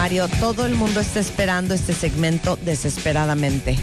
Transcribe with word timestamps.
Mario, 0.00 0.28
todo 0.40 0.64
el 0.64 0.76
mundo 0.76 0.98
está 1.00 1.20
esperando 1.20 1.74
este 1.74 1.92
segmento 1.92 2.56
desesperadamente. 2.56 3.76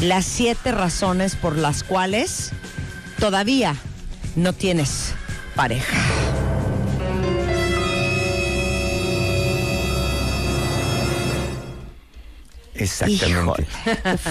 Las 0.00 0.24
siete 0.24 0.72
razones 0.72 1.36
por 1.36 1.58
las 1.58 1.82
cuales 1.84 2.52
todavía 3.18 3.76
no 4.36 4.54
tienes 4.54 5.12
pareja. 5.54 6.23
Exactamente. 12.84 13.66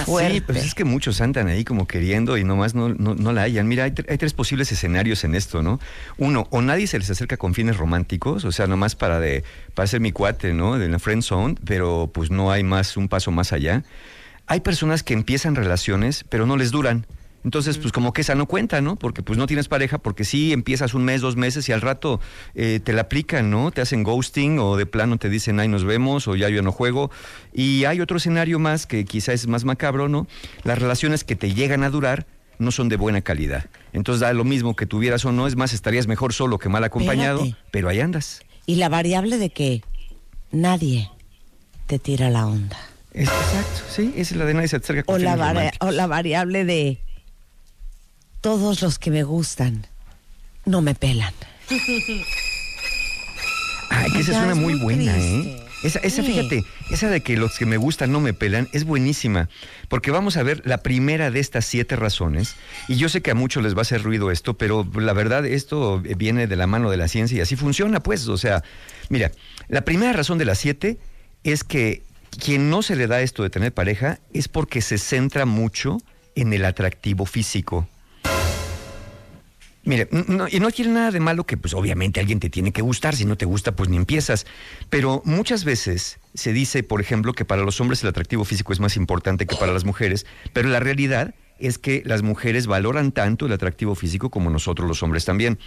sí, 0.06 0.40
pues 0.40 0.64
es 0.64 0.74
que 0.74 0.84
muchos 0.84 1.20
andan 1.20 1.48
ahí 1.48 1.64
como 1.64 1.86
queriendo 1.86 2.38
y 2.38 2.44
nomás 2.44 2.74
no, 2.74 2.88
no, 2.88 3.32
la 3.32 3.42
hayan. 3.42 3.68
Mira, 3.68 3.84
hay, 3.84 3.92
tres 3.92 4.32
posibles 4.32 4.70
escenarios 4.72 5.24
en 5.24 5.34
esto, 5.34 5.62
¿no? 5.62 5.80
Uno, 6.16 6.46
o 6.50 6.62
nadie 6.62 6.86
se 6.86 6.98
les 6.98 7.10
acerca 7.10 7.36
con 7.36 7.54
fines 7.54 7.76
románticos, 7.76 8.44
o 8.44 8.52
sea, 8.52 8.66
nomás 8.66 8.94
para 8.94 9.20
de 9.20 9.44
para 9.74 9.86
ser 9.86 10.00
mi 10.00 10.12
cuate, 10.12 10.52
¿no? 10.54 10.78
De 10.78 10.88
la 10.88 10.98
friend 10.98 11.22
zone, 11.22 11.56
pero 11.64 12.10
pues 12.12 12.30
no 12.30 12.50
hay 12.50 12.62
más 12.62 12.96
un 12.96 13.08
paso 13.08 13.30
más 13.30 13.52
allá. 13.52 13.82
Hay 14.46 14.60
personas 14.60 15.02
que 15.02 15.14
empiezan 15.14 15.54
relaciones, 15.54 16.24
pero 16.28 16.46
no 16.46 16.56
les 16.56 16.70
duran. 16.70 17.06
Entonces, 17.44 17.76
pues 17.76 17.92
como 17.92 18.12
que 18.14 18.22
esa 18.22 18.34
no 18.34 18.46
cuenta, 18.46 18.80
¿no? 18.80 18.96
Porque 18.96 19.22
pues 19.22 19.38
no 19.38 19.46
tienes 19.46 19.68
pareja, 19.68 19.98
porque 19.98 20.24
sí 20.24 20.52
empiezas 20.52 20.94
un 20.94 21.04
mes, 21.04 21.20
dos 21.20 21.36
meses 21.36 21.68
y 21.68 21.72
al 21.72 21.82
rato 21.82 22.20
eh, 22.54 22.80
te 22.82 22.94
la 22.94 23.02
aplican, 23.02 23.50
¿no? 23.50 23.70
Te 23.70 23.82
hacen 23.82 24.02
ghosting 24.02 24.58
o 24.58 24.76
de 24.76 24.86
plano 24.86 25.18
te 25.18 25.28
dicen, 25.28 25.60
ay, 25.60 25.68
nos 25.68 25.84
vemos 25.84 26.26
o 26.26 26.36
ya 26.36 26.48
yo 26.48 26.62
no 26.62 26.72
juego. 26.72 27.10
Y 27.52 27.84
hay 27.84 28.00
otro 28.00 28.16
escenario 28.16 28.58
más 28.58 28.86
que 28.86 29.04
quizás 29.04 29.34
es 29.34 29.46
más 29.46 29.64
macabro, 29.64 30.08
¿no? 30.08 30.26
Las 30.62 30.78
relaciones 30.78 31.22
que 31.22 31.36
te 31.36 31.52
llegan 31.52 31.84
a 31.84 31.90
durar 31.90 32.26
no 32.58 32.70
son 32.70 32.88
de 32.88 32.96
buena 32.96 33.20
calidad. 33.20 33.66
Entonces 33.92 34.20
da 34.20 34.32
lo 34.32 34.44
mismo 34.44 34.74
que 34.74 34.86
tuvieras 34.86 35.24
o 35.26 35.32
no, 35.32 35.46
es 35.46 35.54
más, 35.56 35.74
estarías 35.74 36.06
mejor 36.06 36.32
solo 36.32 36.58
que 36.58 36.70
mal 36.70 36.82
acompañado, 36.84 37.46
pero 37.70 37.90
ahí 37.90 38.00
andas. 38.00 38.40
Y 38.64 38.76
la 38.76 38.88
variable 38.88 39.36
de 39.36 39.50
que 39.50 39.82
nadie 40.50 41.10
te 41.86 41.98
tira 41.98 42.30
la 42.30 42.46
onda. 42.46 42.78
exacto, 43.12 43.82
sí, 43.90 44.14
esa 44.16 44.34
es 44.34 44.38
la 44.38 44.46
de 44.46 44.54
nadie 44.54 44.68
se 44.68 44.76
acerca 44.76 45.02
con 45.02 45.16
o 45.16 45.18
la, 45.18 45.72
o 45.80 45.90
la 45.90 46.06
variable 46.06 46.64
de 46.64 47.00
todos 48.44 48.82
los 48.82 48.98
que 48.98 49.10
me 49.10 49.22
gustan 49.22 49.86
no 50.66 50.82
me 50.82 50.94
pelan. 50.94 51.32
Ay, 53.88 54.12
que 54.12 54.18
esa 54.18 54.34
suena 54.34 54.54
muy, 54.54 54.74
buena, 54.74 55.18
¿eh? 55.18 55.64
Esa, 55.82 55.98
esa 56.00 56.22
fíjate, 56.22 56.62
esa 56.90 57.08
de 57.08 57.22
que 57.22 57.38
los 57.38 57.56
que 57.56 57.64
me 57.64 57.78
gustan 57.78 58.12
no 58.12 58.20
me 58.20 58.34
pelan 58.34 58.68
es 58.72 58.84
buenísima, 58.84 59.48
porque 59.88 60.10
vamos 60.10 60.36
a 60.36 60.42
ver 60.42 60.60
la 60.66 60.82
primera 60.82 61.30
de 61.30 61.40
estas 61.40 61.64
siete 61.64 61.96
razones, 61.96 62.56
y 62.86 62.96
yo 62.96 63.08
sé 63.08 63.22
que 63.22 63.30
a 63.30 63.34
muchos 63.34 63.62
les 63.62 63.74
va 63.74 63.78
a 63.78 63.82
hacer 63.82 64.02
ruido 64.02 64.30
esto, 64.30 64.58
pero 64.58 64.86
la 64.94 65.14
verdad 65.14 65.46
esto 65.46 66.02
viene 66.02 66.46
de 66.46 66.56
la 66.56 66.66
mano 66.66 66.90
de 66.90 66.98
la 66.98 67.08
ciencia 67.08 67.38
y 67.38 67.40
así 67.40 67.56
funciona, 67.56 68.02
pues, 68.02 68.28
o 68.28 68.36
sea, 68.36 68.62
mira, 69.08 69.32
la 69.68 69.86
primera 69.86 70.12
razón 70.12 70.36
de 70.36 70.44
las 70.44 70.58
siete 70.58 70.98
es 71.44 71.64
que 71.64 72.02
quien 72.38 72.68
no 72.68 72.82
se 72.82 72.94
le 72.94 73.06
da 73.06 73.22
esto 73.22 73.42
de 73.42 73.48
tener 73.48 73.72
pareja 73.72 74.18
es 74.34 74.48
porque 74.48 74.82
se 74.82 74.98
centra 74.98 75.46
mucho 75.46 75.96
en 76.34 76.52
el 76.52 76.66
atractivo 76.66 77.24
físico. 77.24 77.88
Mire, 79.84 80.08
y 80.50 80.60
no 80.60 80.70
quiere 80.70 80.90
nada 80.90 81.10
de 81.10 81.20
malo 81.20 81.44
que 81.44 81.58
pues 81.58 81.74
obviamente 81.74 82.18
alguien 82.18 82.40
te 82.40 82.48
tiene 82.48 82.72
que 82.72 82.80
gustar, 82.80 83.14
si 83.14 83.26
no 83.26 83.36
te 83.36 83.44
gusta 83.44 83.76
pues 83.76 83.90
ni 83.90 83.98
empiezas, 83.98 84.46
pero 84.88 85.20
muchas 85.26 85.64
veces 85.64 86.18
se 86.32 86.54
dice, 86.54 86.82
por 86.82 87.02
ejemplo, 87.02 87.34
que 87.34 87.44
para 87.44 87.62
los 87.62 87.80
hombres 87.80 88.02
el 88.02 88.08
atractivo 88.08 88.44
físico 88.44 88.72
es 88.72 88.80
más 88.80 88.96
importante 88.96 89.46
que 89.46 89.56
para 89.56 89.72
las 89.72 89.84
mujeres, 89.84 90.24
pero 90.54 90.70
la 90.70 90.80
realidad 90.80 91.34
es 91.58 91.78
que 91.78 92.02
las 92.06 92.22
mujeres 92.22 92.66
valoran 92.66 93.12
tanto 93.12 93.46
el 93.46 93.52
atractivo 93.52 93.94
físico 93.94 94.30
como 94.30 94.50
nosotros 94.50 94.88
los 94.88 95.02
hombres 95.02 95.24
también. 95.24 95.58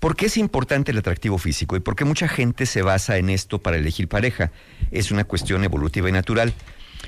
¿Por 0.00 0.16
qué 0.16 0.26
es 0.26 0.36
importante 0.36 0.90
el 0.90 0.98
atractivo 0.98 1.38
físico 1.38 1.76
y 1.76 1.80
por 1.80 1.94
qué 1.94 2.04
mucha 2.04 2.26
gente 2.26 2.66
se 2.66 2.82
basa 2.82 3.18
en 3.18 3.30
esto 3.30 3.60
para 3.60 3.76
elegir 3.76 4.08
pareja? 4.08 4.50
Es 4.90 5.12
una 5.12 5.24
cuestión 5.24 5.62
evolutiva 5.62 6.08
y 6.08 6.12
natural. 6.12 6.54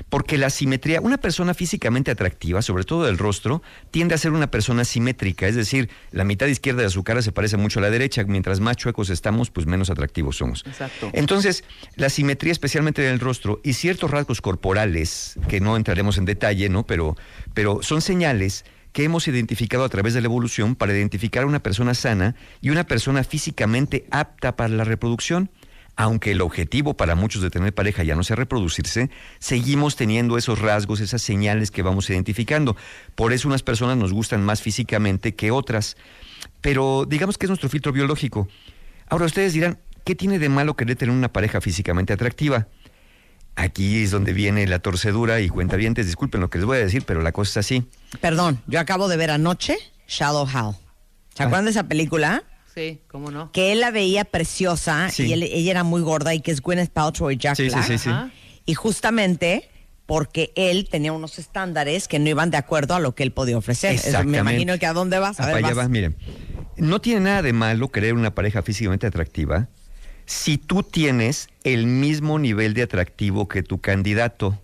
Porque 0.09 0.37
la 0.37 0.49
simetría, 0.49 1.01
una 1.01 1.17
persona 1.17 1.53
físicamente 1.53 2.11
atractiva, 2.11 2.61
sobre 2.61 2.83
todo 2.83 3.05
del 3.05 3.17
rostro, 3.17 3.61
tiende 3.91 4.15
a 4.15 4.17
ser 4.17 4.31
una 4.31 4.51
persona 4.51 4.85
simétrica, 4.85 5.47
es 5.47 5.55
decir, 5.55 5.89
la 6.11 6.23
mitad 6.23 6.47
izquierda 6.47 6.83
de 6.83 6.89
su 6.89 7.03
cara 7.03 7.21
se 7.21 7.31
parece 7.31 7.57
mucho 7.57 7.79
a 7.79 7.81
la 7.81 7.89
derecha, 7.89 8.23
mientras 8.25 8.59
más 8.59 8.77
chuecos 8.77 9.09
estamos, 9.09 9.51
pues 9.51 9.65
menos 9.65 9.89
atractivos 9.89 10.37
somos. 10.37 10.63
Exacto. 10.65 11.09
Entonces, 11.13 11.63
la 11.95 12.09
simetría 12.09 12.51
especialmente 12.51 13.05
en 13.05 13.13
el 13.13 13.19
rostro 13.19 13.59
y 13.63 13.73
ciertos 13.73 14.11
rasgos 14.11 14.41
corporales, 14.41 15.35
que 15.47 15.59
no 15.59 15.75
entraremos 15.77 16.17
en 16.17 16.25
detalle, 16.25 16.69
¿no? 16.69 16.85
Pero, 16.85 17.15
pero 17.53 17.81
son 17.81 18.01
señales 18.01 18.65
que 18.95 19.03
hemos 19.03 19.27
identificado 19.27 19.83
a 19.83 19.89
través 19.89 20.13
de 20.13 20.21
la 20.21 20.27
evolución 20.27 20.75
para 20.75 20.93
identificar 20.93 21.43
a 21.43 21.47
una 21.47 21.61
persona 21.61 21.93
sana 21.93 22.35
y 22.61 22.69
una 22.69 22.85
persona 22.85 23.25
físicamente 23.25 24.05
apta 24.09 24.55
para 24.55 24.69
la 24.69 24.85
reproducción 24.85 25.49
aunque 25.95 26.31
el 26.31 26.41
objetivo 26.41 26.95
para 26.95 27.15
muchos 27.15 27.41
de 27.41 27.49
tener 27.49 27.73
pareja 27.73 28.03
ya 28.03 28.15
no 28.15 28.23
sea 28.23 28.35
reproducirse, 28.35 29.09
seguimos 29.39 29.95
teniendo 29.95 30.37
esos 30.37 30.59
rasgos, 30.59 30.99
esas 30.99 31.21
señales 31.21 31.71
que 31.71 31.81
vamos 31.81 32.09
identificando. 32.09 32.75
Por 33.15 33.33
eso 33.33 33.47
unas 33.47 33.63
personas 33.63 33.97
nos 33.97 34.11
gustan 34.11 34.43
más 34.43 34.61
físicamente 34.61 35.35
que 35.35 35.51
otras. 35.51 35.95
Pero 36.61 37.05
digamos 37.07 37.37
que 37.37 37.45
es 37.45 37.49
nuestro 37.49 37.69
filtro 37.69 37.91
biológico. 37.91 38.47
Ahora 39.07 39.25
ustedes 39.25 39.53
dirán, 39.53 39.79
¿qué 40.03 40.15
tiene 40.15 40.39
de 40.39 40.49
malo 40.49 40.75
querer 40.75 40.95
tener 40.95 41.15
una 41.15 41.31
pareja 41.31 41.61
físicamente 41.61 42.11
atractiva? 42.11 42.67
Aquí 43.55 44.03
es 44.03 44.11
donde 44.11 44.33
viene 44.33 44.67
la 44.67 44.79
torcedura 44.79 45.39
y 45.39 45.47
cuentavientes, 45.47 46.07
disculpen 46.07 46.41
lo 46.41 46.49
que 46.49 46.57
les 46.57 46.65
voy 46.65 46.77
a 46.77 46.81
decir, 46.81 47.03
pero 47.05 47.21
la 47.21 47.31
cosa 47.31 47.51
es 47.51 47.65
así. 47.65 47.87
Perdón, 48.19 48.61
yo 48.67 48.81
acabo 48.81 49.07
de 49.07 49.15
ver 49.15 49.31
anoche 49.31 49.77
Shallow 50.07 50.45
Hal. 50.53 50.75
¿Se 51.33 51.43
acuerdan 51.43 51.61
ah. 51.61 51.65
de 51.65 51.71
esa 51.71 51.87
película? 51.87 52.43
Sí, 52.75 52.99
cómo 53.07 53.31
no. 53.31 53.51
Que 53.53 53.71
él 53.71 53.79
la 53.79 53.89
veía 53.89 54.25
preciosa 54.25 55.09
y 55.17 55.31
ella 55.31 55.71
era 55.71 55.83
muy 55.83 56.01
gorda 56.01 56.33
y 56.33 56.41
que 56.41 56.51
es 56.51 56.61
Gwyneth 56.61 56.91
Paltrow 56.91 57.31
y 57.31 57.37
Jack 57.37 57.55
sí, 57.55 57.69
Sí, 57.69 57.77
sí, 57.87 57.97
sí. 57.97 58.09
Y 58.65 58.73
justamente 58.73 59.69
porque 60.05 60.51
él 60.55 60.87
tenía 60.89 61.13
unos 61.13 61.39
estándares 61.39 62.07
que 62.07 62.19
no 62.19 62.29
iban 62.29 62.51
de 62.51 62.57
acuerdo 62.57 62.93
a 62.93 62.99
lo 62.99 63.15
que 63.15 63.23
él 63.23 63.31
podía 63.31 63.57
ofrecer. 63.57 63.97
me 64.25 64.39
imagino 64.39 64.77
que 64.77 64.85
a 64.85 64.93
dónde 64.93 65.19
vas. 65.19 65.39
A, 65.39 65.53
ver, 65.53 65.73
vas. 65.73 65.89
Miren, 65.89 66.17
no 66.75 66.99
tiene 66.99 67.21
nada 67.21 67.41
de 67.41 67.53
malo 67.53 67.89
querer 67.89 68.13
una 68.13 68.35
pareja 68.35 68.61
físicamente 68.61 69.07
atractiva 69.07 69.69
si 70.25 70.57
tú 70.57 70.83
tienes 70.83 71.49
el 71.63 71.87
mismo 71.87 72.39
nivel 72.39 72.73
de 72.73 72.83
atractivo 72.83 73.47
que 73.47 73.63
tu 73.63 73.79
candidato. 73.79 74.59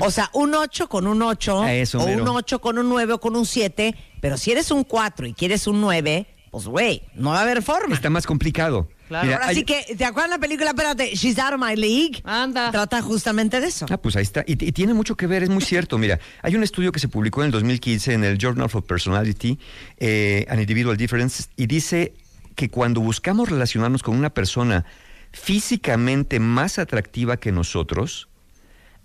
O 0.00 0.10
sea, 0.10 0.28
un 0.32 0.56
8 0.56 0.88
con 0.88 1.06
un 1.06 1.22
8, 1.22 1.56
o 1.56 2.04
un 2.04 2.28
8 2.28 2.60
con 2.60 2.78
un 2.78 2.88
9 2.88 3.12
o 3.12 3.20
con 3.20 3.36
un 3.36 3.46
7, 3.46 3.94
pero 4.20 4.36
si 4.36 4.50
eres 4.50 4.72
un 4.72 4.82
4 4.82 5.28
y 5.28 5.34
quieres 5.34 5.68
un 5.68 5.80
9, 5.80 6.26
pues 6.52 6.66
güey, 6.66 7.02
no 7.14 7.30
va 7.30 7.38
a 7.38 7.42
haber 7.42 7.62
forma. 7.62 7.94
Está 7.94 8.10
más 8.10 8.26
complicado. 8.26 8.86
Claro. 9.08 9.38
Así 9.42 9.64
que, 9.64 9.94
¿te 9.96 10.04
acuerdas 10.04 10.28
la 10.28 10.38
película? 10.38 10.70
Espérate, 10.70 11.16
She's 11.16 11.38
Out 11.38 11.54
of 11.54 11.60
My 11.66 11.74
League. 11.74 12.20
Anda. 12.24 12.70
Trata 12.70 13.00
justamente 13.00 13.58
de 13.58 13.68
eso. 13.68 13.86
Ah, 13.88 13.96
pues 13.96 14.16
ahí 14.16 14.22
está. 14.22 14.44
Y, 14.46 14.56
tiene 14.56 14.92
mucho 14.92 15.16
que 15.16 15.26
ver, 15.26 15.42
es 15.42 15.48
muy 15.48 15.62
cierto. 15.62 15.96
Mira, 15.96 16.20
hay 16.42 16.54
un 16.54 16.62
estudio 16.62 16.92
que 16.92 17.00
se 17.00 17.08
publicó 17.08 17.40
en 17.40 17.46
el 17.46 17.52
2015 17.52 18.12
en 18.12 18.24
el 18.24 18.36
Journal 18.36 18.66
of 18.70 18.84
Personality 18.84 19.58
eh, 19.96 20.44
and 20.50 20.60
Individual 20.60 20.94
Difference 20.94 21.44
y 21.56 21.66
dice 21.66 22.12
que 22.54 22.68
cuando 22.68 23.00
buscamos 23.00 23.48
relacionarnos 23.48 24.02
con 24.02 24.14
una 24.14 24.28
persona 24.28 24.84
físicamente 25.32 26.38
más 26.38 26.78
atractiva 26.78 27.38
que 27.38 27.50
nosotros, 27.50 28.28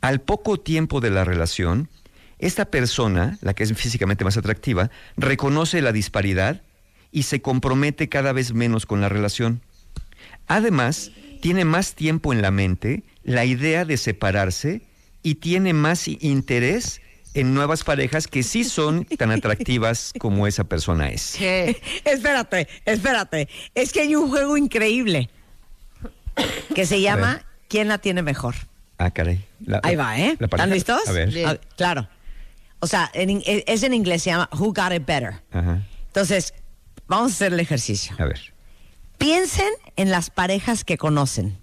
al 0.02 0.20
poco 0.20 0.60
tiempo 0.60 1.00
de 1.00 1.12
la 1.12 1.24
relación, 1.24 1.88
esta 2.40 2.66
persona, 2.66 3.38
la 3.40 3.54
que 3.54 3.64
es 3.64 3.74
físicamente 3.74 4.26
más 4.26 4.36
atractiva, 4.36 4.92
reconoce 5.16 5.82
la 5.82 5.94
disparidad 5.94 6.62
y 7.12 7.24
se 7.24 7.42
compromete 7.42 8.10
cada 8.10 8.34
vez 8.34 8.54
menos 8.54 8.86
con 8.86 9.02
la 9.02 9.10
relación. 9.10 9.62
Además, 10.48 11.12
tiene 11.42 11.66
más 11.66 11.94
tiempo 11.94 12.34
en 12.34 12.42
la 12.42 12.52
mente 12.52 13.04
la 13.24 13.46
idea 13.46 13.86
de 13.86 13.98
separarse 13.98 14.82
y 15.24 15.36
tiene 15.36 15.74
más 15.74 16.08
interés 16.08 17.02
en 17.34 17.54
nuevas 17.54 17.84
parejas 17.84 18.28
que 18.28 18.42
sí 18.44 18.64
son 18.64 19.06
tan 19.06 19.32
atractivas 19.32 20.14
como 20.20 20.48
esa 20.48 20.64
persona 20.64 21.10
es. 21.10 21.38
espérate, 22.06 22.68
espérate. 22.86 23.50
Es 23.76 23.92
que 23.92 24.02
hay 24.02 24.16
un 24.16 24.30
juego 24.30 24.58
increíble 24.58 25.30
que 26.74 26.86
se 26.86 27.02
llama 27.02 27.44
¿Quién 27.68 27.88
la 27.88 27.98
tiene 27.98 28.22
mejor? 28.22 28.56
Ah, 28.98 29.12
caray. 29.12 29.44
Ahí 29.84 29.96
va, 29.96 30.18
¿eh? 30.18 30.38
¿Están 30.40 30.70
listos? 30.70 31.08
A 31.08 31.12
ver. 31.12 31.60
claro. 31.76 32.08
O 32.80 32.88
sea, 32.88 33.12
es 33.14 33.84
en 33.84 33.94
inglés, 33.94 34.24
se 34.24 34.30
llama 34.30 34.50
Who 34.54 34.74
Got 34.74 34.94
It 34.94 35.06
Better. 35.06 35.42
Entonces, 36.08 36.54
Vamos 37.08 37.32
a 37.32 37.36
hacer 37.36 37.54
el 37.54 37.60
ejercicio. 37.60 38.16
A 38.20 38.26
ver. 38.26 38.54
Piensen 39.18 39.70
en 39.96 40.12
las 40.12 40.30
parejas 40.30 40.84
que 40.84 40.98
conocen. 40.98 41.58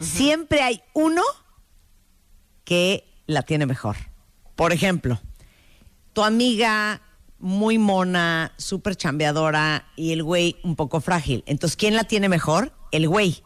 Siempre 0.00 0.62
hay 0.62 0.82
uno 0.94 1.22
que 2.64 3.04
la 3.26 3.42
tiene 3.42 3.66
mejor. 3.66 3.96
Por 4.54 4.72
ejemplo, 4.72 5.20
tu 6.12 6.22
amiga 6.22 7.00
muy 7.38 7.78
mona, 7.78 8.52
súper 8.56 8.96
chambeadora 8.96 9.86
y 9.96 10.12
el 10.12 10.22
güey 10.22 10.56
un 10.62 10.76
poco 10.76 11.00
frágil. 11.00 11.44
Entonces, 11.46 11.76
¿quién 11.76 11.94
la 11.94 12.04
tiene 12.04 12.28
mejor? 12.28 12.72
El 12.90 13.08
güey. 13.08 13.42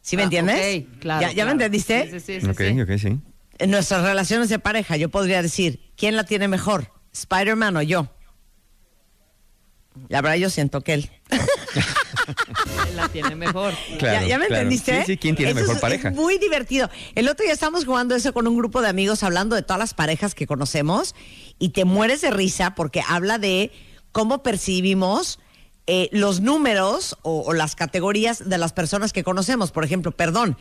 ¿Sí 0.00 0.16
me 0.16 0.22
ah, 0.22 0.24
entiendes? 0.24 0.84
claro, 1.00 1.32
¿Ya, 1.32 1.44
me 1.44 1.52
entendiste? 1.52 2.10
Sí, 2.10 2.20
sí, 2.20 2.40
sí. 2.40 2.46
Ok, 2.48 2.60
ok, 2.82 2.98
sí. 2.98 3.18
En 3.58 3.70
nuestras 3.70 4.02
relaciones 4.02 4.48
de 4.48 4.58
pareja, 4.58 4.96
yo 4.96 5.08
podría 5.08 5.42
decir, 5.42 5.92
¿quién 5.96 6.16
la 6.16 6.24
tiene 6.24 6.48
mejor? 6.48 6.92
¿Spider-Man 7.12 7.76
o 7.76 7.82
yo? 7.82 8.08
La 10.08 10.22
verdad, 10.22 10.36
yo 10.36 10.50
siento 10.50 10.80
que 10.82 10.94
él. 10.94 11.10
la 12.96 13.08
tiene 13.08 13.34
mejor. 13.36 13.74
¿Ya, 14.00 14.38
me 14.38 14.46
entendiste? 14.46 15.00
Sí, 15.00 15.12
sí, 15.12 15.16
¿quién 15.16 15.36
tiene 15.36 15.54
mejor 15.54 15.80
pareja? 15.80 16.08
Es 16.08 16.14
muy 16.14 16.38
divertido. 16.38 16.90
El 17.14 17.28
otro 17.28 17.44
día 17.44 17.52
estábamos 17.52 17.84
jugando 17.84 18.14
eso 18.14 18.32
con 18.32 18.46
un 18.46 18.56
grupo 18.56 18.82
de 18.82 18.88
amigos 18.88 19.22
hablando 19.22 19.56
de 19.56 19.62
todas 19.62 19.78
las 19.78 19.94
parejas 19.94 20.34
que 20.34 20.46
conocemos 20.46 21.14
y 21.58 21.70
te 21.70 21.84
mueres 21.84 22.20
de 22.20 22.30
risa 22.30 22.74
porque 22.74 23.02
habla 23.06 23.38
de 23.38 23.72
cómo 24.12 24.42
percibimos 24.42 25.38
eh, 25.86 26.08
los 26.12 26.40
números 26.40 27.16
o, 27.22 27.52
las 27.52 27.74
categorías 27.74 28.48
de 28.48 28.58
las 28.58 28.72
personas 28.72 29.12
que 29.12 29.24
conocemos. 29.24 29.72
Por 29.72 29.84
ejemplo, 29.84 30.12
perdón, 30.12 30.58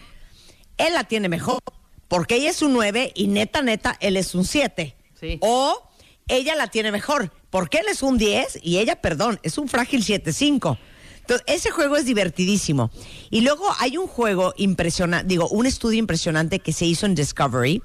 él 0.78 0.94
la 0.94 1.04
tiene 1.06 1.30
mejor 1.30 1.60
porque 2.07 2.36
ella 2.36 2.50
es 2.50 2.62
un 2.62 2.74
9 2.74 3.12
y 3.16 3.28
neta, 3.28 3.62
neta, 3.62 3.98
él 4.00 4.18
es 4.18 4.36
un 4.36 4.45
7. 4.45 4.95
O 5.42 5.89
ella 6.28 6.56
la 6.56 6.68
tiene 6.68 6.92
mejor 6.92 7.31
porque 7.49 7.79
él 7.79 7.85
es 7.89 8.03
un 8.03 8.17
10 8.17 8.59
y 8.61 8.77
ella, 8.77 9.01
perdón, 9.01 9.39
es 9.44 9.57
un 9.57 9.67
frágil 9.67 10.03
7-5. 10.03 10.77
Entonces, 11.21 11.45
ese 11.47 11.71
juego 11.71 11.97
es 11.97 12.05
divertidísimo. 12.05 12.89
Y 13.29 13.41
luego 13.41 13.65
hay 13.79 13.97
un 13.97 14.07
juego 14.07 14.53
impresionante, 14.57 15.27
digo, 15.27 15.49
un 15.49 15.65
estudio 15.65 15.99
impresionante 15.99 16.59
que 16.59 16.71
se 16.71 16.85
hizo 16.85 17.05
en 17.05 17.15
Discovery, 17.15 17.81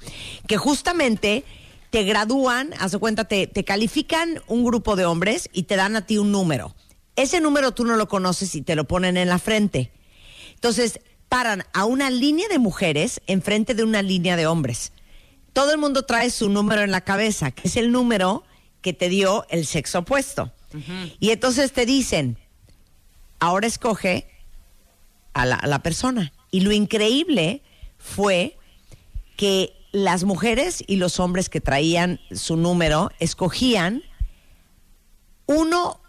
que 0.47 0.57
justamente 0.57 1.45
te 1.91 2.05
gradúan, 2.05 2.73
haz 2.79 2.93
de 2.93 2.99
cuenta, 2.99 3.25
te, 3.25 3.47
te 3.47 3.65
califican 3.65 4.41
un 4.47 4.65
grupo 4.65 4.97
de 4.97 5.05
hombres 5.05 5.51
y 5.53 5.65
te 5.65 5.77
dan 5.77 5.97
a 5.97 6.07
ti 6.07 6.19
un 6.19 6.31
número. 6.31 6.75
Ese 7.17 7.41
número 7.41 7.73
tú 7.73 7.85
no 7.85 7.97
lo 7.97 8.09
conoces 8.09 8.55
y 8.55 8.63
te 8.63 8.77
lo 8.77 8.85
ponen 8.85 9.17
en 9.17 9.29
la 9.29 9.39
frente. 9.39 9.91
Entonces, 10.55 11.01
paran 11.29 11.65
a 11.73 11.85
una 11.85 12.11
línea 12.11 12.47
de 12.49 12.59
mujeres 12.59 13.21
enfrente 13.27 13.75
de 13.75 13.83
una 13.83 14.03
línea 14.03 14.37
de 14.37 14.47
hombres. 14.47 14.93
Todo 15.53 15.73
el 15.73 15.79
mundo 15.79 16.05
trae 16.05 16.31
su 16.31 16.49
número 16.49 16.83
en 16.83 16.93
la 16.93 17.01
cabeza, 17.01 17.51
que 17.51 17.69
es 17.69 17.77
el 17.77 17.91
número 17.91 18.45
que 18.83 18.93
te 18.93 19.09
dio 19.09 19.47
el 19.49 19.67
sexo 19.67 20.01
opuesto. 20.01 20.53
Y 21.21 21.31
entonces 21.31 21.73
te 21.73 21.87
dicen, 21.87 22.39
ahora 23.39 23.67
escoge 23.67 24.27
a 25.35 25.47
la, 25.47 25.79
persona. 25.83 26.33
Y 26.51 26.61
lo 26.61 26.73
increíble 26.73 27.63
fue 27.99 28.57
que 29.37 29.75
las 29.93 30.25
mujeres 30.25 30.83
y 30.87 30.97
los 30.97 31.21
hombres 31.21 31.49
que 31.49 31.61
traían 31.61 32.21
su 32.31 32.57
número 32.57 33.11
escogían 33.19 34.03
uno 35.47 36.01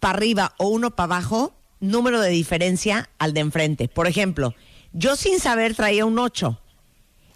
para 0.00 0.16
arriba 0.16 0.54
o 0.58 0.68
uno 0.68 0.94
para 0.94 1.16
abajo, 1.16 1.54
número 1.80 2.20
de 2.20 2.30
diferencia 2.30 3.10
al 3.18 3.34
de 3.34 3.40
enfrente. 3.40 3.88
Por 3.88 4.06
ejemplo, 4.06 4.54
yo 4.92 5.16
sin 5.16 5.40
saber 5.40 5.74
traía 5.74 6.06
un 6.06 6.18
8 6.18 6.58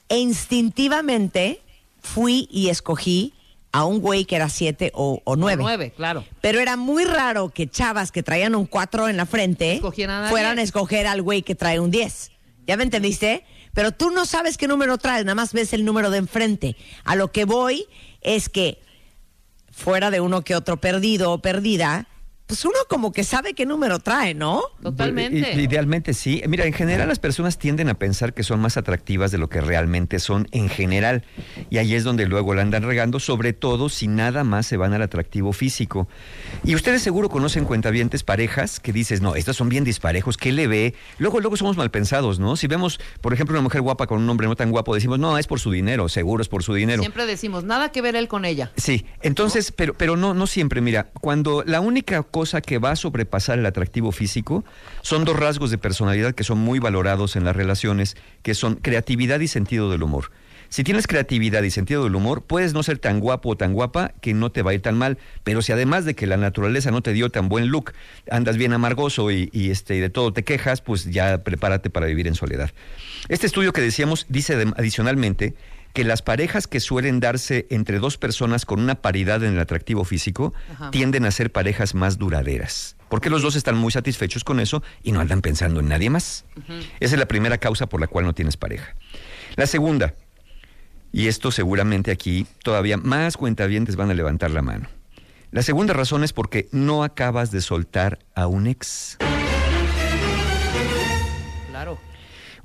e 0.08 0.19
instintivamente 0.19 1.61
fui 2.00 2.49
y 2.50 2.69
escogí 2.69 3.35
a 3.73 3.85
un 3.85 4.01
güey 4.01 4.25
que 4.25 4.37
era 4.37 4.49
siete 4.49 4.91
o, 4.95 5.21
o 5.25 5.37
nueve. 5.37 5.63
nueve, 5.63 5.93
claro. 5.97 6.25
Pero 6.41 6.59
era 6.61 6.77
muy 6.77 7.05
raro 7.05 7.51
que 7.51 7.69
chavas 7.69 8.11
que 8.11 8.23
traían 8.23 8.55
un 8.55 8.67
cuatro 8.67 9.09
en 9.09 9.17
la 9.17 9.27
frente 9.27 9.81
fueran 10.29 10.59
a 10.59 10.63
escoger 10.63 11.07
al 11.07 11.23
güey 11.23 11.43
que 11.43 11.55
trae 11.55 11.79
un 11.79 11.91
diez. 11.91 12.33
¿Ya 12.67 12.77
me 12.77 12.83
entendiste? 12.85 13.45
Pero 13.73 13.93
tú 13.93 14.11
no 14.11 14.27
sabes 14.27 14.57
qué 14.59 14.67
número 14.67 14.99
traes, 14.99 15.25
nada 15.25 15.35
más 15.37 15.53
ves 15.53 15.73
el 15.73 15.85
número 15.85 16.11
de 16.11 16.19
enfrente. 16.19 16.77
A 17.05 17.15
lo 17.15 17.31
que 17.31 17.45
voy 17.45 17.87
es 18.21 18.49
que 18.49 18.81
fuera 19.71 20.11
de 20.11 20.21
uno 20.21 20.43
que 20.43 20.57
otro 20.57 20.77
perdido 20.77 21.33
o 21.33 21.39
perdida, 21.39 22.07
pues 22.50 22.64
uno 22.64 22.79
como 22.88 23.12
que 23.12 23.23
sabe 23.23 23.55
qué 23.55 23.64
número 23.64 24.00
trae, 24.00 24.35
¿no? 24.35 24.62
Totalmente. 24.82 25.52
Idealmente 25.55 26.14
sí. 26.14 26.43
Mira, 26.49 26.64
en 26.64 26.73
general 26.73 27.06
las 27.06 27.20
personas 27.20 27.58
tienden 27.58 27.88
a 27.88 27.94
pensar 27.94 28.35
que 28.35 28.43
son 28.43 28.58
más 28.58 28.76
atractivas 28.76 29.31
de 29.31 29.38
lo 29.38 29.49
que 29.49 29.61
realmente 29.61 30.19
son 30.19 30.49
en 30.50 30.69
general. 30.69 31.23
Y 31.70 31.79
ahí 31.79 31.94
es 31.94 32.02
donde 32.02 32.26
luego 32.26 32.52
la 32.56 32.62
andan 32.62 32.82
regando, 32.82 33.20
sobre 33.20 33.52
todo 33.52 33.88
si 33.88 34.08
nada 34.08 34.43
más 34.43 34.67
se 34.67 34.76
van 34.76 34.93
al 34.94 35.02
atractivo 35.02 35.52
físico. 35.52 36.08
Y 36.64 36.75
ustedes 36.75 37.02
seguro 37.02 37.29
conocen 37.29 37.67
cuentavientes 37.67 38.25
parejas 38.25 38.81
que 38.81 38.93
dices, 38.93 39.20
no, 39.20 39.37
estos 39.37 39.56
son 39.56 39.69
bien 39.69 39.85
disparejos, 39.85 40.37
¿qué 40.37 40.50
le 40.50 40.67
ve? 40.67 40.94
Luego, 41.19 41.38
luego 41.38 41.56
somos 41.56 41.76
mal 41.76 41.93
pensados, 41.93 42.41
¿no? 42.41 42.56
Si 42.56 42.67
vemos, 42.67 42.99
por 43.20 43.32
ejemplo, 43.32 43.55
una 43.55 43.62
mujer 43.62 43.81
guapa 43.81 44.08
con 44.08 44.20
un 44.20 44.29
hombre 44.29 44.49
no 44.49 44.56
tan 44.56 44.73
guapo, 44.73 44.93
decimos, 44.93 45.20
no, 45.20 45.38
es 45.38 45.47
por 45.47 45.61
su 45.61 45.70
dinero, 45.70 46.08
seguro 46.08 46.43
es 46.43 46.49
por 46.49 46.64
su 46.64 46.75
dinero. 46.75 47.00
Siempre 47.00 47.26
decimos, 47.26 47.62
nada 47.62 47.93
que 47.93 48.02
ver 48.02 48.17
él 48.17 48.26
con 48.26 48.44
ella. 48.44 48.73
Sí, 48.76 49.06
entonces, 49.23 49.70
pero, 49.70 49.94
pero 49.94 50.17
no, 50.17 50.35
no 50.35 50.49
siempre, 50.49 50.81
mira, 50.81 51.11
cuando 51.20 51.62
la 51.64 51.81
única 51.81 52.25
cosa 52.25 52.40
cosa 52.41 52.63
que 52.63 52.79
va 52.79 52.93
a 52.93 52.97
sobrepasar 52.97 53.59
el 53.59 53.67
atractivo 53.67 54.13
físico 54.13 54.65
son 55.03 55.27
dos 55.27 55.39
rasgos 55.39 55.71
de 55.71 55.77
personalidad 55.77 56.35
que 56.35 56.43
son 56.43 56.57
muy 56.57 56.79
valorados 56.79 57.37
en 57.37 57.45
las 57.45 57.55
relaciones, 57.55 58.17
que 58.43 58.55
son 58.55 58.77
creatividad 58.77 59.41
y 59.41 59.47
sentido 59.47 59.91
del 59.91 60.03
humor. 60.03 60.31
Si 60.71 60.83
tienes 60.83 61.07
creatividad 61.07 61.63
y 61.65 61.71
sentido 61.71 62.03
del 62.03 62.15
humor, 62.15 62.43
puedes 62.43 62.73
no 62.73 62.83
ser 62.83 62.97
tan 62.97 63.21
guapo 63.21 63.51
o 63.51 63.57
tan 63.59 63.75
guapa 63.75 64.15
que 64.23 64.33
no 64.33 64.51
te 64.51 64.63
va 64.63 64.71
a 64.71 64.75
ir 64.75 64.81
tan 64.81 64.97
mal, 64.97 65.19
pero 65.45 65.61
si 65.61 65.73
además 65.73 66.07
de 66.07 66.15
que 66.15 66.27
la 66.27 66.39
naturaleza 66.39 66.91
no 66.91 67.03
te 67.03 67.13
dio 67.13 67.29
tan 67.29 67.51
buen 67.51 67.67
look, 67.69 67.93
andas 68.31 68.57
bien 68.57 68.73
amargoso 68.73 69.31
y, 69.31 69.51
este, 69.53 69.97
y 69.97 70.01
de 70.01 70.09
todo 70.09 70.33
te 70.33 70.43
quejas, 70.43 70.81
pues 70.81 71.05
ya 71.11 71.45
prepárate 71.45 71.91
para 71.91 72.07
vivir 72.07 72.27
en 72.27 72.37
soledad. 72.37 72.71
Este 73.29 73.47
estudio 73.47 73.75
que 73.75 73.83
decíamos 73.83 74.25
dice 74.31 74.55
adicionalmente 74.79 75.53
que 75.93 76.05
las 76.05 76.23
parejas 76.23 76.67
que 76.67 76.81
suelen 76.81 77.21
darse 77.21 77.67
entre 77.71 77.99
dos 77.99 78.17
personas 78.17 78.65
con 78.65 78.81
una 78.81 78.97
paridad 78.97 79.43
en 79.45 79.55
el 79.55 79.61
atractivo 79.61 80.05
físico 80.05 80.53
tienden 80.93 81.25
a 81.25 81.31
ser 81.31 81.51
parejas 81.53 81.95
más 81.95 82.19
duraderas. 82.19 82.97
Porque 83.09 83.31
los 83.31 83.43
dos 83.43 83.57
están 83.57 83.77
muy 83.77 83.91
satisfechos 83.91 84.45
con 84.45 84.61
eso 84.61 84.83
y 85.03 85.13
no 85.13 85.21
andan 85.21 85.43
pensando 85.43 85.81
en 85.81 85.89
nadie 85.89 86.11
más. 86.11 86.45
Esa 87.01 87.15
es 87.15 87.19
la 87.19 87.27
primera 87.27 87.59
causa 87.59 87.89
por 87.89 88.01
la 88.01 88.07
cual 88.07 88.25
no 88.25 88.35
tienes 88.35 88.57
pareja. 88.57 88.95
La 89.57 89.67
segunda, 89.67 90.15
y 91.13 91.27
esto 91.27 91.51
seguramente 91.51 92.13
aquí 92.13 92.47
todavía 92.63 92.97
más 92.97 93.37
cuentavientes 93.37 93.97
van 93.97 94.11
a 94.11 94.15
levantar 94.15 94.51
la 94.53 94.63
mano. 94.63 94.89
La 95.51 95.63
segunda 95.63 95.93
razón 95.95 96.23
es 96.23 96.33
porque 96.33 96.69
no 96.71 97.03
acabas 97.03 97.51
de 97.51 97.61
soltar 97.61 98.21
a 98.37 98.47
un 98.47 98.69
ex. 98.69 99.19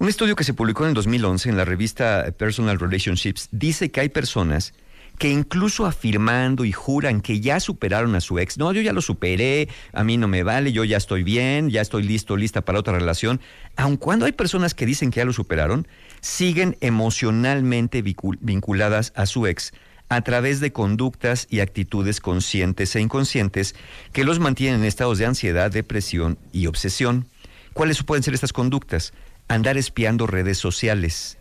Un 0.05 0.09
estudio 0.09 0.35
que 0.35 0.43
se 0.43 0.53
publicó 0.53 0.83
en 0.83 0.89
el 0.89 0.93
2011 0.93 1.49
en 1.49 1.57
la 1.57 1.65
revista 1.65 2.31
Personal 2.37 2.79
Relationships 2.79 3.49
dice 3.51 3.89
que 3.89 4.01
hay 4.01 4.09
personas 4.09 4.75
que 5.17 5.31
incluso 5.31 5.87
afirmando 5.87 6.63
y 6.63 6.71
juran 6.71 7.21
que 7.21 7.39
ya 7.39 7.59
superaron 7.59 8.13
a 8.13 8.21
su 8.21 8.37
ex, 8.37 8.59
no, 8.59 8.71
yo 8.71 8.83
ya 8.83 8.93
lo 8.93 9.01
superé, 9.01 9.67
a 9.93 10.03
mí 10.03 10.17
no 10.17 10.27
me 10.27 10.43
vale, 10.43 10.71
yo 10.71 10.83
ya 10.83 10.97
estoy 10.97 11.23
bien, 11.23 11.71
ya 11.71 11.81
estoy 11.81 12.03
listo, 12.03 12.37
lista 12.37 12.61
para 12.61 12.77
otra 12.77 12.93
relación, 12.93 13.41
aun 13.77 13.97
cuando 13.97 14.27
hay 14.27 14.33
personas 14.33 14.75
que 14.75 14.85
dicen 14.85 15.09
que 15.09 15.21
ya 15.21 15.25
lo 15.25 15.33
superaron, 15.33 15.87
siguen 16.21 16.77
emocionalmente 16.81 18.03
vinculadas 18.03 19.11
a 19.15 19.25
su 19.25 19.47
ex 19.47 19.73
a 20.09 20.21
través 20.21 20.59
de 20.59 20.71
conductas 20.71 21.47
y 21.49 21.61
actitudes 21.61 22.21
conscientes 22.21 22.95
e 22.95 23.01
inconscientes 23.01 23.73
que 24.13 24.23
los 24.23 24.37
mantienen 24.37 24.81
en 24.81 24.85
estados 24.85 25.17
de 25.17 25.25
ansiedad, 25.25 25.71
depresión 25.71 26.37
y 26.51 26.67
obsesión. 26.67 27.27
¿Cuáles 27.73 28.03
pueden 28.03 28.23
ser 28.23 28.35
estas 28.35 28.53
conductas? 28.53 29.11
Andar 29.47 29.77
espiando 29.77 30.27
redes 30.27 30.57
sociales. 30.57 31.37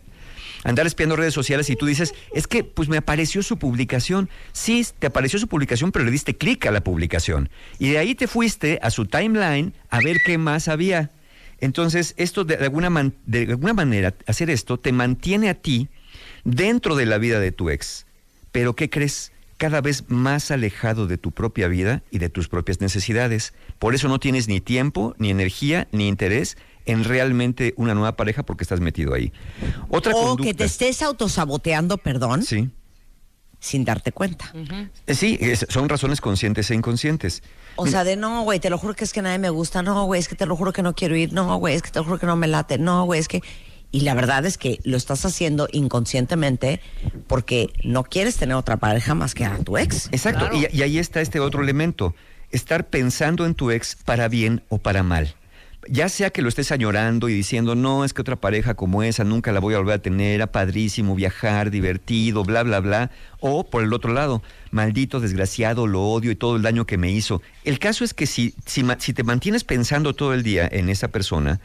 Andar 0.63 0.87
espiando 0.87 1.15
redes 1.15 1.33
sociales 1.33 1.69
y 1.69 1.75
tú 1.75 1.85
dices, 1.85 2.15
es 2.33 2.47
que 2.47 2.63
pues 2.63 2.89
me 2.89 2.97
apareció 2.97 3.43
su 3.43 3.57
publicación. 3.57 4.29
Sí, 4.51 4.85
te 4.97 5.07
apareció 5.07 5.37
su 5.37 5.47
publicación, 5.47 5.91
pero 5.91 6.05
le 6.05 6.11
diste 6.11 6.35
clic 6.35 6.65
a 6.65 6.71
la 6.71 6.83
publicación. 6.83 7.49
Y 7.77 7.89
de 7.89 7.99
ahí 7.99 8.15
te 8.15 8.27
fuiste 8.27 8.79
a 8.81 8.89
su 8.89 9.05
timeline 9.05 9.73
a 9.89 9.99
ver 9.99 10.17
qué 10.25 10.39
más 10.39 10.67
había. 10.67 11.11
Entonces, 11.59 12.15
esto 12.17 12.45
de 12.45 12.55
alguna, 12.55 13.11
de 13.27 13.43
alguna 13.43 13.73
manera, 13.73 14.15
hacer 14.25 14.49
esto 14.49 14.79
te 14.79 14.91
mantiene 14.91 15.49
a 15.49 15.53
ti 15.53 15.87
dentro 16.43 16.95
de 16.95 17.05
la 17.05 17.19
vida 17.19 17.39
de 17.39 17.51
tu 17.51 17.69
ex. 17.69 18.07
Pero 18.51 18.75
¿qué 18.75 18.89
crees? 18.89 19.31
Cada 19.57 19.81
vez 19.81 20.05
más 20.07 20.51
alejado 20.51 21.07
de 21.07 21.17
tu 21.17 21.31
propia 21.31 21.67
vida 21.67 22.01
y 22.09 22.17
de 22.17 22.29
tus 22.29 22.49
propias 22.49 22.81
necesidades. 22.81 23.53
Por 23.79 23.93
eso 23.93 24.07
no 24.07 24.19
tienes 24.19 24.47
ni 24.47 24.61
tiempo, 24.61 25.15
ni 25.17 25.29
energía, 25.29 25.87
ni 25.91 26.07
interés 26.07 26.57
en 26.85 27.03
realmente 27.03 27.73
una 27.77 27.93
nueva 27.93 28.15
pareja 28.15 28.43
porque 28.43 28.63
estás 28.63 28.79
metido 28.79 29.13
ahí. 29.13 29.31
Otra 29.89 30.13
o 30.15 30.37
que 30.37 30.53
te 30.53 30.65
estés 30.65 31.01
autosaboteando, 31.01 31.97
perdón. 31.97 32.43
Sí. 32.43 32.69
Sin 33.59 33.83
darte 33.83 34.11
cuenta. 34.11 34.53
Sí, 35.07 35.39
son 35.69 35.89
razones 35.89 36.21
conscientes 36.21 36.69
e 36.69 36.75
inconscientes. 36.75 37.41
O 37.77 37.87
sea, 37.87 38.03
de 38.03 38.15
no, 38.15 38.43
güey, 38.43 38.59
te 38.59 38.69
lo 38.69 38.77
juro 38.77 38.93
que 38.93 39.03
es 39.03 39.11
que 39.11 39.23
nadie 39.23 39.39
me 39.39 39.49
gusta. 39.49 39.81
No, 39.81 40.05
güey, 40.05 40.19
es 40.19 40.27
que 40.27 40.35
te 40.35 40.45
lo 40.45 40.55
juro 40.55 40.71
que 40.71 40.83
no 40.83 40.93
quiero 40.93 41.15
ir. 41.15 41.33
No, 41.33 41.57
güey, 41.57 41.75
es 41.75 41.81
que 41.81 41.89
te 41.89 41.99
lo 41.99 42.05
juro 42.05 42.19
que 42.19 42.27
no 42.27 42.35
me 42.35 42.47
late. 42.47 42.77
No, 42.77 43.05
güey, 43.05 43.19
es 43.19 43.27
que. 43.27 43.41
Y 43.91 44.01
la 44.01 44.13
verdad 44.13 44.45
es 44.45 44.57
que 44.57 44.79
lo 44.83 44.97
estás 44.97 45.25
haciendo 45.25 45.67
inconscientemente 45.71 46.81
porque 47.27 47.71
no 47.83 48.03
quieres 48.03 48.35
tener 48.35 48.55
otra 48.55 48.77
pareja 48.77 49.15
más 49.15 49.33
que 49.33 49.45
a 49.45 49.57
tu 49.59 49.77
ex. 49.77 50.09
Exacto. 50.11 50.49
y 50.53 50.81
ahí 50.81 50.99
está 50.99 51.21
este 51.21 51.39
otro 51.39 51.63
elemento. 51.63 52.13
Estar 52.51 52.87
pensando 52.87 53.45
en 53.45 53.55
tu 53.55 53.71
ex 53.71 53.95
para 53.95 54.27
bien 54.27 54.63
o 54.69 54.77
para 54.77 55.01
mal 55.01 55.35
ya 55.87 56.09
sea 56.09 56.29
que 56.29 56.41
lo 56.41 56.49
estés 56.49 56.71
añorando 56.71 57.29
y 57.29 57.33
diciendo, 57.33 57.75
no, 57.75 58.05
es 58.05 58.13
que 58.13 58.21
otra 58.21 58.35
pareja 58.35 58.73
como 58.73 59.03
esa 59.03 59.23
nunca 59.23 59.51
la 59.51 59.59
voy 59.59 59.73
a 59.73 59.77
volver 59.77 59.95
a 59.95 60.01
tener, 60.01 60.35
era 60.35 60.47
padrísimo 60.47 61.15
viajar, 61.15 61.71
divertido, 61.71 62.43
bla, 62.43 62.63
bla, 62.63 62.79
bla, 62.79 63.11
o 63.39 63.69
por 63.69 63.83
el 63.83 63.93
otro 63.93 64.13
lado, 64.13 64.41
maldito, 64.71 65.19
desgraciado, 65.19 65.87
lo 65.87 66.01
odio 66.01 66.31
y 66.31 66.35
todo 66.35 66.55
el 66.55 66.61
daño 66.61 66.85
que 66.85 66.97
me 66.97 67.11
hizo. 67.11 67.41
El 67.63 67.79
caso 67.79 68.03
es 68.03 68.13
que 68.13 68.25
si, 68.25 68.55
si, 68.65 68.83
si 68.99 69.13
te 69.13 69.23
mantienes 69.23 69.63
pensando 69.63 70.13
todo 70.13 70.33
el 70.33 70.43
día 70.43 70.67
en 70.71 70.89
esa 70.89 71.09
persona, 71.09 71.59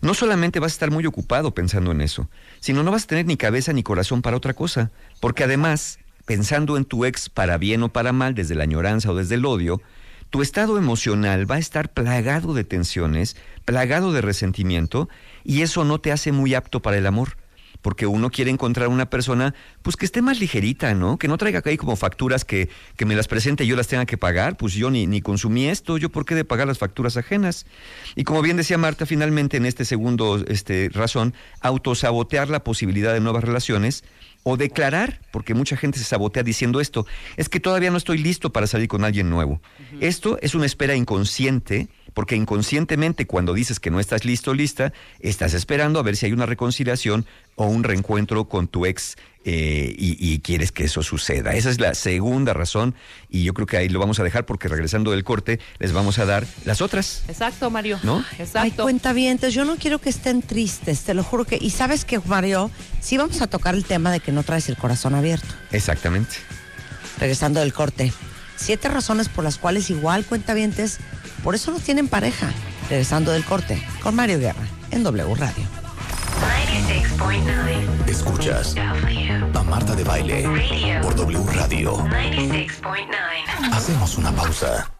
no 0.00 0.14
solamente 0.14 0.60
vas 0.60 0.72
a 0.72 0.76
estar 0.76 0.90
muy 0.90 1.06
ocupado 1.06 1.52
pensando 1.52 1.92
en 1.92 2.00
eso, 2.00 2.28
sino 2.60 2.82
no 2.82 2.90
vas 2.90 3.04
a 3.04 3.08
tener 3.08 3.26
ni 3.26 3.36
cabeza 3.36 3.72
ni 3.72 3.82
corazón 3.82 4.22
para 4.22 4.36
otra 4.36 4.54
cosa, 4.54 4.90
porque 5.20 5.44
además, 5.44 5.98
pensando 6.24 6.76
en 6.76 6.84
tu 6.84 7.04
ex 7.04 7.28
para 7.28 7.58
bien 7.58 7.82
o 7.82 7.92
para 7.92 8.12
mal, 8.12 8.34
desde 8.34 8.54
la 8.54 8.64
añoranza 8.64 9.10
o 9.10 9.16
desde 9.16 9.36
el 9.36 9.44
odio, 9.44 9.80
tu 10.30 10.42
estado 10.42 10.78
emocional 10.78 11.50
va 11.50 11.56
a 11.56 11.60
estar 11.60 11.92
plagado 11.92 12.54
de 12.54 12.64
tensiones, 12.64 13.36
plagado 13.64 14.12
de 14.12 14.20
resentimiento, 14.20 15.08
y 15.44 15.62
eso 15.62 15.84
no 15.84 16.00
te 16.00 16.12
hace 16.12 16.32
muy 16.32 16.54
apto 16.54 16.82
para 16.82 16.98
el 16.98 17.06
amor 17.06 17.36
porque 17.86 18.08
uno 18.08 18.30
quiere 18.30 18.50
encontrar 18.50 18.88
una 18.88 19.10
persona 19.10 19.54
pues 19.82 19.96
que 19.96 20.06
esté 20.06 20.22
más 20.22 20.40
ligerita, 20.40 20.94
¿no? 20.94 21.18
Que 21.18 21.28
no 21.28 21.38
traiga 21.38 21.62
ahí 21.64 21.76
como 21.76 21.94
facturas 21.94 22.44
que, 22.44 22.68
que 22.96 23.04
me 23.04 23.14
las 23.14 23.28
presente 23.28 23.62
y 23.62 23.68
yo 23.68 23.76
las 23.76 23.86
tenga 23.86 24.06
que 24.06 24.18
pagar, 24.18 24.56
pues 24.56 24.74
yo 24.74 24.90
ni, 24.90 25.06
ni 25.06 25.20
consumí 25.20 25.68
esto, 25.68 25.96
yo 25.96 26.10
por 26.10 26.24
qué 26.24 26.34
de 26.34 26.44
pagar 26.44 26.66
las 26.66 26.78
facturas 26.78 27.16
ajenas. 27.16 27.64
Y 28.16 28.24
como 28.24 28.42
bien 28.42 28.56
decía 28.56 28.76
Marta, 28.76 29.06
finalmente 29.06 29.56
en 29.56 29.66
este 29.66 29.84
segundo 29.84 30.44
este, 30.48 30.90
razón, 30.92 31.34
autosabotear 31.60 32.48
la 32.50 32.64
posibilidad 32.64 33.12
de 33.12 33.20
nuevas 33.20 33.44
relaciones 33.44 34.02
o 34.48 34.56
declarar, 34.56 35.20
porque 35.32 35.54
mucha 35.54 35.76
gente 35.76 35.98
se 35.98 36.04
sabotea 36.04 36.44
diciendo 36.44 36.80
esto, 36.80 37.04
es 37.36 37.48
que 37.48 37.58
todavía 37.58 37.90
no 37.90 37.96
estoy 37.96 38.18
listo 38.18 38.52
para 38.52 38.68
salir 38.68 38.86
con 38.86 39.02
alguien 39.02 39.28
nuevo. 39.28 39.60
Esto 39.98 40.38
es 40.40 40.54
una 40.54 40.66
espera 40.66 40.94
inconsciente 40.94 41.88
porque 42.14 42.36
inconscientemente 42.36 43.26
cuando 43.26 43.54
dices 43.54 43.80
que 43.80 43.90
no 43.90 43.98
estás 43.98 44.24
listo 44.24 44.52
o 44.52 44.54
lista, 44.54 44.92
estás 45.18 45.52
esperando 45.52 45.98
a 45.98 46.04
ver 46.04 46.16
si 46.16 46.26
hay 46.26 46.32
una 46.32 46.46
reconciliación 46.46 47.26
o 47.56 47.66
un 47.66 47.82
reencuentro 47.82 48.44
con 48.44 48.68
tu 48.68 48.86
ex 48.86 49.16
eh, 49.48 49.94
y, 49.96 50.40
quieres 50.40 50.72
que 50.72 50.82
eso 50.82 51.04
suceda. 51.04 51.54
Esa 51.54 51.70
es 51.70 51.78
la 51.78 51.94
segunda 51.94 52.52
razón 52.52 52.96
y 53.30 53.44
yo 53.44 53.54
creo 53.54 53.68
que 53.68 53.76
ahí 53.76 53.88
lo 53.88 54.00
vamos 54.00 54.18
a 54.18 54.24
dejar 54.24 54.44
porque 54.44 54.66
regresando 54.66 55.12
del 55.12 55.22
corte 55.22 55.60
les 55.78 55.92
vamos 55.92 56.18
a 56.18 56.26
dar 56.26 56.44
las 56.64 56.80
otras. 56.80 57.22
Exacto, 57.28 57.70
Mario. 57.70 58.00
¿No? 58.02 58.24
Exacto. 58.40 58.58
Ay, 58.58 58.70
cuentavientes, 58.72 59.54
yo 59.54 59.64
no 59.64 59.76
quiero 59.76 60.00
que 60.00 60.08
estén 60.08 60.42
tristes, 60.42 61.02
te 61.02 61.14
lo 61.14 61.22
juro 61.22 61.44
que... 61.44 61.58
Y 61.60 61.70
sabes 61.70 62.04
que, 62.04 62.18
Mario, 62.18 62.72
sí 63.00 63.18
vamos 63.18 63.40
a 63.40 63.46
tocar 63.46 63.76
el 63.76 63.84
tema 63.84 64.10
de 64.10 64.18
que 64.18 64.32
no 64.32 64.42
traes 64.42 64.68
el 64.68 64.76
corazón 64.76 65.14
abierto. 65.14 65.54
Exactamente. 65.70 66.34
Regresando 67.20 67.60
del 67.60 67.72
corte. 67.72 68.12
Siete 68.56 68.88
razones 68.88 69.28
por 69.28 69.44
las 69.44 69.58
cuales 69.58 69.90
igual, 69.90 70.24
cuentavientes, 70.24 70.98
por 71.44 71.54
eso 71.54 71.70
no 71.70 71.78
tienen 71.78 72.08
pareja. 72.08 72.50
Regresando 72.90 73.30
del 73.30 73.44
corte 73.44 73.80
con 74.02 74.16
Mario 74.16 74.40
Guerra 74.40 74.66
en 74.90 75.04
W 75.04 75.34
Radio. 75.36 75.85
Escuchas 78.06 78.74
a 78.76 79.62
Marta 79.62 79.94
de 79.94 80.04
Baile 80.04 80.44
por 81.02 81.14
W 81.14 81.44
Radio. 81.52 81.96
Hacemos 83.72 84.18
una 84.18 84.32
pausa. 84.32 84.90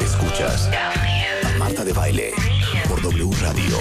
Escuchas 0.00 0.70
a 0.72 1.58
Marta 1.58 1.84
de 1.84 1.92
Baile 1.92 2.32
por 2.88 3.00
W 3.02 3.30
Radio. 3.40 3.78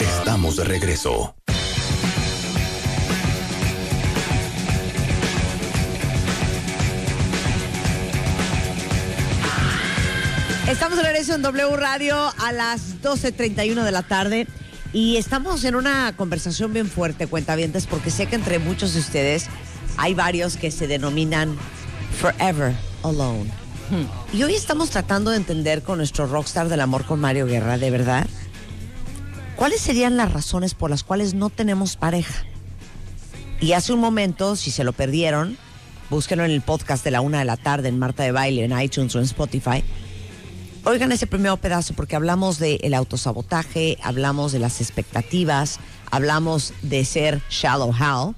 Estamos 0.00 0.56
de 0.56 0.64
regreso. 0.64 1.37
Estamos 10.68 10.98
de 10.98 11.04
regreso 11.04 11.34
en 11.34 11.40
W 11.40 11.76
Radio 11.78 12.14
a 12.36 12.52
las 12.52 13.00
12.31 13.00 13.84
de 13.84 13.90
la 13.90 14.02
tarde 14.02 14.46
y 14.92 15.16
estamos 15.16 15.64
en 15.64 15.74
una 15.74 16.14
conversación 16.14 16.74
bien 16.74 16.88
fuerte, 16.88 17.26
cuentavientes, 17.26 17.86
porque 17.86 18.10
sé 18.10 18.26
que 18.26 18.34
entre 18.34 18.58
muchos 18.58 18.92
de 18.92 19.00
ustedes 19.00 19.46
hay 19.96 20.12
varios 20.12 20.58
que 20.58 20.70
se 20.70 20.86
denominan 20.86 21.56
Forever 22.20 22.74
Alone. 23.02 23.50
Hmm. 23.88 24.36
Y 24.36 24.42
hoy 24.42 24.54
estamos 24.54 24.90
tratando 24.90 25.30
de 25.30 25.38
entender 25.38 25.82
con 25.82 25.96
nuestro 25.96 26.26
rockstar 26.26 26.68
del 26.68 26.82
amor 26.82 27.06
con 27.06 27.18
Mario 27.18 27.46
Guerra, 27.46 27.78
de 27.78 27.90
verdad, 27.90 28.26
cuáles 29.56 29.80
serían 29.80 30.18
las 30.18 30.34
razones 30.34 30.74
por 30.74 30.90
las 30.90 31.02
cuales 31.02 31.32
no 31.32 31.48
tenemos 31.48 31.96
pareja. 31.96 32.44
Y 33.58 33.72
hace 33.72 33.94
un 33.94 34.00
momento, 34.00 34.54
si 34.54 34.70
se 34.70 34.84
lo 34.84 34.92
perdieron, 34.92 35.56
búsquenlo 36.10 36.44
en 36.44 36.50
el 36.50 36.60
podcast 36.60 37.04
de 37.04 37.10
la 37.10 37.22
una 37.22 37.38
de 37.38 37.46
la 37.46 37.56
tarde 37.56 37.88
en 37.88 37.98
Marta 37.98 38.22
de 38.22 38.32
Baile, 38.32 38.64
en 38.64 38.78
iTunes 38.78 39.16
o 39.16 39.18
en 39.18 39.24
Spotify 39.24 39.82
Oigan 40.88 41.12
ese 41.12 41.26
primer 41.26 41.54
pedazo 41.58 41.92
porque 41.92 42.16
hablamos 42.16 42.58
del 42.58 42.94
autosabotaje, 42.94 43.98
hablamos 44.02 44.52
de 44.52 44.58
las 44.58 44.80
expectativas, 44.80 45.80
hablamos 46.10 46.72
de 46.80 47.04
ser 47.04 47.42
shallow 47.50 47.90
how 47.90 48.34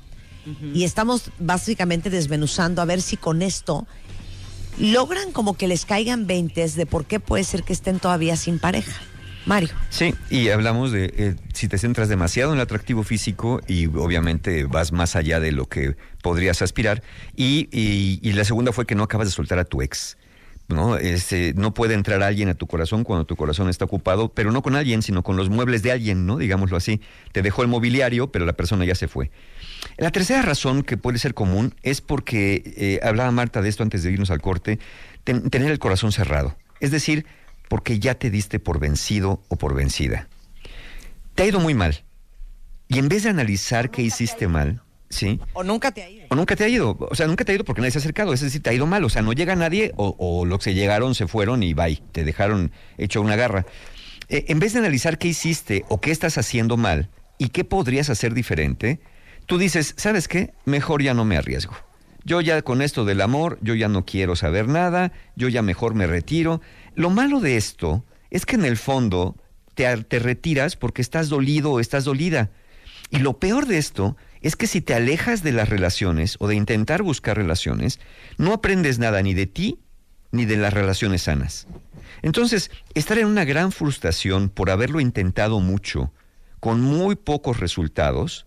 y 0.75 0.83
estamos 0.83 1.30
básicamente 1.38 2.11
desmenuzando 2.11 2.83
a 2.83 2.87
ver 2.87 3.02
si 3.02 3.16
con 3.16 3.42
esto 3.42 3.87
logran 4.80 5.30
como 5.30 5.57
que 5.57 5.69
les 5.69 5.85
caigan 5.85 6.26
veintes 6.26 6.75
de 6.75 6.87
por 6.87 7.04
qué 7.04 7.21
puede 7.21 7.45
ser 7.45 7.62
que 7.62 7.73
estén 7.73 8.00
todavía 8.00 8.35
sin 8.35 8.59
pareja. 8.59 9.00
Mario. 9.47 9.69
Sí, 9.88 10.12
y 10.28 10.49
hablamos 10.49 10.90
de 10.90 11.04
eh, 11.16 11.37
si 11.54 11.69
te 11.69 11.78
centras 11.78 12.09
demasiado 12.09 12.50
en 12.50 12.59
el 12.59 12.62
atractivo 12.62 13.04
físico 13.04 13.61
y 13.69 13.87
obviamente 13.87 14.64
vas 14.64 14.90
más 14.90 15.14
allá 15.14 15.38
de 15.38 15.52
lo 15.52 15.69
que 15.69 15.97
podrías 16.21 16.62
aspirar. 16.62 17.04
Y, 17.37 17.69
y 17.71 18.33
la 18.33 18.45
segunda 18.45 18.73
fue 18.73 18.87
que 18.87 18.97
no 18.97 19.04
acabas 19.04 19.28
de 19.28 19.33
soltar 19.33 19.61
a 19.61 19.64
tu 19.64 19.83
ex. 19.83 20.16
¿No? 20.70 20.96
Este, 20.96 21.52
no 21.54 21.74
puede 21.74 21.94
entrar 21.94 22.22
alguien 22.22 22.48
a 22.48 22.54
tu 22.54 22.66
corazón 22.66 23.04
cuando 23.04 23.24
tu 23.24 23.36
corazón 23.36 23.68
está 23.68 23.84
ocupado, 23.84 24.32
pero 24.32 24.52
no 24.52 24.62
con 24.62 24.76
alguien, 24.76 25.02
sino 25.02 25.22
con 25.22 25.36
los 25.36 25.50
muebles 25.50 25.82
de 25.82 25.92
alguien, 25.92 26.26
¿no? 26.26 26.38
Digámoslo 26.38 26.76
así. 26.76 27.00
Te 27.32 27.42
dejó 27.42 27.62
el 27.62 27.68
mobiliario, 27.68 28.32
pero 28.32 28.46
la 28.46 28.54
persona 28.54 28.84
ya 28.84 28.94
se 28.94 29.08
fue. 29.08 29.30
La 29.96 30.10
tercera 30.10 30.42
razón 30.42 30.82
que 30.82 30.96
puede 30.96 31.18
ser 31.18 31.34
común 31.34 31.74
es 31.82 32.00
porque, 32.00 32.62
eh, 32.76 33.00
hablaba 33.02 33.30
Marta 33.30 33.62
de 33.62 33.68
esto 33.68 33.82
antes 33.82 34.02
de 34.02 34.12
irnos 34.12 34.30
al 34.30 34.40
corte, 34.40 34.78
tener 35.24 35.70
el 35.70 35.78
corazón 35.78 36.12
cerrado. 36.12 36.56
Es 36.80 36.90
decir, 36.90 37.26
porque 37.68 37.98
ya 37.98 38.14
te 38.14 38.30
diste 38.30 38.58
por 38.58 38.80
vencido 38.80 39.42
o 39.48 39.56
por 39.56 39.74
vencida. 39.74 40.28
Te 41.34 41.44
ha 41.44 41.46
ido 41.46 41.60
muy 41.60 41.74
mal. 41.74 42.04
Y 42.88 42.98
en 42.98 43.08
vez 43.08 43.22
de 43.22 43.30
analizar 43.30 43.90
qué 43.90 44.02
hiciste 44.02 44.48
mal, 44.48 44.82
¿sí? 45.11 45.40
O 45.52 45.62
nunca 45.62 45.93
te 45.93 46.02
ha 46.02 46.09
ido. 46.09 46.26
O 46.31 46.35
nunca 46.37 46.57
te 46.57 46.64
ha 46.64 46.69
ido. 46.69 46.97
O 46.99 47.14
sea, 47.14 47.26
nunca 47.26 47.45
te 47.45 47.52
ha 47.52 47.55
ido 47.57 47.64
porque 47.64 47.83
nadie 47.83 47.90
se 47.90 47.99
ha 47.99 48.00
acercado. 48.00 48.33
Es 48.33 48.40
decir, 48.40 48.62
te 48.62 48.71
ha 48.71 48.73
ido 48.73 48.87
mal. 48.87 49.05
O 49.05 49.11
sea, 49.11 49.21
no 49.21 49.33
llega 49.33 49.55
nadie 49.57 49.93
o, 49.97 50.45
los 50.47 50.64
que 50.64 50.73
llegaron 50.73 51.14
se 51.14 51.26
fueron 51.26 51.62
y 51.62 51.75
bye. 51.75 52.02
Te 52.12 52.25
dejaron 52.25 52.73
hecho 52.97 53.21
una 53.21 53.37
garra. 53.37 53.67
Eh, 54.29 54.47
en 54.49 54.61
vez 54.61 54.73
de 54.73 54.79
analizar 54.79 55.19
qué 55.19 55.29
hiciste 55.29 55.85
o 55.88 56.00
qué 56.00 56.12
estás 56.12 56.38
haciendo 56.38 56.76
mal 56.76 57.11
y 57.37 57.49
qué 57.49 57.64
podrías 57.64 58.09
hacer 58.09 58.33
diferente, 58.33 59.00
tú 59.47 59.59
dices, 59.59 59.95
¿sabes 59.99 60.29
qué? 60.29 60.55
Mejor 60.64 61.02
ya 61.02 61.12
no 61.12 61.25
me 61.25 61.37
arriesgo. 61.37 61.75
Yo 62.25 62.40
ya 62.40 62.62
con 62.62 62.83
esto 62.83 63.05
del 63.05 63.23
amor, 63.23 63.59
yo 63.62 63.75
ya 63.75 63.88
no 63.88 64.05
quiero 64.05 64.37
saber 64.37 64.69
nada, 64.69 65.12
yo 65.37 65.49
ya 65.49 65.62
mejor 65.62 65.95
me 65.95 66.07
retiro. 66.07 66.61
Lo 66.95 67.11
malo 67.11 67.40
de 67.40 67.57
esto 67.57 68.05
es 68.31 68.47
que 68.47 68.57
en 68.57 68.64
el 68.64 68.76
fondo 68.76 69.37
te, 69.75 69.97
te 70.05 70.19
retiras 70.19 70.76
porque 70.76 71.02
estás 71.02 71.29
dolido 71.29 71.73
o 71.73 71.81
estás 71.81 72.05
dolida. 72.05 72.50
Y 73.11 73.19
lo 73.19 73.38
peor 73.38 73.67
de 73.67 73.79
esto 73.79 74.17
es 74.40 74.56
que 74.56 74.66
si 74.66 74.80
te 74.80 74.94
alejas 74.94 75.42
de 75.42 75.52
las 75.52 75.68
relaciones 75.68 76.37
o 76.40 76.49
de 76.49 76.54
intentar 76.54 77.02
buscar 77.02 77.37
relaciones, 77.37 78.00
no 78.38 78.52
aprendes 78.52 78.99
nada 78.99 79.23
ni 79.23 79.35
de 79.35 79.47
ti 79.47 79.80
ni 80.32 80.44
de 80.44 80.56
las 80.56 80.73
relaciones 80.73 81.23
sanas. 81.23 81.66
Entonces, 82.23 82.70
estar 82.94 83.18
en 83.18 83.26
una 83.26 83.44
gran 83.44 83.73
frustración 83.73 84.49
por 84.49 84.70
haberlo 84.70 85.00
intentado 85.00 85.61
mucho, 85.61 86.12
con 86.61 86.80
muy 86.80 87.16
pocos 87.16 87.59
resultados, 87.59 88.47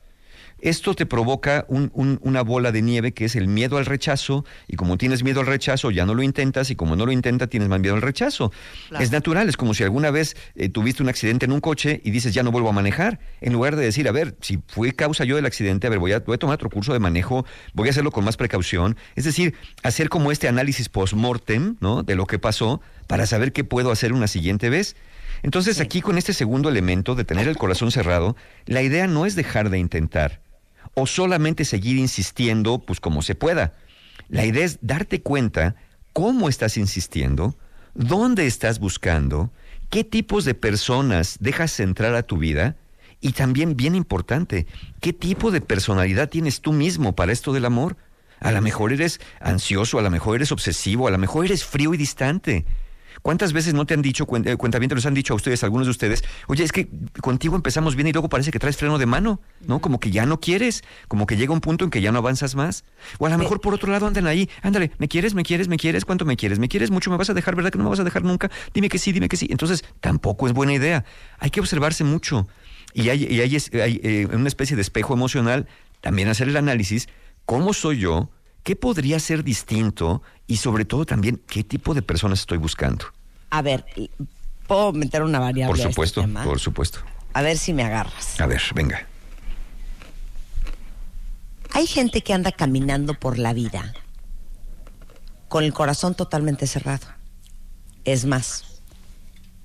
esto 0.64 0.94
te 0.94 1.06
provoca 1.06 1.66
una 1.68 2.42
bola 2.42 2.72
de 2.72 2.82
nieve 2.82 3.14
que 3.14 3.26
es 3.26 3.36
el 3.36 3.50
miedo 3.50 3.78
al 3.78 3.86
rechazo 3.86 4.46
y 4.66 4.78
como 4.78 4.98
tienes 4.98 5.22
miedo 5.22 5.42
al 5.42 5.46
rechazo 5.46 5.92
ya 5.92 6.06
no 6.06 6.16
lo 6.16 6.24
intentas 6.24 6.72
y 6.72 6.76
como 6.76 6.96
no 6.96 7.06
lo 7.06 7.12
intentas 7.12 7.50
tienes 7.50 7.68
más 7.68 7.82
miedo 7.82 7.96
al 7.96 8.02
rechazo. 8.02 8.52
Es 8.98 9.12
natural, 9.12 9.50
es 9.50 9.58
como 9.58 9.74
si 9.74 9.84
alguna 9.84 10.10
vez 10.10 10.38
eh, 10.56 10.70
tuviste 10.70 11.04
un 11.04 11.10
accidente 11.10 11.46
en 11.46 11.52
un 11.52 11.60
coche 11.60 12.00
y 12.06 12.12
dices 12.12 12.34
ya 12.34 12.44
no 12.44 12.52
vuelvo 12.52 12.70
a 12.70 12.72
manejar, 12.72 13.20
en 13.42 13.52
lugar 13.52 13.76
de 13.76 13.84
decir, 13.84 14.08
a 14.08 14.14
ver, 14.14 14.38
si 14.40 14.60
fue 14.68 14.94
causa 14.94 15.26
yo 15.26 15.36
del 15.36 15.46
accidente, 15.46 15.88
a 15.88 15.90
ver, 15.90 16.00
voy 16.00 16.14
a, 16.14 16.20
voy 16.20 16.36
a 16.36 16.38
tomar 16.38 16.56
otro 16.56 16.70
curso 16.70 16.94
de 16.94 17.00
manejo, 17.00 17.46
voy 17.74 17.90
a 17.90 17.92
hacerlo 17.92 18.12
con 18.12 18.24
más 18.24 18.38
precaución, 18.38 18.96
es 19.16 19.26
decir, 19.26 19.56
hacer 19.84 20.08
como 20.08 20.32
este 20.32 20.48
análisis 20.48 20.88
post-mortem 20.88 21.76
¿no? 21.82 22.04
de 22.04 22.16
lo 22.16 22.26
que 22.26 22.40
pasó 22.40 22.80
para 23.08 23.26
saber 23.26 23.52
qué 23.52 23.66
puedo 23.66 23.92
hacer 23.92 24.14
una 24.14 24.28
siguiente 24.28 24.70
vez. 24.70 24.96
Entonces 25.42 25.82
aquí 25.82 26.02
con 26.02 26.18
este 26.18 26.32
segundo 26.32 26.70
elemento 26.70 27.16
de 27.16 27.26
tener 27.26 27.50
el 27.50 27.58
corazón 27.58 27.92
cerrado, 27.92 28.38
la 28.66 28.82
idea 28.82 29.08
no 29.08 29.26
es 29.26 29.36
dejar 29.36 29.70
de 29.70 29.78
intentar, 29.78 30.40
o 30.94 31.08
solamente 31.08 31.66
seguir 31.66 31.98
insistiendo 31.98 32.80
pues 32.80 33.00
como 33.00 33.22
se 33.22 33.36
pueda. 33.36 33.74
La 34.30 34.46
idea 34.46 34.66
es 34.66 34.80
darte 34.82 35.22
cuenta 35.22 35.76
cómo 36.14 36.50
estás 36.50 36.78
insistiendo, 36.78 37.58
dónde 37.94 38.46
estás 38.46 38.80
buscando, 38.80 39.52
qué 39.90 40.04
tipos 40.04 40.46
de 40.46 40.54
personas 40.54 41.38
dejas 41.40 41.80
entrar 41.80 42.16
a 42.16 42.24
tu 42.24 42.38
vida 42.38 42.76
y 43.22 43.32
también, 43.32 43.78
bien 43.78 43.96
importante, 43.96 44.68
qué 45.00 45.14
tipo 45.14 45.50
de 45.52 45.62
personalidad 45.62 46.30
tienes 46.30 46.62
tú 46.62 46.74
mismo 46.74 47.16
para 47.16 47.32
esto 47.32 47.54
del 47.54 47.66
amor. 47.66 47.96
A 48.40 48.52
lo 48.52 48.62
mejor 48.62 48.92
eres 48.92 49.22
ansioso, 49.40 49.98
a 49.98 50.02
lo 50.02 50.12
mejor 50.12 50.36
eres 50.36 50.52
obsesivo, 50.52 51.08
a 51.08 51.12
lo 51.12 51.18
mejor 51.18 51.46
eres 51.46 51.64
frío 51.64 51.94
y 51.94 51.98
distante. 51.98 52.66
¿Cuántas 53.24 53.54
veces 53.54 53.74
no 53.74 53.86
te 53.86 53.96
han 53.96 54.02
dicho, 54.04 54.28
eh, 54.46 54.56
cuentavientes 54.58 54.98
les 54.98 55.06
han 55.06 55.16
dicho 55.16 55.34
a 55.34 55.36
ustedes, 55.36 55.64
algunos 55.64 55.88
de 55.88 55.92
ustedes, 55.92 56.24
oye, 56.48 56.64
es 56.64 56.72
que 56.72 56.90
contigo 57.22 57.56
empezamos 57.56 57.96
bien 57.96 58.08
y 58.08 58.12
luego 58.12 58.30
parece 58.30 58.52
que 58.52 58.60
traes 58.60 58.78
freno 58.78 59.00
de 59.00 59.06
mano, 59.06 59.42
¿no? 59.66 59.80
Como 59.80 60.00
que 60.00 60.12
ya 60.12 60.26
no 60.26 60.40
quieres, 60.40 60.84
como 61.08 61.26
que 61.26 61.38
llega 61.38 61.54
un 61.54 61.62
punto 61.62 61.86
en 61.86 61.90
que 61.90 62.02
ya 62.02 62.12
no 62.12 62.20
avanzas 62.20 62.54
más. 62.56 62.84
O 63.18 63.26
a 63.26 63.30
lo 63.30 63.38
mejor 63.38 63.62
por 63.62 63.74
otro 63.74 63.92
lado 63.92 64.06
andan 64.06 64.28
ahí, 64.28 64.50
ándale, 64.62 64.92
¿me 65.00 65.08
quieres, 65.08 65.34
me 65.34 65.44
quieres, 65.44 65.68
me 65.68 65.78
quieres? 65.78 66.06
¿Cuánto 66.06 66.26
me 66.26 66.36
quieres? 66.36 66.60
¿Me 66.60 66.68
quieres 66.68 66.92
mucho? 66.92 67.10
¿Me 67.10 67.18
vas 67.18 67.30
a 67.30 67.34
dejar? 67.34 67.56
¿Verdad 67.56 67.72
que 67.72 67.78
no 67.80 67.86
me 67.86 67.90
vas 67.90 68.02
a 68.02 68.04
dejar 68.04 68.24
nunca? 68.24 68.52
Dime 68.74 68.90
que 68.90 69.00
sí, 69.00 69.12
dime 69.12 69.30
que 69.30 69.38
sí. 69.38 69.48
Entonces, 69.50 69.84
tampoco 70.02 70.46
es 70.48 70.54
buena 70.54 70.74
idea. 70.74 71.06
Hay 71.40 71.50
que 71.50 71.62
observarse 71.62 72.04
mucho. 72.04 72.48
Y 72.94 73.10
hay, 73.10 73.24
y 73.24 73.40
hay, 73.40 73.58
hay 73.82 74.02
eh, 74.04 74.28
una 74.32 74.50
especie 74.50 74.76
de 74.76 74.82
espejo 74.82 75.14
emocional, 75.14 75.68
también 76.02 76.28
hacer 76.28 76.50
el 76.50 76.58
análisis 76.58 77.08
cómo 77.46 77.74
soy 77.74 78.00
yo, 78.00 78.30
qué 78.64 78.76
podría 78.76 79.20
ser 79.20 79.44
distinto 79.44 80.22
y 80.48 80.58
sobre 80.58 80.86
todo 80.86 81.06
también 81.06 81.42
qué 81.48 81.64
tipo 81.64 81.94
de 81.94 82.02
personas 82.02 82.40
estoy 82.40 82.58
buscando. 82.58 83.06
A 83.50 83.62
ver, 83.62 83.86
¿puedo 84.68 84.94
meter 84.94 85.24
una 85.24 85.40
variable? 85.40 85.72
Por 85.72 85.78
a 85.78 85.82
este 85.82 85.92
supuesto, 85.94 86.22
tema? 86.22 86.44
por 86.44 86.60
supuesto. 86.60 87.00
A 87.34 87.42
ver 87.42 87.58
si 87.58 87.74
me 87.74 87.84
agarras. 87.84 88.40
A 88.40 88.46
ver, 88.46 88.62
venga. 88.76 89.08
Hay 91.72 91.88
gente 91.88 92.22
que 92.22 92.34
anda 92.34 92.52
caminando 92.52 93.16
por 93.16 93.40
la 93.40 93.54
vida 93.54 93.94
con 95.50 95.64
el 95.64 95.74
corazón 95.74 96.16
totalmente 96.16 96.68
cerrado. 96.68 97.08
Es 98.06 98.26
más, 98.26 98.82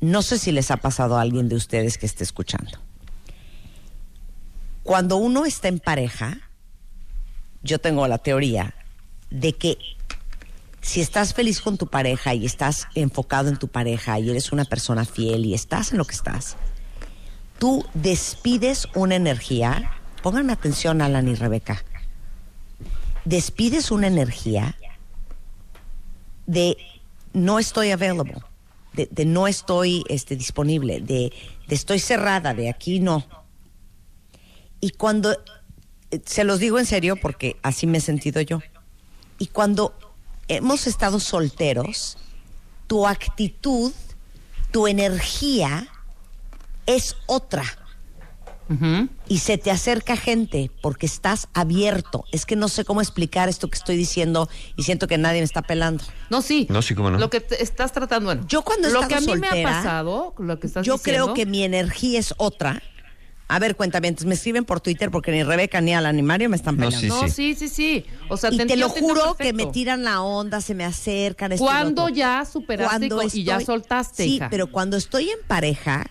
no 0.00 0.22
sé 0.22 0.38
si 0.38 0.52
les 0.52 0.70
ha 0.70 0.78
pasado 0.78 1.16
a 1.16 1.22
alguien 1.22 1.48
de 1.48 1.56
ustedes 1.56 1.98
que 1.98 2.06
esté 2.06 2.24
escuchando. 2.24 2.78
Cuando 4.82 5.16
uno 5.16 5.44
está 5.44 5.68
en 5.68 5.80
pareja, 5.80 6.38
yo 7.62 7.78
tengo 7.78 8.06
la 8.08 8.18
teoría 8.18 8.74
de 9.30 9.52
que 9.54 9.76
si 10.88 11.02
estás 11.02 11.34
feliz 11.34 11.60
con 11.60 11.76
tu 11.76 11.86
pareja 11.86 12.32
y 12.32 12.46
estás 12.46 12.88
enfocado 12.94 13.50
en 13.50 13.58
tu 13.58 13.68
pareja 13.68 14.18
y 14.18 14.30
eres 14.30 14.52
una 14.52 14.64
persona 14.64 15.04
fiel 15.04 15.44
y 15.44 15.52
estás 15.52 15.92
en 15.92 15.98
lo 15.98 16.06
que 16.06 16.14
estás, 16.14 16.56
tú 17.58 17.84
despides 17.92 18.88
una 18.94 19.14
energía, 19.14 19.92
pongan 20.22 20.48
atención 20.48 21.02
Alan 21.02 21.28
y 21.28 21.34
Rebeca, 21.34 21.84
despides 23.26 23.90
una 23.90 24.06
energía 24.06 24.76
de 26.46 26.78
no 27.34 27.58
estoy 27.58 27.90
available, 27.90 28.36
de, 28.94 29.26
no 29.26 29.46
estoy 29.46 30.04
este, 30.08 30.36
disponible, 30.36 31.00
de, 31.00 31.34
de 31.66 31.74
estoy 31.74 31.98
cerrada, 31.98 32.54
de 32.54 32.70
aquí 32.70 32.98
no. 32.98 33.26
Y 34.80 34.92
cuando, 34.92 35.36
eh, 36.12 36.22
se 36.24 36.44
los 36.44 36.60
digo 36.60 36.78
en 36.78 36.86
serio 36.86 37.16
porque 37.16 37.56
así 37.62 37.86
me 37.86 37.98
he 37.98 38.00
sentido 38.00 38.40
yo, 38.40 38.60
y 39.38 39.48
cuando 39.48 39.94
hemos 40.48 40.86
estado 40.86 41.20
solteros, 41.20 42.16
tu 42.86 43.06
actitud, 43.06 43.92
tu 44.70 44.86
energía 44.86 45.88
es 46.86 47.16
otra 47.26 47.64
y 49.28 49.38
se 49.38 49.56
te 49.56 49.70
acerca 49.70 50.16
gente 50.16 50.70
porque 50.82 51.06
estás 51.06 51.48
abierto. 51.54 52.24
Es 52.32 52.44
que 52.44 52.54
no 52.54 52.68
sé 52.68 52.84
cómo 52.84 53.00
explicar 53.00 53.48
esto 53.48 53.68
que 53.68 53.78
estoy 53.78 53.96
diciendo 53.96 54.48
y 54.76 54.82
siento 54.82 55.06
que 55.06 55.16
nadie 55.16 55.40
me 55.40 55.44
está 55.44 55.62
pelando. 55.62 56.04
No, 56.28 56.42
sí. 56.42 56.66
No, 56.68 56.82
sí, 56.82 56.94
cómo 56.94 57.10
no. 57.10 57.18
Lo 57.18 57.30
que 57.30 57.40
te 57.40 57.62
estás 57.62 57.92
tratando, 57.92 58.26
bueno. 58.26 58.44
Yo 58.46 58.62
cuando 58.62 58.88
he 58.88 58.90
Lo 58.90 59.08
que 59.08 59.14
a 59.14 59.20
mí 59.20 59.36
me 59.36 59.48
ha 59.48 59.62
pasado, 59.62 60.34
lo 60.38 60.60
que 60.60 60.66
estás 60.66 60.84
Yo 60.84 60.94
diciendo, 60.94 61.24
creo 61.24 61.34
que 61.34 61.46
mi 61.46 61.62
energía 61.62 62.18
es 62.20 62.34
otra. 62.36 62.82
A 63.50 63.58
ver, 63.58 63.76
cuéntame, 63.76 64.08
entonces 64.08 64.26
me 64.28 64.34
escriben 64.34 64.66
por 64.66 64.80
Twitter 64.80 65.10
porque 65.10 65.30
ni 65.32 65.42
Rebeca 65.42 65.80
ni 65.80 65.94
Alan 65.94 66.14
ni 66.14 66.20
Mario 66.22 66.50
me 66.50 66.56
están 66.56 66.76
No, 66.76 66.86
pelando. 66.90 67.00
sí, 67.00 67.08
No, 67.08 67.28
sí, 67.28 67.54
sí, 67.54 67.68
sí. 67.68 68.04
O 68.28 68.36
sea, 68.36 68.52
y 68.52 68.58
te, 68.58 68.76
lo 68.76 68.90
juro 68.90 69.34
que 69.36 69.54
me 69.54 69.64
tiran 69.66 70.04
la 70.04 70.20
onda, 70.20 70.60
se 70.60 70.74
me 70.74 70.84
acercan. 70.84 71.56
Cuando 71.56 72.10
ya 72.10 72.44
superaste 72.44 73.06
y 73.06 73.08
co- 73.08 73.22
y 73.32 73.44
ya 73.44 73.60
soltaste, 73.60 74.24
Sí, 74.24 74.34
hija. 74.36 74.48
pero 74.50 74.66
cuando 74.70 74.98
estoy 74.98 75.30
en 75.30 75.38
pareja, 75.46 76.06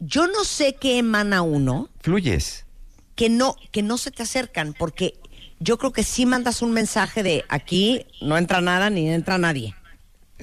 yo 0.00 0.26
no 0.26 0.42
sé 0.44 0.74
qué 0.74 0.98
emana 0.98 1.42
uno 1.42 1.88
Fluyes. 2.00 2.66
que 3.14 3.28
no, 3.28 3.54
que 3.70 3.82
no 3.82 3.96
se 3.96 4.10
te 4.10 4.24
acercan, 4.24 4.74
porque 4.76 5.14
yo 5.60 5.78
creo 5.78 5.92
que 5.92 6.02
sí 6.02 6.26
mandas 6.26 6.62
un 6.62 6.72
mensaje 6.72 7.22
de 7.22 7.44
aquí 7.48 8.06
no 8.20 8.36
entra 8.36 8.60
nada 8.60 8.90
ni 8.90 9.08
entra 9.08 9.38
nadie. 9.38 9.74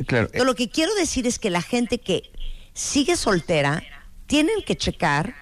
Claro. 0.08 0.30
Pero 0.32 0.46
lo 0.46 0.56
que 0.56 0.70
quiero 0.70 0.96
decir 0.96 1.28
es 1.28 1.38
que 1.38 1.50
la 1.50 1.62
gente 1.62 2.00
que 2.00 2.32
sigue 2.74 3.18
soltera 3.18 3.84
tienen 4.26 4.56
que 4.66 4.76
checar 4.78 5.36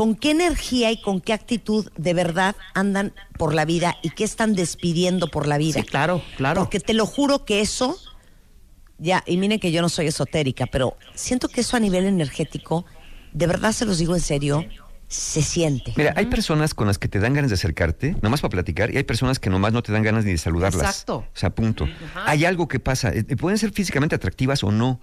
con 0.00 0.14
qué 0.14 0.30
energía 0.30 0.90
y 0.90 0.98
con 0.98 1.20
qué 1.20 1.34
actitud 1.34 1.92
de 1.98 2.14
verdad 2.14 2.56
andan 2.72 3.12
por 3.36 3.52
la 3.52 3.66
vida 3.66 3.98
y 4.02 4.08
qué 4.08 4.24
están 4.24 4.54
despidiendo 4.54 5.30
por 5.30 5.46
la 5.46 5.58
vida. 5.58 5.82
Sí, 5.82 5.86
claro, 5.86 6.22
claro. 6.38 6.62
Porque 6.62 6.80
te 6.80 6.94
lo 6.94 7.04
juro 7.04 7.44
que 7.44 7.60
eso, 7.60 7.98
ya, 8.96 9.22
y 9.26 9.36
miren 9.36 9.60
que 9.60 9.72
yo 9.72 9.82
no 9.82 9.90
soy 9.90 10.06
esotérica, 10.06 10.64
pero 10.64 10.96
siento 11.14 11.48
que 11.48 11.60
eso 11.60 11.76
a 11.76 11.80
nivel 11.80 12.06
energético, 12.06 12.86
de 13.34 13.46
verdad 13.46 13.72
se 13.72 13.84
los 13.84 13.98
digo 13.98 14.14
en 14.14 14.22
serio, 14.22 14.64
se 15.06 15.42
siente. 15.42 15.92
Mira, 15.96 16.14
hay 16.16 16.26
personas 16.26 16.72
con 16.72 16.86
las 16.86 16.96
que 16.96 17.08
te 17.08 17.18
dan 17.18 17.34
ganas 17.34 17.50
de 17.50 17.56
acercarte, 17.56 18.16
nomás 18.22 18.40
para 18.40 18.52
platicar, 18.52 18.90
y 18.94 18.96
hay 18.96 19.04
personas 19.04 19.38
que 19.38 19.50
nomás 19.50 19.74
no 19.74 19.82
te 19.82 19.92
dan 19.92 20.02
ganas 20.02 20.24
ni 20.24 20.30
de 20.30 20.38
saludarlas. 20.38 20.82
Exacto. 20.82 21.16
O 21.16 21.38
sea, 21.38 21.50
punto. 21.50 21.86
Hay 22.24 22.46
algo 22.46 22.68
que 22.68 22.80
pasa. 22.80 23.10
eh, 23.12 23.24
pueden 23.36 23.58
ser 23.58 23.70
físicamente 23.72 24.14
atractivas 24.14 24.64
o 24.64 24.70
no. 24.70 24.98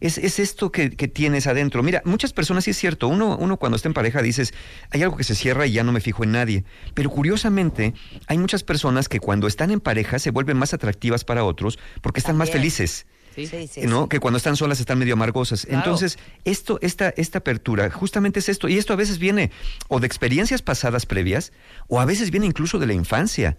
Es, 0.00 0.18
es 0.18 0.38
esto 0.38 0.72
que, 0.72 0.90
que 0.90 1.08
tienes 1.08 1.46
adentro. 1.46 1.82
Mira, 1.82 2.02
muchas 2.04 2.32
personas, 2.32 2.64
sí 2.64 2.70
es 2.70 2.78
cierto, 2.78 3.08
uno, 3.08 3.36
uno 3.36 3.56
cuando 3.58 3.76
está 3.76 3.88
en 3.88 3.94
pareja 3.94 4.22
dices, 4.22 4.54
hay 4.90 5.02
algo 5.02 5.16
que 5.16 5.24
se 5.24 5.34
cierra 5.34 5.66
y 5.66 5.72
ya 5.72 5.84
no 5.84 5.92
me 5.92 6.00
fijo 6.00 6.24
en 6.24 6.32
nadie. 6.32 6.64
Pero 6.94 7.10
curiosamente, 7.10 7.94
hay 8.26 8.38
muchas 8.38 8.62
personas 8.62 9.08
que 9.08 9.20
cuando 9.20 9.46
están 9.46 9.70
en 9.70 9.80
pareja 9.80 10.18
se 10.18 10.30
vuelven 10.30 10.56
más 10.56 10.74
atractivas 10.74 11.24
para 11.24 11.44
otros 11.44 11.78
porque 12.00 12.20
están 12.20 12.36
más 12.36 12.50
felices. 12.50 13.06
Sí. 13.06 13.16
Sí, 13.32 13.46
sí, 13.46 13.82
¿no? 13.86 14.08
Que 14.08 14.18
cuando 14.18 14.38
están 14.38 14.56
solas 14.56 14.80
están 14.80 14.98
medio 14.98 15.14
amargosas. 15.14 15.64
Claro. 15.64 15.78
Entonces, 15.78 16.18
esto, 16.44 16.78
esta, 16.82 17.10
esta 17.16 17.38
apertura, 17.38 17.88
justamente 17.90 18.40
es 18.40 18.48
esto. 18.48 18.68
Y 18.68 18.76
esto 18.76 18.92
a 18.92 18.96
veces 18.96 19.18
viene 19.18 19.52
o 19.88 20.00
de 20.00 20.06
experiencias 20.06 20.62
pasadas 20.62 21.06
previas, 21.06 21.52
o 21.86 22.00
a 22.00 22.04
veces 22.04 22.32
viene 22.32 22.46
incluso 22.46 22.78
de 22.78 22.86
la 22.86 22.92
infancia. 22.92 23.56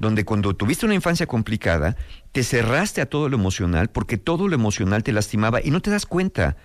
Donde 0.00 0.24
cuando 0.24 0.54
tuviste 0.56 0.86
una 0.86 0.94
infancia 0.94 1.26
complicada, 1.26 1.96
te 2.32 2.42
cerraste 2.42 3.00
a 3.00 3.06
todo 3.06 3.28
lo 3.28 3.36
emocional, 3.36 3.90
porque 3.90 4.16
todo 4.16 4.48
lo 4.48 4.54
emocional 4.54 5.02
te 5.02 5.12
lastimaba 5.12 5.60
y 5.62 5.70
no 5.70 5.80
te 5.80 5.90
das 5.90 6.06
cuenta. 6.06 6.56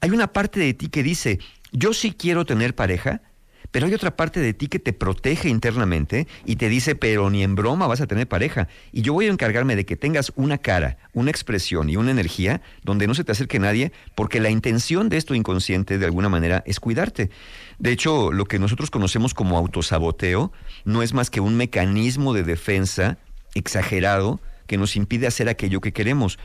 Hay 0.00 0.10
una 0.10 0.32
parte 0.32 0.60
de 0.60 0.72
ti 0.72 0.88
que 0.88 1.02
dice, 1.02 1.40
yo 1.72 1.92
sí 1.92 2.12
quiero 2.12 2.44
tener 2.44 2.74
pareja, 2.74 3.22
pero 3.70 3.86
hay 3.86 3.94
otra 3.94 4.16
parte 4.16 4.40
de 4.40 4.54
ti 4.54 4.68
que 4.68 4.78
te 4.78 4.92
protege 4.92 5.48
internamente 5.48 6.26
y 6.44 6.56
te 6.56 6.68
dice, 6.68 6.94
pero 6.94 7.30
ni 7.30 7.42
en 7.42 7.54
broma 7.54 7.86
vas 7.86 8.00
a 8.00 8.06
tener 8.06 8.28
pareja. 8.28 8.68
Y 8.92 9.02
yo 9.02 9.12
voy 9.12 9.26
a 9.26 9.30
encargarme 9.30 9.76
de 9.76 9.84
que 9.84 9.96
tengas 9.96 10.32
una 10.36 10.58
cara, 10.58 10.98
una 11.12 11.30
expresión 11.30 11.88
y 11.90 11.96
una 11.96 12.10
energía 12.10 12.62
donde 12.82 13.06
no 13.06 13.14
se 13.14 13.24
te 13.24 13.32
acerque 13.32 13.58
nadie, 13.58 13.92
porque 14.14 14.40
la 14.40 14.50
intención 14.50 15.08
de 15.08 15.16
esto 15.16 15.34
inconsciente 15.34 15.98
de 15.98 16.06
alguna 16.06 16.28
manera 16.28 16.62
es 16.66 16.80
cuidarte. 16.80 17.30
De 17.78 17.92
hecho, 17.92 18.32
lo 18.32 18.46
que 18.46 18.58
nosotros 18.58 18.90
conocemos 18.90 19.34
como 19.34 19.58
autosaboteo 19.58 20.52
no 20.84 21.02
es 21.02 21.12
más 21.12 21.30
que 21.30 21.40
un 21.40 21.56
mecanismo 21.56 22.32
de 22.32 22.42
defensa 22.42 23.18
exagerado 23.54 24.40
que 24.66 24.76
nos 24.76 24.96
impide 24.96 25.26
hacer 25.26 25.48
aquello 25.48 25.80
que 25.80 25.92
queremos. 25.92 26.38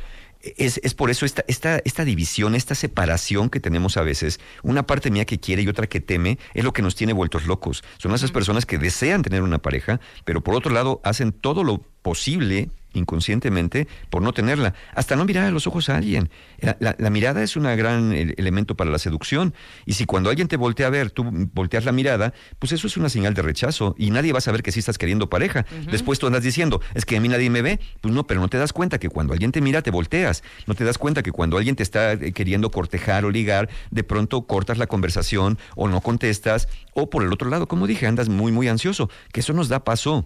Es, 0.58 0.80
es 0.84 0.94
por 0.94 1.10
eso 1.10 1.26
esta, 1.26 1.44
esta, 1.48 1.82
esta 1.86 2.06
división, 2.06 2.56
esta 2.56 2.76
separación 2.76 3.50
que 3.50 3.60
tenemos 3.60 3.98
a 3.98 4.02
veces, 4.02 4.40
una 4.64 4.86
parte 4.88 5.12
mía 5.12 5.26
que 5.26 5.40
quiere 5.40 5.62
y 5.62 5.68
otra 5.68 5.88
que 5.88 6.00
teme, 6.00 6.38
es 6.54 6.64
lo 6.64 6.74
que 6.74 6.82
nos 6.82 6.96
tiene 6.96 7.14
vueltos 7.14 7.46
locos. 7.46 7.84
Son 7.98 8.14
esas 8.14 8.32
personas 8.32 8.66
que 8.66 8.78
desean 8.78 9.22
tener 9.22 9.44
una 9.44 9.60
pareja, 9.60 10.00
pero 10.26 10.42
por 10.42 10.56
otro 10.56 10.72
lado 10.72 11.02
hacen 11.04 11.32
todo 11.32 11.64
lo 11.64 11.80
posible 12.02 12.70
inconscientemente 12.94 13.88
por 14.10 14.22
no 14.22 14.34
tenerla, 14.34 14.74
hasta 14.96 15.16
no 15.16 15.26
mirar 15.26 15.46
a 15.46 15.52
los 15.52 15.68
ojos 15.68 15.90
a 15.90 15.98
alguien. 15.98 16.30
La, 16.60 16.78
la- 16.80 16.96
la 16.98 17.10
mirada 17.10 17.44
es 17.44 17.56
un 17.56 17.64
gran 17.64 18.14
el- 18.14 18.34
elemento 18.38 18.76
para 18.76 18.90
la 18.90 19.00
seducción 19.00 19.54
y 19.86 19.94
si 19.94 20.06
cuando 20.06 20.30
alguien 20.30 20.48
te 20.48 20.58
voltea 20.58 20.88
a 20.88 20.90
ver, 20.90 21.12
tú 21.12 21.24
volteas 21.54 21.86
la 21.86 21.92
mirada, 21.92 22.34
pues 22.60 22.72
eso 22.72 22.88
es 22.88 22.98
una 22.98 23.10
señal 23.10 23.34
de 23.34 23.42
rechazo 23.42 23.96
y 23.98 24.12
nadie 24.12 24.32
va 24.32 24.40
a 24.40 24.42
saber 24.42 24.64
que 24.64 24.72
sí 24.72 24.80
estás 24.80 24.98
queriendo 24.98 25.30
pareja. 25.30 25.66
Después 25.92 26.20
tú 26.20 26.28
andas 26.28 26.44
diciendo, 26.44 26.82
es 26.94 27.06
que 27.06 27.18
a 27.18 27.22
mí 27.22 27.28
nadie 27.28 27.50
me 27.50 27.62
ve, 27.62 27.80
pues 28.02 28.14
no, 28.14 28.26
pero 28.28 28.40
no 28.42 28.48
te 28.48 28.58
das 28.58 28.74
cuenta 28.74 29.00
que 29.00 29.10
cuando 29.10 29.34
alguien 29.34 29.52
te 29.52 29.62
mira 29.62 29.82
te 29.82 29.92
volteas, 29.92 30.44
no 30.68 30.74
te 30.76 30.84
das 30.84 30.98
cuenta 30.98 31.24
que 31.24 31.32
cuando 31.32 31.58
alguien 31.58 31.76
te 31.76 31.84
está 31.84 32.14
eh, 32.14 32.32
queriendo 32.34 32.72
cortejar 32.72 33.26
o 33.26 33.30
ligar, 33.32 33.70
de 33.90 34.04
pronto 34.04 34.42
cortas 34.48 34.78
la 34.78 34.88
conversación 34.88 35.58
o 35.76 35.88
no 35.88 36.02
contestas 36.02 36.68
o 36.94 37.10
por 37.10 37.24
el 37.24 37.32
otro 37.34 37.50
lado, 37.50 37.68
como 37.68 37.88
dije, 37.88 38.08
andas 38.08 38.30
muy 38.30 38.52
muy 38.52 38.68
ansioso, 38.68 39.10
que 39.32 39.40
eso 39.42 39.54
nos 39.54 39.70
da 39.70 39.84
paso 39.84 40.26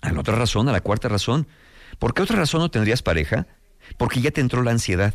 a 0.00 0.12
la 0.12 0.20
otra 0.20 0.34
razón, 0.36 0.68
a 0.68 0.72
la 0.72 0.80
cuarta 0.80 1.08
razón. 1.08 1.46
¿Por 1.98 2.14
qué 2.14 2.22
otra 2.22 2.36
razón 2.36 2.60
no 2.60 2.70
tendrías 2.70 3.02
pareja? 3.02 3.46
Porque 3.96 4.20
ya 4.20 4.30
te 4.30 4.40
entró 4.40 4.62
la 4.62 4.70
ansiedad. 4.70 5.14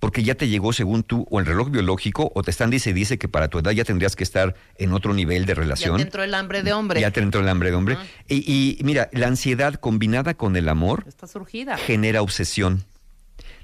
Porque 0.00 0.22
ya 0.22 0.36
te 0.36 0.46
llegó 0.48 0.72
según 0.72 1.02
tú 1.02 1.26
o 1.28 1.40
el 1.40 1.46
reloj 1.46 1.70
biológico 1.70 2.30
o 2.32 2.42
te 2.44 2.52
están 2.52 2.70
dice 2.70 2.92
dice 2.92 3.18
que 3.18 3.26
para 3.26 3.48
tu 3.48 3.58
edad 3.58 3.72
ya 3.72 3.82
tendrías 3.82 4.14
que 4.14 4.22
estar 4.22 4.54
en 4.76 4.92
otro 4.92 5.12
nivel 5.12 5.44
de 5.44 5.54
Ya 5.54 5.60
relación. 5.60 5.96
te 5.96 6.02
entró 6.02 6.22
el 6.22 6.34
hambre 6.34 6.62
de 6.62 6.72
hombre. 6.72 7.00
Ya 7.00 7.10
te 7.10 7.18
entró 7.20 7.40
el 7.40 7.48
hambre 7.48 7.70
de 7.70 7.76
hombre. 7.76 7.96
y, 8.28 8.78
y 8.78 8.84
mira, 8.84 9.08
la 9.12 9.26
ansiedad 9.26 9.74
combinada 9.74 10.34
con 10.34 10.54
el 10.54 10.68
amor 10.68 11.04
Está 11.08 11.26
surgida. 11.26 11.76
genera 11.76 12.22
obsesión. 12.22 12.84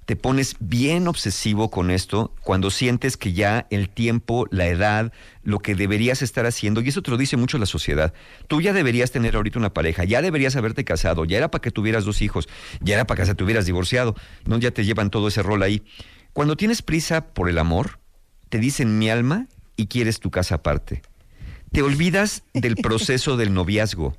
Te 0.07 0.17
pones 0.17 0.57
bien 0.61 1.09
obsesivo 1.09 1.71
con 1.71 1.91
esto 1.91 2.35
cuando 2.43 2.71
sientes 2.71 3.17
que 3.17 3.33
ya 3.33 3.67
el 3.71 3.89
tiempo, 3.89 4.47
la 4.51 4.67
edad, 4.67 5.13
lo 5.43 5.61
que 5.61 5.75
deberías 5.75 6.21
estar 6.21 6.45
haciendo, 6.45 6.83
y 6.83 6.89
eso 6.89 7.01
te 7.01 7.11
lo 7.11 7.17
dice 7.17 7.39
mucho 7.39 7.57
la 7.57 7.65
sociedad. 7.65 8.13
Tú 8.47 8.61
ya 8.61 8.75
deberías 8.75 9.13
tener 9.13 9.35
ahorita 9.35 9.59
una 9.59 9.73
pareja, 9.73 10.05
ya 10.05 10.21
deberías 10.21 10.57
haberte 10.57 10.85
casado, 10.85 11.25
ya 11.25 11.39
era 11.39 11.51
para 11.51 11.63
que 11.63 11.71
tuvieras 11.71 12.05
dos 12.05 12.21
hijos, 12.21 12.49
ya 12.81 12.97
era 12.97 13.07
para 13.07 13.23
que 13.23 13.27
se 13.27 13.35
te 13.35 13.45
hubieras 13.45 13.65
divorciado, 13.65 14.15
no 14.45 14.59
ya 14.59 14.73
te 14.73 14.85
llevan 14.85 15.09
todo 15.09 15.29
ese 15.29 15.43
rol 15.43 15.63
ahí. 15.63 15.83
Cuando 16.35 16.57
tienes 16.57 16.83
prisa 16.83 17.29
por 17.33 17.49
el 17.49 17.57
amor, 17.59 17.99
te 18.51 18.59
dicen 18.59 18.99
mi 18.99 19.09
alma 19.09 19.47
y 19.77 19.87
quieres 19.87 20.21
tu 20.21 20.31
casa 20.31 20.57
aparte. 20.57 21.01
Te 21.73 21.81
olvidas 21.81 22.43
del 22.53 22.77
proceso 22.77 23.37
del 23.39 23.55
noviazgo. 23.55 24.17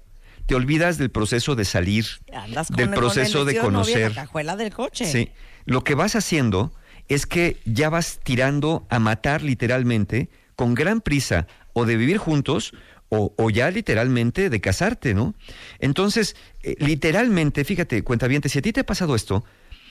Te 0.47 0.55
olvidas 0.55 0.97
del 0.97 1.09
proceso 1.09 1.55
de 1.55 1.65
salir, 1.65 2.05
Andas 2.33 2.67
con 2.67 2.75
del 2.77 2.85
el- 2.89 2.89
con 2.89 2.93
el 2.93 2.99
proceso 2.99 3.45
de 3.45 3.53
novia 3.53 3.53
en 3.53 3.55
la 3.55 3.63
conocer. 3.63 4.13
cajuela 4.13 4.55
del 4.55 4.73
coche. 4.73 5.05
Sí. 5.05 5.29
Lo 5.65 5.84
que 5.84 5.95
vas 5.95 6.15
haciendo 6.15 6.73
es 7.08 7.25
que 7.25 7.58
ya 7.65 7.89
vas 7.89 8.19
tirando 8.23 8.86
a 8.89 8.99
matar 8.99 9.41
literalmente 9.41 10.30
con 10.56 10.73
gran 10.73 11.01
prisa 11.01 11.47
o 11.73 11.86
de 11.86 11.97
vivir 11.97 12.17
juntos 12.17 12.73
o, 13.10 13.49
ya 13.49 13.71
literalmente 13.71 14.49
de 14.49 14.60
casarte, 14.60 15.13
¿no? 15.13 15.36
Entonces, 15.80 16.36
eh, 16.63 16.75
literalmente, 16.80 17.63
fíjate, 17.63 18.04
cuenta 18.04 18.28
bien, 18.28 18.41
si 18.43 18.60
a 18.60 18.62
ti 18.62 18.73
te 18.73 18.82
ha 18.82 18.86
pasado 18.86 19.15
esto, 19.15 19.45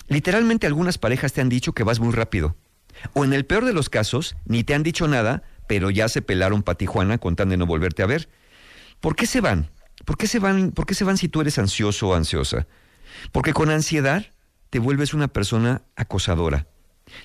literalmente 0.09 0.67
algunas 0.67 0.99
parejas 0.99 1.33
te 1.33 1.41
han 1.41 1.49
dicho 1.49 1.73
que 1.73 1.85
vas 1.85 2.01
muy 2.01 2.13
rápido. 2.13 2.55
O 3.15 3.25
en 3.25 3.33
el 3.33 3.47
peor 3.47 3.65
de 3.65 3.73
los 3.73 3.89
casos, 3.89 4.37
ni 4.45 4.63
te 4.63 4.75
han 4.75 4.83
dicho 4.83 5.09
nada, 5.09 5.43
pero 5.67 5.91
ya 5.91 6.09
se 6.09 6.21
pelaron 6.21 6.63
para 6.63 6.77
Tijuana 6.77 7.17
con 7.17 7.35
de 7.35 7.57
no 7.57 7.67
volverte 7.67 8.03
a 8.03 8.07
ver. 8.07 8.29
¿Por 9.01 9.17
qué 9.17 9.27
se 9.27 9.41
van? 9.41 9.71
¿Por 10.05 10.19
qué 10.19 10.27
se 10.27 10.39
van, 10.39 10.73
por 10.73 10.85
qué 10.85 10.95
se 10.95 11.05
van 11.05 11.17
si 11.17 11.29
tú 11.29 11.41
eres 11.41 11.59
ansioso 11.59 12.09
o 12.09 12.15
ansiosa? 12.15 12.67
Porque 13.33 13.53
con 13.53 13.71
ansiedad 13.71 14.27
te 14.75 14.81
vuelves 14.81 15.15
una 15.15 15.29
persona 15.29 15.83
acosadora, 15.95 16.67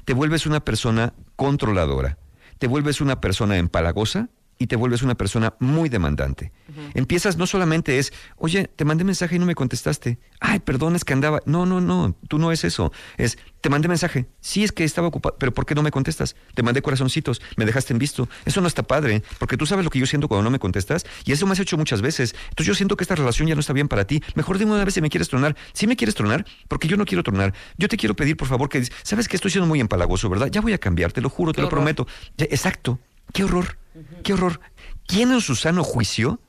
te 0.05 0.13
vuelves 0.13 0.45
una 0.45 0.59
persona 0.59 1.15
controladora, 1.35 2.19
te 2.59 2.67
vuelves 2.67 3.01
una 3.01 3.21
persona 3.21 3.57
empalagosa 3.57 4.29
y 4.59 4.67
te 4.67 4.75
vuelves 4.75 5.01
una 5.01 5.15
persona 5.15 5.55
muy 5.59 5.87
demandante. 5.87 6.51
Empiezas 6.93 7.37
no 7.37 7.47
solamente 7.47 7.97
es, 7.97 8.11
oye, 8.35 8.69
te 8.75 8.83
mandé 8.83 9.05
mensaje 9.05 9.37
y 9.37 9.39
no 9.39 9.45
me 9.45 9.55
contestaste. 9.55 10.19
Ay, 10.41 10.59
perdón, 10.59 10.97
es 10.97 11.05
que 11.05 11.13
andaba. 11.13 11.41
No, 11.45 11.65
no, 11.65 11.79
no, 11.79 12.15
tú 12.27 12.37
no 12.37 12.51
es 12.51 12.65
eso. 12.65 12.91
Es, 13.17 13.37
te 13.61 13.69
mandé 13.69 13.87
mensaje. 13.87 14.27
Sí, 14.41 14.63
es 14.65 14.73
que 14.73 14.83
estaba 14.83 15.07
ocupado, 15.07 15.37
pero 15.39 15.53
¿por 15.53 15.65
qué 15.65 15.75
no 15.75 15.81
me 15.81 15.91
contestas? 15.91 16.35
Te 16.53 16.61
mandé 16.61 16.81
corazoncitos, 16.81 17.41
me 17.55 17.65
dejaste 17.65 17.93
en 17.93 17.99
visto. 17.99 18.27
Eso 18.45 18.59
no 18.59 18.67
está 18.67 18.83
padre, 18.83 19.23
porque 19.39 19.55
tú 19.55 19.65
sabes 19.65 19.85
lo 19.85 19.91
que 19.91 19.99
yo 19.99 20.05
siento 20.05 20.27
cuando 20.27 20.43
no 20.43 20.51
me 20.51 20.59
contestas 20.59 21.05
y 21.23 21.31
eso 21.31 21.45
me 21.45 21.53
has 21.53 21.59
hecho 21.59 21.77
muchas 21.77 22.01
veces. 22.01 22.35
Entonces 22.49 22.67
yo 22.67 22.75
siento 22.75 22.97
que 22.97 23.05
esta 23.05 23.15
relación 23.15 23.47
ya 23.47 23.55
no 23.55 23.61
está 23.61 23.71
bien 23.71 23.87
para 23.87 24.05
ti. 24.05 24.21
Mejor 24.35 24.57
dime 24.57 24.73
una 24.73 24.83
vez 24.83 24.93
si 24.93 25.01
me 25.01 25.09
quieres 25.09 25.29
tronar. 25.29 25.55
Si 25.71 25.87
me 25.87 25.95
quieres 25.95 26.15
tronar, 26.15 26.45
porque 26.67 26.89
yo 26.89 26.97
no 26.97 27.05
quiero 27.05 27.23
tronar. 27.23 27.53
Yo 27.77 27.87
te 27.87 27.95
quiero 27.95 28.13
pedir, 28.13 28.35
por 28.35 28.49
favor, 28.49 28.67
que 28.67 28.83
sabes 29.03 29.29
que 29.29 29.37
estoy 29.37 29.51
siendo 29.51 29.67
muy 29.67 29.79
empalagoso, 29.79 30.29
¿verdad? 30.29 30.49
Ya 30.51 30.59
voy 30.59 30.73
a 30.73 30.77
cambiar, 30.77 31.13
te 31.13 31.21
lo 31.21 31.29
juro, 31.29 31.53
te 31.53 31.61
lo 31.61 31.69
prometo. 31.69 32.07
exacto. 32.37 32.99
Qué 33.33 33.43
horror, 33.43 33.77
qué 34.23 34.33
horror. 34.33 34.59
¿Quién 35.07 35.31
en 35.31 35.41
su 35.41 35.55
sano 35.55 35.83
juicio 35.83 36.39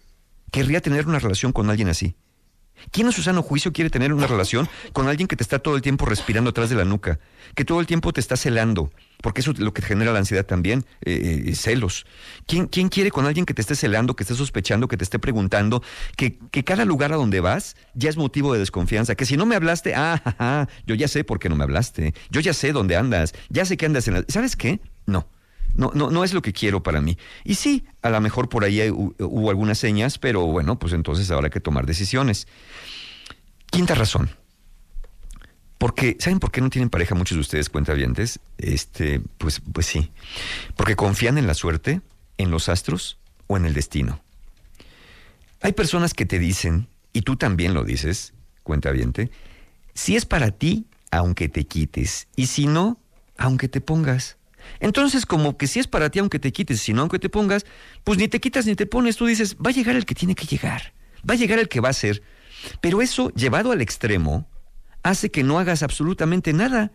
querría 0.51 0.81
tener 0.81 1.07
una 1.07 1.19
relación 1.19 1.53
con 1.53 1.71
alguien 1.71 1.89
así? 1.89 2.17
¿Quién 2.91 3.07
en 3.07 3.13
su 3.13 3.23
sano 3.23 3.43
juicio 3.43 3.73
quiere 3.73 3.91
tener 3.91 4.13
una 4.13 4.27
relación 4.27 4.69
con 4.93 5.09
alguien 5.09 5.29
que 5.29 5.37
te 5.37 5.43
está 5.43 5.59
todo 5.59 5.77
el 5.77 5.83
tiempo 5.83 6.07
respirando 6.07 6.51
atrás 6.51 6.71
de 6.71 6.77
la 6.77 6.85
nuca? 6.85 7.19
Que 7.55 7.65
todo 7.65 7.81
el 7.81 7.87
tiempo 7.87 8.13
te 8.13 8.21
está 8.21 8.37
celando, 8.37 8.91
porque 9.23 9.43
eso 9.43 9.51
es 9.51 9.59
lo 9.59 9.73
que 9.75 9.83
genera 9.83 10.13
la 10.13 10.19
ansiedad 10.19 10.47
también, 10.47 10.87
eh, 11.03 11.45
eh, 11.47 11.55
celos. 11.55 12.07
¿Quién, 12.47 12.67
¿Quién, 12.67 12.89
quiere 12.89 13.11
con 13.11 13.27
alguien 13.27 13.45
que 13.45 13.55
te 13.55 13.61
esté 13.61 13.75
celando, 13.75 14.17
que 14.17 14.23
esté 14.23 14.35
sospechando, 14.35 14.89
que 14.89 14.97
te 14.97 15.05
esté 15.05 15.19
preguntando, 15.19 15.83
que, 16.17 16.39
que 16.51 16.65
cada 16.65 16.85
lugar 16.85 17.13
a 17.13 17.17
donde 17.17 17.41
vas 17.41 17.77
ya 17.95 18.09
es 18.09 18.17
motivo 18.17 18.53
de 18.53 18.61
desconfianza? 18.61 19.15
Que 19.15 19.27
si 19.27 19.37
no 19.37 19.47
me 19.47 19.57
hablaste, 19.57 19.95
ah, 19.95 20.67
yo 20.87 20.95
ya 20.95 21.09
sé 21.09 21.25
por 21.25 21.39
qué 21.39 21.49
no 21.49 21.57
me 21.57 21.65
hablaste, 21.65 22.15
yo 22.31 22.41
ya 22.41 22.55
sé 22.55 22.73
dónde 22.73 22.97
andas, 22.97 23.35
ya 23.51 23.65
sé 23.65 23.77
que 23.77 23.87
andas 23.87 24.09
en 24.09 24.15
la... 24.15 24.25
¿Sabes 24.29 24.57
qué? 24.57 24.81
No. 25.07 25.29
No, 25.75 25.91
no, 25.95 26.11
no 26.11 26.25
es 26.25 26.35
lo 26.35 26.43
que 26.43 26.53
quiero 26.53 26.83
para 26.83 27.01
mí. 27.01 27.17
Y 27.45 27.55
sí, 27.55 27.85
a 28.03 28.11
lo 28.11 28.21
mejor 28.21 28.49
por 28.49 28.65
ahí 28.65 28.91
hubo 28.91 29.51
algunas 29.51 29.79
señas, 29.79 30.19
pero 30.19 30.47
bueno, 30.47 30.79
pues 30.79 30.93
entonces 30.93 31.31
hay 31.31 31.51
que 31.51 31.61
tomar 31.61 31.87
decisiones. 31.87 32.47
Quinta 33.71 33.95
razón. 33.95 34.31
Porque, 35.79 36.17
¿saben 36.21 36.41
por 36.41 36.51
qué 36.51 36.61
no 36.61 36.69
tienen 36.69 36.91
pareja 36.91 37.15
muchos 37.15 37.37
de 37.37 37.41
ustedes 37.41 37.71
cuentavientes? 37.71 38.39
Este, 38.59 39.23
pues, 39.39 39.63
pues 39.73 39.87
sí. 39.87 40.11
Porque 40.77 40.95
confían 40.95 41.39
en 41.39 41.47
la 41.47 41.55
suerte, 41.55 42.03
en 42.37 42.51
los 42.51 42.69
astros 42.69 43.19
o 43.47 43.57
en 43.57 43.65
el 43.65 43.73
destino. 43.73 44.21
Hay 45.63 45.73
personas 45.73 46.13
que 46.13 46.27
te 46.27 46.39
dicen, 46.39 46.89
y 47.15 47.23
tú 47.23 47.37
también 47.37 47.73
lo 47.73 47.85
dices, 47.85 48.35
cuentaviente, 48.63 49.31
si 49.95 50.17
es 50.17 50.27
para 50.27 50.51
ti, 50.51 50.87
aunque 51.11 51.49
te 51.49 51.65
quites, 51.65 52.29
y 52.37 52.47
si 52.47 52.67
no, 52.67 52.99
aunque 53.39 53.69
te 53.69 53.81
pongas. 53.81 54.37
Entonces, 54.79 55.27
como 55.27 55.57
que 55.57 55.67
si 55.67 55.81
es 55.81 55.87
para 55.87 56.11
ti, 56.11 56.19
aunque 56.21 56.39
te 56.39 56.53
quites, 56.53 56.81
si 56.81 56.93
no, 56.93 57.03
aunque 57.03 57.19
te 57.19 57.29
pongas, 57.29 57.67
pues 58.05 58.19
ni 58.19 58.29
te 58.29 58.41
quitas 58.41 58.67
ni 58.67 58.75
te 58.75 58.87
pones, 58.87 59.17
tú 59.17 59.27
dices, 59.27 59.57
va 59.57 59.71
a 59.71 59.73
llegar 59.73 59.97
el 59.97 60.07
que 60.07 60.15
tiene 60.15 60.35
que 60.35 60.47
llegar, 60.47 60.93
va 61.29 61.35
a 61.35 61.37
llegar 61.37 61.59
el 61.59 61.69
que 61.69 61.81
va 61.81 61.89
a 61.89 61.95
ser. 61.95 62.23
Pero 62.81 63.03
eso, 63.03 63.31
llevado 63.31 63.73
al 63.73 63.81
extremo, 63.81 64.49
hace 65.03 65.31
que 65.31 65.43
no 65.43 65.59
hagas 65.59 65.83
absolutamente 65.83 66.53
nada. 66.53 66.93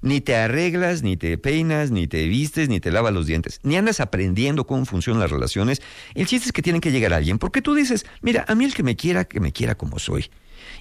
Ni 0.00 0.20
te 0.20 0.34
arreglas, 0.34 1.02
ni 1.04 1.16
te 1.16 1.38
peinas, 1.38 1.92
ni 1.92 2.08
te 2.08 2.26
vistes, 2.26 2.68
ni 2.68 2.80
te 2.80 2.90
lavas 2.90 3.12
los 3.12 3.26
dientes, 3.26 3.60
ni 3.62 3.76
andas 3.76 4.00
aprendiendo 4.00 4.66
cómo 4.66 4.84
funcionan 4.84 5.20
las 5.20 5.30
relaciones. 5.30 5.80
El 6.14 6.26
chiste 6.26 6.46
es 6.46 6.52
que 6.52 6.60
tienen 6.60 6.80
que 6.80 6.90
llegar 6.90 7.12
alguien, 7.12 7.38
porque 7.38 7.62
tú 7.62 7.72
dices, 7.72 8.04
mira, 8.20 8.44
a 8.48 8.56
mí 8.56 8.64
el 8.64 8.74
que 8.74 8.82
me 8.82 8.96
quiera, 8.96 9.24
que 9.24 9.38
me 9.38 9.52
quiera 9.52 9.76
como 9.76 10.00
soy. 10.00 10.28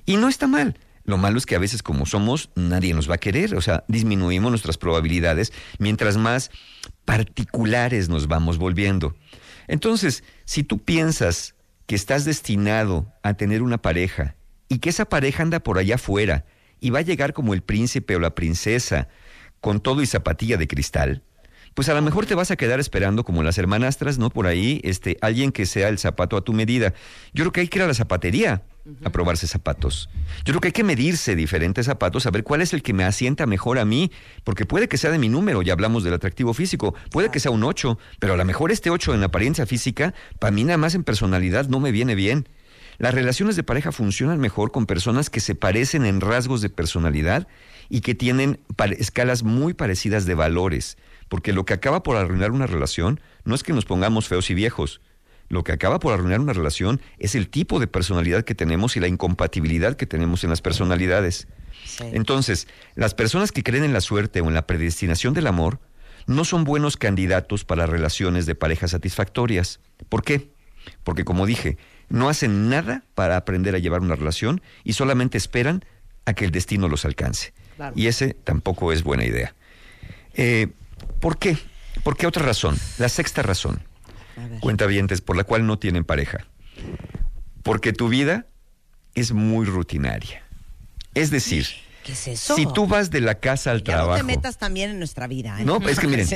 Y 0.08 0.18
no 0.18 0.28
está 0.28 0.48
mal. 0.48 0.76
Lo 1.04 1.18
malo 1.18 1.38
es 1.38 1.46
que 1.46 1.56
a 1.56 1.60
veces 1.60 1.84
como 1.84 2.06
somos, 2.06 2.50
nadie 2.56 2.94
nos 2.94 3.10
va 3.10 3.16
a 3.16 3.20
querer, 3.20 3.56
o 3.56 3.62
sea, 3.62 3.84
disminuimos 3.88 4.52
nuestras 4.52 4.78
probabilidades 4.78 5.52
mientras 5.80 6.18
más 6.18 6.52
particulares 7.06 8.10
nos 8.10 8.28
vamos 8.28 8.58
volviendo. 8.58 9.16
Entonces, 9.68 10.24
si 10.46 10.64
tú 10.64 10.80
piensas 10.80 11.56
que 11.88 11.96
estás 11.96 12.26
destinado 12.26 13.12
a 13.24 13.34
tener 13.34 13.62
una 13.62 13.82
pareja 13.82 14.36
y 14.70 14.80
que 14.80 14.90
esa 14.90 15.06
pareja 15.06 15.44
anda 15.44 15.60
por 15.60 15.78
allá 15.78 15.96
afuera 15.96 16.46
y 16.80 16.90
va 16.90 17.00
a 17.00 17.04
llegar 17.04 17.34
como 17.34 17.54
el 17.54 17.62
príncipe 17.62 18.16
o 18.16 18.20
la 18.20 18.36
princesa 18.36 19.08
con 19.60 19.80
todo 19.80 20.02
y 20.02 20.08
zapatilla 20.08 20.58
de 20.58 20.68
cristal, 20.68 21.24
pues 21.74 21.90
a 21.90 21.94
lo 21.94 22.02
mejor 22.02 22.26
te 22.26 22.36
vas 22.36 22.52
a 22.52 22.56
quedar 22.56 22.80
esperando 22.80 23.24
como 23.24 23.44
las 23.44 23.58
hermanastras, 23.58 24.18
¿no? 24.18 24.30
Por 24.30 24.48
ahí, 24.48 24.82
este, 24.84 25.18
alguien 25.22 25.52
que 25.52 25.66
sea 25.66 25.90
el 25.90 25.98
zapato 25.98 26.38
a 26.38 26.42
tu 26.42 26.54
medida. 26.54 26.94
Yo 27.34 27.44
creo 27.44 27.52
que 27.52 27.62
hay 27.62 27.68
que 27.68 27.80
ir 27.80 27.84
a 27.84 27.88
la 27.88 27.94
zapatería 27.94 28.64
a 29.04 29.10
probarse 29.12 29.48
zapatos. 29.48 30.10
Yo 30.44 30.54
creo 30.54 30.62
que 30.62 30.68
hay 30.70 30.74
que 30.74 30.84
medirse 30.84 31.36
diferentes 31.36 31.86
zapatos, 31.86 32.26
a 32.26 32.32
ver 32.32 32.44
cuál 32.44 32.62
es 32.62 32.74
el 32.74 32.82
que 32.82 32.94
me 32.94 33.04
asienta 33.04 33.46
mejor 33.46 33.80
a 33.80 33.86
mí, 33.86 34.12
porque 34.44 34.66
puede 34.66 34.88
que 34.88 34.98
sea 34.98 35.12
de 35.12 35.20
mi 35.20 35.30
número, 35.30 35.62
ya 35.62 35.74
hablamos 35.74 36.04
del 36.04 36.14
atractivo 36.14 36.54
físico, 36.54 36.96
puede 37.12 37.30
que 37.30 37.40
sea 37.40 37.52
un 37.52 37.64
8, 37.64 37.98
pero 38.20 38.34
a 38.34 38.38
lo 38.38 38.46
mejor 38.46 38.72
este 38.72 38.90
8 38.90 39.14
en 39.14 39.24
apariencia 39.24 39.66
física, 39.66 40.14
para 40.40 40.52
mí 40.52 40.64
nada 40.64 40.78
más 40.78 40.96
en 40.96 41.04
personalidad 41.04 41.68
no 41.68 41.80
me 41.80 41.92
viene 41.92 42.16
bien. 42.16 42.48
Las 42.98 43.14
relaciones 43.14 43.56
de 43.56 43.64
pareja 43.64 43.92
funcionan 43.92 44.40
mejor 44.40 44.72
con 44.72 44.86
personas 44.86 45.30
que 45.30 45.40
se 45.40 45.56
parecen 45.56 46.06
en 46.06 46.22
rasgos 46.22 46.62
de 46.62 46.70
personalidad 46.70 47.48
y 47.90 48.02
que 48.02 48.16
tienen 48.16 48.60
escalas 48.98 49.44
muy 49.44 49.74
parecidas 49.74 50.26
de 50.26 50.36
valores, 50.36 50.98
porque 51.32 51.54
lo 51.54 51.64
que 51.64 51.74
acaba 51.74 52.04
por 52.04 52.18
arruinar 52.18 52.52
una 52.52 52.68
relación 52.68 53.22
no 53.46 53.56
es 53.56 53.64
que 53.64 53.72
nos 53.72 53.86
pongamos 53.86 54.28
feos 54.28 54.50
y 54.50 54.54
viejos, 54.54 55.00
lo 55.48 55.64
que 55.64 55.72
acaba 55.72 55.98
por 55.98 56.14
arruinar 56.14 56.42
una 56.42 56.52
relación 56.52 57.00
es 57.20 57.36
el 57.36 57.48
tipo 57.48 57.80
de 57.80 57.88
personalidad 57.88 58.44
que 58.44 58.54
tenemos 58.54 58.98
y 58.98 59.00
la 59.00 59.08
incompatibilidad 59.08 59.96
que 59.96 60.06
tenemos 60.06 60.44
en 60.44 60.50
las 60.50 60.62
personalidades. 60.62 61.48
Entonces, 62.02 62.68
las 62.96 63.14
personas 63.14 63.54
que 63.54 63.64
creen 63.64 63.86
en 63.86 63.94
la 63.94 64.02
suerte 64.02 64.42
o 64.42 64.50
en 64.50 64.54
la 64.54 64.68
predestinación 64.68 65.34
del 65.34 65.48
amor 65.48 65.80
no 66.28 66.44
son 66.44 66.66
buenos 66.66 66.98
candidatos 66.98 67.64
para 67.64 67.86
relaciones 67.86 68.46
de 68.46 68.56
pareja 68.56 68.90
satisfactorias. 68.90 69.80
¿Por 70.10 70.24
qué? 70.24 70.50
Porque, 71.06 71.24
como 71.24 71.46
dije, 71.46 71.78
no 72.10 72.28
hacen 72.28 72.68
nada 72.68 73.06
para 73.16 73.38
aprender 73.38 73.74
a 73.74 73.80
llevar 73.80 74.02
una 74.02 74.18
relación 74.18 74.62
y 74.84 74.94
solamente 74.94 75.38
esperan 75.38 75.86
a 76.26 76.34
que 76.34 76.44
el 76.44 76.52
destino 76.52 76.90
los 76.90 77.06
alcance. 77.06 77.54
Y 77.96 78.08
ese 78.08 78.34
tampoco 78.34 78.92
es 78.92 79.02
buena 79.04 79.24
idea. 79.24 79.56
Eh, 80.34 80.68
¿Por 81.20 81.38
qué? 81.38 81.58
¿Por 82.04 82.18
qué 82.18 82.28
otra 82.28 82.44
razón? 82.46 82.78
La 82.98 83.10
sexta 83.10 83.42
razón 83.42 83.82
cuentavientes, 84.60 85.22
por 85.22 85.36
la 85.36 85.44
cual 85.44 85.66
no 85.66 85.78
tienen 85.80 86.04
pareja. 86.04 86.46
Porque 87.64 87.94
tu 87.94 88.10
vida 88.10 88.48
es 89.14 89.34
muy 89.34 89.66
rutinaria. 89.66 90.44
Es 91.14 91.30
decir, 91.32 91.68
si 92.36 92.66
tú 92.74 92.88
vas 92.88 93.12
de 93.12 93.22
la 93.22 93.36
casa 93.36 93.72
al 93.72 93.84
trabajo. 93.84 94.12
No 94.12 94.18
te 94.18 94.24
metas 94.24 94.58
también 94.58 94.92
en 94.92 94.98
nuestra 94.98 95.28
vida. 95.28 95.60
¿eh? 95.60 95.66
No, 95.66 95.78
es 95.88 96.00
que 96.00 96.08
miren, 96.08 96.28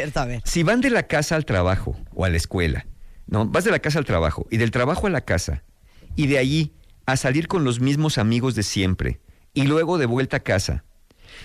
si 0.43 0.63
van 0.63 0.82
de 0.82 0.89
la 0.89 1.04
casa 1.04 1.36
al 1.36 1.45
trabajo 1.45 1.97
o 2.13 2.25
a 2.25 2.30
la 2.30 2.38
escuela, 2.38 2.86
no, 3.28 3.45
vas 3.45 3.63
de 3.63 3.71
la 3.71 3.80
casa 3.80 3.99
al 3.99 4.06
trabajo 4.06 4.45
y 4.51 4.58
del 4.58 4.71
trabajo 4.71 5.08
a 5.08 5.10
la 5.10 5.21
casa 5.21 5.63
y 6.15 6.28
de 6.28 6.38
allí 6.38 6.73
a 7.06 7.17
salir 7.17 7.47
con 7.47 7.63
los 7.63 7.80
mismos 7.80 8.17
amigos 8.17 8.56
de 8.56 8.63
siempre 8.63 9.19
y 9.54 9.63
luego 9.63 9.97
de 9.97 10.06
vuelta 10.06 10.38
a 10.38 10.41
casa. 10.41 10.84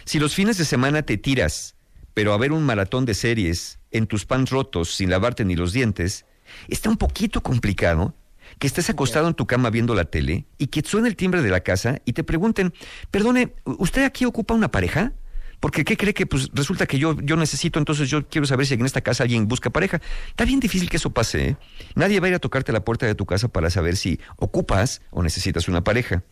Si 0.04 0.18
los 0.18 0.34
fines 0.34 0.58
de 0.58 0.64
semana 0.64 1.02
te 1.02 1.16
tiras, 1.16 1.76
pero 2.20 2.34
a 2.34 2.36
ver 2.36 2.52
un 2.52 2.64
maratón 2.64 3.06
de 3.06 3.14
series 3.14 3.78
en 3.90 4.06
tus 4.06 4.26
pants 4.26 4.50
rotos 4.50 4.94
sin 4.94 5.08
lavarte 5.08 5.42
ni 5.46 5.56
los 5.56 5.72
dientes, 5.72 6.26
está 6.68 6.90
un 6.90 6.98
poquito 6.98 7.42
complicado 7.42 8.14
que 8.58 8.66
estés 8.66 8.90
acostado 8.90 9.26
en 9.26 9.32
tu 9.32 9.46
cama 9.46 9.70
viendo 9.70 9.94
la 9.94 10.04
tele 10.04 10.44
y 10.58 10.66
que 10.66 10.82
suene 10.82 11.08
el 11.08 11.16
timbre 11.16 11.40
de 11.40 11.48
la 11.48 11.60
casa 11.60 12.02
y 12.04 12.12
te 12.12 12.22
pregunten, 12.22 12.74
perdone, 13.10 13.54
¿usted 13.64 14.04
aquí 14.04 14.26
ocupa 14.26 14.52
una 14.52 14.70
pareja? 14.70 15.14
Porque 15.60 15.82
¿qué 15.82 15.96
cree 15.96 16.12
que 16.12 16.26
pues 16.26 16.50
resulta 16.52 16.84
que 16.84 16.98
yo, 16.98 17.18
yo 17.22 17.36
necesito, 17.36 17.78
entonces 17.78 18.10
yo 18.10 18.28
quiero 18.28 18.46
saber 18.46 18.66
si 18.66 18.74
en 18.74 18.84
esta 18.84 19.00
casa 19.00 19.22
alguien 19.22 19.48
busca 19.48 19.70
pareja? 19.70 20.02
Está 20.28 20.44
bien 20.44 20.60
difícil 20.60 20.90
que 20.90 20.98
eso 20.98 21.14
pase, 21.14 21.48
¿eh? 21.48 21.56
Nadie 21.94 22.20
va 22.20 22.26
a 22.26 22.28
ir 22.28 22.34
a 22.34 22.38
tocarte 22.38 22.70
la 22.70 22.84
puerta 22.84 23.06
de 23.06 23.14
tu 23.14 23.24
casa 23.24 23.48
para 23.48 23.70
saber 23.70 23.96
si 23.96 24.20
ocupas 24.36 25.00
o 25.08 25.22
necesitas 25.22 25.68
una 25.68 25.82
pareja. 25.82 26.22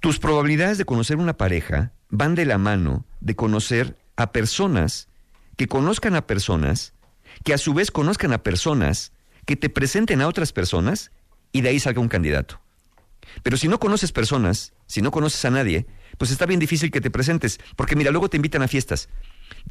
Tus 0.00 0.18
probabilidades 0.18 0.78
de 0.78 0.86
conocer 0.86 1.18
una 1.18 1.36
pareja 1.36 1.92
van 2.08 2.34
de 2.34 2.46
la 2.46 2.56
mano 2.56 3.04
de 3.20 3.36
conocer 3.36 3.94
a 4.16 4.32
personas 4.32 5.08
que 5.56 5.68
conozcan 5.68 6.14
a 6.14 6.26
personas, 6.26 6.92
que 7.44 7.54
a 7.54 7.58
su 7.58 7.74
vez 7.74 7.90
conozcan 7.90 8.32
a 8.32 8.42
personas 8.42 9.12
que 9.44 9.56
te 9.56 9.70
presenten 9.70 10.20
a 10.20 10.28
otras 10.28 10.52
personas 10.52 11.12
y 11.52 11.60
de 11.60 11.70
ahí 11.70 11.80
salga 11.80 12.00
un 12.00 12.08
candidato. 12.08 12.60
Pero 13.42 13.56
si 13.56 13.68
no 13.68 13.78
conoces 13.78 14.12
personas, 14.12 14.72
si 14.86 15.02
no 15.02 15.10
conoces 15.10 15.44
a 15.44 15.50
nadie, 15.50 15.86
pues 16.18 16.30
está 16.30 16.46
bien 16.46 16.60
difícil 16.60 16.90
que 16.90 17.00
te 17.00 17.10
presentes, 17.10 17.58
porque 17.76 17.96
mira, 17.96 18.10
luego 18.10 18.28
te 18.28 18.36
invitan 18.36 18.62
a 18.62 18.68
fiestas 18.68 19.08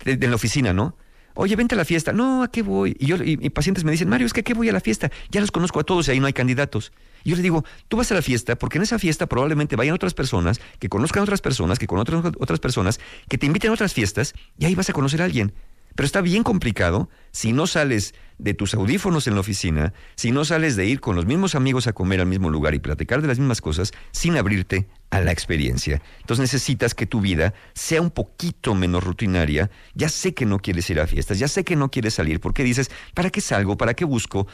de, 0.04 0.28
la 0.28 0.36
oficina, 0.36 0.74
¿no? 0.74 0.98
Oye, 1.34 1.56
vente 1.56 1.76
a 1.76 1.78
la 1.78 1.86
fiesta. 1.86 2.14
No, 2.14 2.44
¿a 2.44 2.52
qué 2.52 2.62
voy? 2.62 2.96
Y 3.00 3.08
yo 3.08 3.18
y, 3.18 3.50
pacientes 3.50 3.84
me 3.84 3.92
dicen, 3.92 4.08
Mario, 4.08 4.26
es 4.26 4.34
que 4.34 4.40
¿a 4.40 4.44
qué 4.44 4.54
voy 4.54 4.70
a 4.70 4.74
la 4.74 4.80
fiesta? 4.80 5.12
Ya 5.30 5.42
los 5.42 5.52
conozco 5.52 5.80
a 5.80 5.84
todos 5.84 6.08
y 6.08 6.12
ahí 6.12 6.20
no 6.20 6.28
hay 6.28 6.34
candidatos. 6.34 6.94
Y 7.26 7.32
yo 7.32 7.36
le 7.36 7.42
digo, 7.42 7.66
tú 7.88 7.98
vas 7.98 8.12
a 8.12 8.16
la 8.16 8.22
fiesta 8.22 8.56
porque 8.56 8.78
en 8.78 8.84
esa 8.84 9.00
fiesta 9.00 9.26
probablemente 9.26 9.76
vayan 9.76 9.96
otras 9.96 10.14
personas, 10.14 10.62
que 10.80 10.90
conozcan 10.90 11.24
otras 11.24 11.42
personas, 11.42 11.80
que 11.80 11.88
conozcan 11.88 12.34
otras 12.40 12.60
personas, 12.60 13.00
que 13.28 13.40
te 13.40 13.48
inviten 13.48 13.72
a 13.72 13.74
otras 13.74 13.94
fiestas 13.94 14.36
y 14.60 14.66
ahí 14.66 14.76
vas 14.76 14.92
a 14.92 14.94
conocer 14.94 15.24
a 15.24 15.26
alguien. 15.26 15.52
Pero 15.96 16.06
está 16.06 16.22
bien 16.22 16.44
complicado 16.44 17.10
si 17.32 17.54
no 17.54 17.68
sales 17.68 18.14
de 18.38 18.54
tus 18.54 18.74
audífonos 18.74 19.28
en 19.28 19.36
la 19.36 19.40
oficina, 19.40 19.94
si 20.16 20.32
no 20.32 20.44
sales 20.44 20.76
de 20.76 20.86
ir 20.86 21.00
con 21.00 21.16
los 21.16 21.26
mismos 21.26 21.56
amigos 21.56 21.88
a 21.88 21.94
comer 21.94 22.20
al 22.20 22.28
mismo 22.28 22.50
lugar 22.50 22.76
y 22.76 22.80
platicar 22.80 23.22
de 23.22 23.30
las 23.30 23.40
mismas 23.40 23.62
cosas 23.62 23.94
sin 24.12 24.36
abrirte 24.36 24.88
a 25.10 25.22
la 25.22 25.32
experiencia. 25.32 26.02
Entonces 26.20 26.42
necesitas 26.42 26.94
que 26.94 27.06
tu 27.06 27.22
vida 27.22 27.54
sea 27.74 28.02
un 28.02 28.12
poquito 28.12 28.76
menos 28.76 29.04
rutinaria. 29.04 29.72
Ya 29.94 30.10
sé 30.10 30.34
que 30.34 30.46
no 30.46 30.60
quieres 30.60 30.90
ir 30.90 31.00
a 31.00 31.08
fiestas, 31.08 31.40
ya 31.40 31.48
sé 31.48 31.64
que 31.64 31.78
no 31.78 31.90
quieres 31.90 32.16
salir, 32.16 32.42
porque 32.42 32.64
dices, 32.64 32.92
¿para 33.14 33.30
qué 33.30 33.40
salgo? 33.40 33.78
¿Para 33.78 33.94
qué 33.94 34.04
busco? 34.04 34.48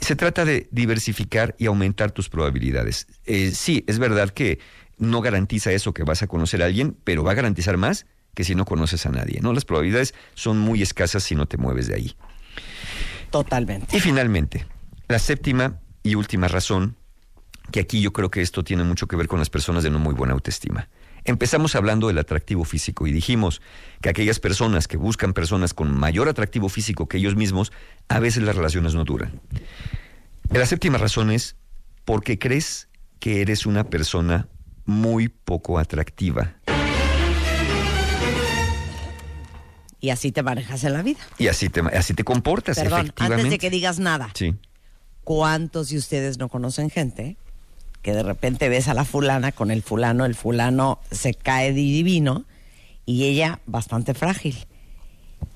Se 0.00 0.14
trata 0.14 0.44
de 0.44 0.68
diversificar 0.70 1.54
y 1.58 1.66
aumentar 1.66 2.10
tus 2.10 2.28
probabilidades. 2.28 3.06
Eh, 3.24 3.52
sí, 3.52 3.82
es 3.86 3.98
verdad 3.98 4.28
que 4.28 4.58
no 4.98 5.22
garantiza 5.22 5.72
eso 5.72 5.94
que 5.94 6.04
vas 6.04 6.22
a 6.22 6.26
conocer 6.26 6.62
a 6.62 6.66
alguien, 6.66 6.96
pero 7.04 7.24
va 7.24 7.32
a 7.32 7.34
garantizar 7.34 7.78
más 7.78 8.06
que 8.36 8.44
si 8.44 8.54
no 8.54 8.66
conoces 8.66 9.06
a 9.06 9.10
nadie, 9.10 9.40
¿no? 9.40 9.54
Las 9.54 9.64
probabilidades 9.64 10.14
son 10.34 10.58
muy 10.58 10.82
escasas 10.82 11.24
si 11.24 11.34
no 11.34 11.46
te 11.46 11.56
mueves 11.56 11.88
de 11.88 11.94
ahí. 11.94 12.14
Totalmente. 13.30 13.96
Y 13.96 14.00
finalmente, 14.00 14.66
la 15.08 15.18
séptima 15.18 15.80
y 16.02 16.16
última 16.16 16.46
razón, 16.46 16.96
que 17.72 17.80
aquí 17.80 18.02
yo 18.02 18.12
creo 18.12 18.30
que 18.30 18.42
esto 18.42 18.62
tiene 18.62 18.84
mucho 18.84 19.08
que 19.08 19.16
ver 19.16 19.26
con 19.26 19.38
las 19.38 19.48
personas 19.48 19.82
de 19.84 19.90
no 19.90 19.98
muy 19.98 20.12
buena 20.12 20.34
autoestima. 20.34 20.90
Empezamos 21.24 21.74
hablando 21.76 22.08
del 22.08 22.18
atractivo 22.18 22.64
físico 22.64 23.06
y 23.06 23.12
dijimos 23.12 23.62
que 24.02 24.10
aquellas 24.10 24.38
personas 24.38 24.86
que 24.86 24.98
buscan 24.98 25.32
personas 25.32 25.72
con 25.72 25.98
mayor 25.98 26.28
atractivo 26.28 26.68
físico 26.68 27.08
que 27.08 27.16
ellos 27.16 27.36
mismos, 27.36 27.72
a 28.08 28.20
veces 28.20 28.42
las 28.42 28.54
relaciones 28.54 28.94
no 28.94 29.04
duran. 29.04 29.40
La 30.50 30.66
séptima 30.66 30.98
razón 30.98 31.30
es 31.30 31.56
porque 32.04 32.38
crees 32.38 32.88
que 33.18 33.40
eres 33.40 33.64
una 33.64 33.84
persona 33.84 34.46
muy 34.84 35.28
poco 35.28 35.78
atractiva. 35.78 36.56
Y 40.06 40.10
así 40.10 40.30
te 40.30 40.44
manejas 40.44 40.84
en 40.84 40.92
la 40.92 41.02
vida. 41.02 41.18
Y 41.36 41.48
así 41.48 41.68
te, 41.68 41.80
así 41.80 42.14
te 42.14 42.22
comportas, 42.22 42.78
Perdón, 42.78 43.00
efectivamente. 43.00 43.42
antes 43.42 43.50
de 43.50 43.58
que 43.58 43.70
digas 43.70 43.98
nada. 43.98 44.30
Sí. 44.34 44.54
¿Cuántos 45.24 45.88
de 45.88 45.98
ustedes 45.98 46.38
no 46.38 46.48
conocen 46.48 46.90
gente 46.90 47.36
que 48.02 48.12
de 48.12 48.22
repente 48.22 48.68
ves 48.68 48.86
a 48.86 48.94
la 48.94 49.04
fulana 49.04 49.50
con 49.50 49.72
el 49.72 49.82
fulano, 49.82 50.24
el 50.24 50.36
fulano 50.36 51.00
se 51.10 51.34
cae 51.34 51.70
de 51.72 51.80
divino 51.80 52.44
y 53.04 53.24
ella 53.24 53.58
bastante 53.66 54.14
frágil? 54.14 54.56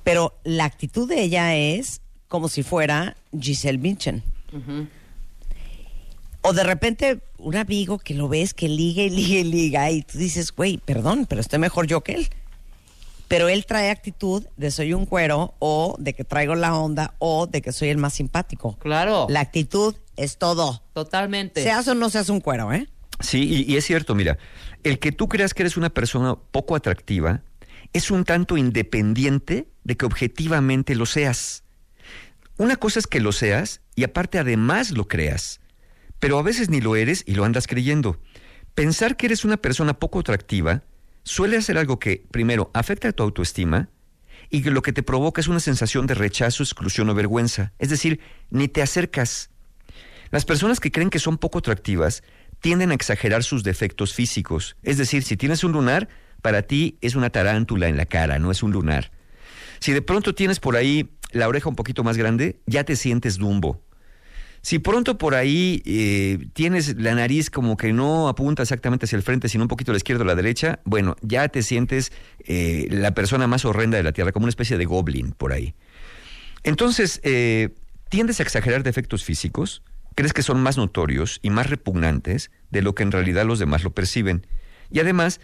Pero 0.03 0.37
la 0.43 0.65
actitud 0.65 1.09
de 1.09 1.23
ella 1.23 1.55
es 1.55 2.01
como 2.27 2.49
si 2.49 2.65
fuera 2.65 3.17
Giselle 3.41 3.79
Bündchen. 3.79 4.25
O 6.41 6.53
de 6.53 6.65
repente 6.65 7.21
un 7.39 7.55
amigo 7.55 8.01
que 8.01 8.15
lo 8.15 8.29
ves 8.29 8.53
que 8.53 8.69
liga 8.69 9.05
y 9.05 9.11
liga 9.11 9.39
y 9.39 9.45
liga 9.45 9.91
y 9.93 10.03
tú 10.03 10.19
dices, 10.19 10.51
güey, 10.51 10.79
perdón, 10.79 11.27
pero 11.29 11.41
estoy 11.41 11.61
mejor 11.61 11.87
yo 11.87 12.01
que 12.01 12.15
él 12.15 12.29
pero 13.31 13.49
él 13.49 13.64
trae 13.64 13.90
actitud 13.90 14.45
de 14.57 14.73
soy 14.73 14.93
un 14.93 15.07
cuero 15.07 15.55
o 15.61 15.95
de 16.01 16.14
que 16.14 16.25
traigo 16.25 16.57
la 16.57 16.75
onda 16.75 17.14
o 17.21 17.47
de 17.47 17.62
que 17.62 17.71
soy 17.71 17.88
el 17.90 17.97
más 17.97 18.14
simpático. 18.14 18.77
Claro. 18.81 19.29
La 19.31 19.38
actitud 19.38 19.95
es 20.16 20.37
todo. 20.37 20.83
Totalmente. 20.95 21.62
Seas 21.62 21.87
o 21.87 21.95
no 21.95 22.11
seas 22.11 22.29
un 22.29 22.40
cuero, 22.40 22.73
¿eh? 22.73 22.88
Sí, 23.21 23.64
y, 23.69 23.77
es 23.77 23.85
cierto, 23.85 24.16
mira, 24.16 24.37
el 24.83 24.99
que 24.99 25.12
tú 25.12 25.29
creas 25.29 25.55
que 25.55 25.62
eres 25.62 25.77
una 25.77 25.90
persona 25.90 26.35
poco 26.35 26.75
atractiva 26.75 27.43
es 27.93 28.11
un 28.11 28.25
tanto 28.25 28.57
independiente 28.57 29.69
de 29.85 29.97
que 29.97 30.07
objetivamente 30.07 30.97
lo 30.97 31.07
seas. 31.07 31.62
Una 32.57 32.75
cosa 32.75 32.99
es 32.99 33.07
que 33.07 33.21
lo 33.21 33.31
seas 33.31 33.81
y 33.95 34.03
aparte 34.03 34.40
además 34.40 34.90
lo 34.90 35.07
creas, 35.07 35.61
pero 36.19 36.37
a 36.37 36.43
veces 36.43 36.69
ni 36.69 36.81
lo 36.81 36.97
eres 36.97 37.23
y 37.29 37.37
lo 37.37 37.45
andas 37.45 37.69
creyendo. 37.69 38.19
Pensar 38.75 39.16
que 39.16 39.27
eres 39.27 39.45
una 39.45 39.57
persona 39.57 40.01
poco 40.01 40.19
atractiva 40.19 40.83
suele 41.31 41.57
hacer 41.57 41.79
algo 41.79 42.01
que, 42.01 42.25
primero, 42.33 42.73
afecta 42.75 43.09
a 43.09 43.12
tu 43.12 43.23
autoestima 43.23 43.88
y 44.51 44.62
que 44.62 44.73
lo 44.73 44.83
que 44.83 44.93
te 44.93 45.05
provoca 45.05 45.40
es 45.40 45.47
una 45.47 45.61
sensación 45.61 46.09
de 46.09 46.14
rechazo, 46.14 46.64
exclusión 46.64 47.09
o 47.09 47.14
vergüenza. 47.14 47.73
Es 47.79 47.88
decir, 47.88 48.19
ni 48.51 48.66
te 48.66 48.83
acercas. 48.83 49.49
Las 50.33 50.45
personas 50.45 50.81
que 50.81 50.90
creen 50.90 51.09
que 51.09 51.21
son 51.21 51.38
poco 51.38 51.59
atractivas 51.59 52.25
tienden 52.59 52.90
a 52.90 52.95
exagerar 52.95 53.45
sus 53.45 53.62
defectos 53.62 54.12
físicos. 54.12 54.77
Es 54.83 54.99
decir, 54.99 55.23
si 55.23 55.37
tienes 55.37 55.62
un 55.62 55.71
lunar, 55.71 56.09
para 56.43 56.62
ti 56.62 56.99
es 57.01 57.14
una 57.14 57.31
tarántula 57.31 57.87
en 57.87 57.97
la 57.97 58.07
cara, 58.07 58.40
no 58.40 58.51
es 58.51 58.64
un 58.64 58.73
lunar. 58.73 59.12
Si 59.79 59.93
de 59.93 60.03
pronto 60.03 60.35
tienes 60.35 60.59
por 60.59 60.75
ahí 60.75 61.11
la 61.31 61.47
oreja 61.47 61.69
un 61.69 61.77
poquito 61.77 62.03
más 62.03 62.16
grande, 62.16 62.59
ya 62.66 62.83
te 62.83 62.97
sientes 62.97 63.38
dumbo. 63.38 63.81
Si 64.62 64.79
pronto 64.79 65.16
por 65.16 65.35
ahí 65.35 65.83
eh, 65.87 66.46
tienes 66.53 66.96
la 66.96 67.14
nariz 67.14 67.49
como 67.49 67.77
que 67.77 67.92
no 67.92 68.29
apunta 68.29 68.62
exactamente 68.62 69.07
hacia 69.07 69.16
el 69.16 69.23
frente, 69.23 69.49
sino 69.49 69.64
un 69.64 69.68
poquito 69.68 69.90
a 69.90 69.94
la 69.94 69.96
izquierda 69.96 70.23
o 70.23 70.25
a 70.25 70.27
la 70.27 70.35
derecha, 70.35 70.81
bueno, 70.85 71.16
ya 71.23 71.49
te 71.49 71.62
sientes 71.62 72.12
eh, 72.44 72.87
la 72.90 73.14
persona 73.14 73.46
más 73.46 73.64
horrenda 73.64 73.96
de 73.96 74.03
la 74.03 74.12
Tierra, 74.12 74.33
como 74.33 74.44
una 74.44 74.51
especie 74.51 74.77
de 74.77 74.85
goblin 74.85 75.33
por 75.33 75.53
ahí. 75.53 75.75
Entonces, 76.62 77.20
eh, 77.23 77.70
tiendes 78.11 78.40
a 78.40 78.42
exagerar 78.42 78.83
defectos 78.83 79.25
físicos, 79.25 79.83
crees 80.14 80.35
que 80.35 80.42
son 80.42 80.61
más 80.61 80.77
notorios 80.77 81.38
y 81.42 81.49
más 81.49 81.70
repugnantes 81.70 82.51
de 82.70 82.83
lo 82.83 82.94
que 82.94 83.03
en 83.03 83.12
realidad 83.12 83.46
los 83.46 83.59
demás 83.59 83.83
lo 83.83 83.92
perciben. 83.92 84.46
Y 84.90 85.01
además, 85.01 85.40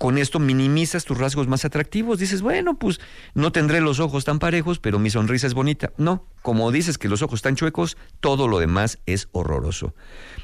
con 0.00 0.16
esto 0.16 0.38
minimizas 0.38 1.04
tus 1.04 1.18
rasgos 1.18 1.46
más 1.46 1.66
atractivos. 1.66 2.18
Dices, 2.18 2.40
bueno, 2.40 2.78
pues 2.78 3.00
no 3.34 3.52
tendré 3.52 3.82
los 3.82 4.00
ojos 4.00 4.24
tan 4.24 4.38
parejos, 4.38 4.78
pero 4.78 4.98
mi 4.98 5.10
sonrisa 5.10 5.46
es 5.46 5.52
bonita. 5.52 5.92
No, 5.98 6.24
como 6.40 6.72
dices 6.72 6.96
que 6.96 7.06
los 7.06 7.20
ojos 7.20 7.40
están 7.40 7.54
chuecos, 7.54 7.98
todo 8.18 8.48
lo 8.48 8.58
demás 8.60 8.98
es 9.04 9.28
horroroso. 9.32 9.94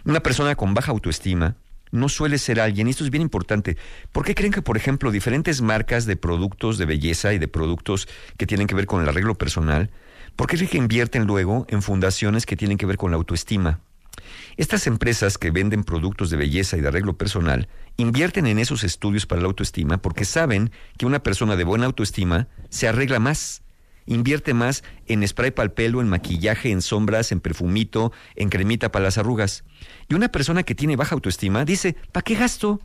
Una 0.05 0.21
persona 0.21 0.57
con 0.57 0.75
baja 0.75 0.93
autoestima 0.93 1.57
no 1.91 2.11
suele 2.11 2.37
ser 2.37 2.61
alguien, 2.61 2.87
y 2.87 2.91
esto 2.91 3.03
es 3.03 3.09
bien 3.09 3.23
importante, 3.23 3.79
¿por 4.13 4.27
qué 4.27 4.35
creen 4.35 4.53
que, 4.53 4.61
por 4.61 4.77
ejemplo, 4.77 5.11
diferentes 5.11 5.63
marcas 5.63 6.05
de 6.05 6.17
productos 6.17 6.77
de 6.77 6.85
belleza 6.85 7.33
y 7.33 7.39
de 7.39 7.49
productos 7.49 8.09
que 8.37 8.47
tienen 8.47 8.67
que 8.67 8.75
ver 8.75 8.85
con 8.85 9.03
el 9.03 9.09
arreglo 9.09 9.37
personal, 9.37 9.91
¿por 10.37 10.49
qué 10.49 10.57
creen 10.57 10.71
que 10.71 10.77
invierten 10.77 11.25
luego 11.25 11.65
en 11.71 11.81
fundaciones 11.81 12.45
que 12.45 12.57
tienen 12.57 12.77
que 12.77 12.85
ver 12.85 12.99
con 12.99 13.11
la 13.11 13.17
autoestima? 13.17 13.81
Estas 14.57 14.87
empresas 14.87 15.39
que 15.39 15.51
venden 15.51 15.85
productos 15.85 16.31
de 16.31 16.37
belleza 16.37 16.77
y 16.77 16.81
de 16.81 16.89
arreglo 16.89 17.17
personal 17.17 17.69
invierten 17.97 18.47
en 18.47 18.59
esos 18.59 18.85
estudios 18.85 19.27
para 19.27 19.41
la 19.41 19.49
autoestima 19.49 19.99
porque 19.99 20.25
saben 20.25 20.71
que 20.99 21.07
una 21.07 21.23
persona 21.23 21.57
de 21.57 21.65
buena 21.65 21.87
autoestima 21.87 22.49
se 22.69 22.89
arregla 22.89 23.19
más, 23.19 23.63
invierte 24.07 24.55
más 24.55 24.85
en 25.07 25.27
spray 25.27 25.51
para 25.51 25.67
el 25.67 25.73
pelo, 25.73 26.01
en 26.01 26.09
maquillaje, 26.09 26.71
en 26.71 26.83
sombras, 26.83 27.33
en 27.33 27.41
perfumito, 27.41 28.13
en 28.35 28.49
cremita 28.49 28.93
para 28.93 29.05
las 29.05 29.19
arrugas. 29.19 29.65
Y 30.09 30.15
una 30.15 30.29
persona 30.29 30.63
que 30.63 30.75
tiene 30.75 30.97
baja 30.97 31.15
autoestima 31.15 31.65
dice, 31.65 31.97
¿para 32.13 32.23
qué 32.23 32.35
gasto? 32.35 32.81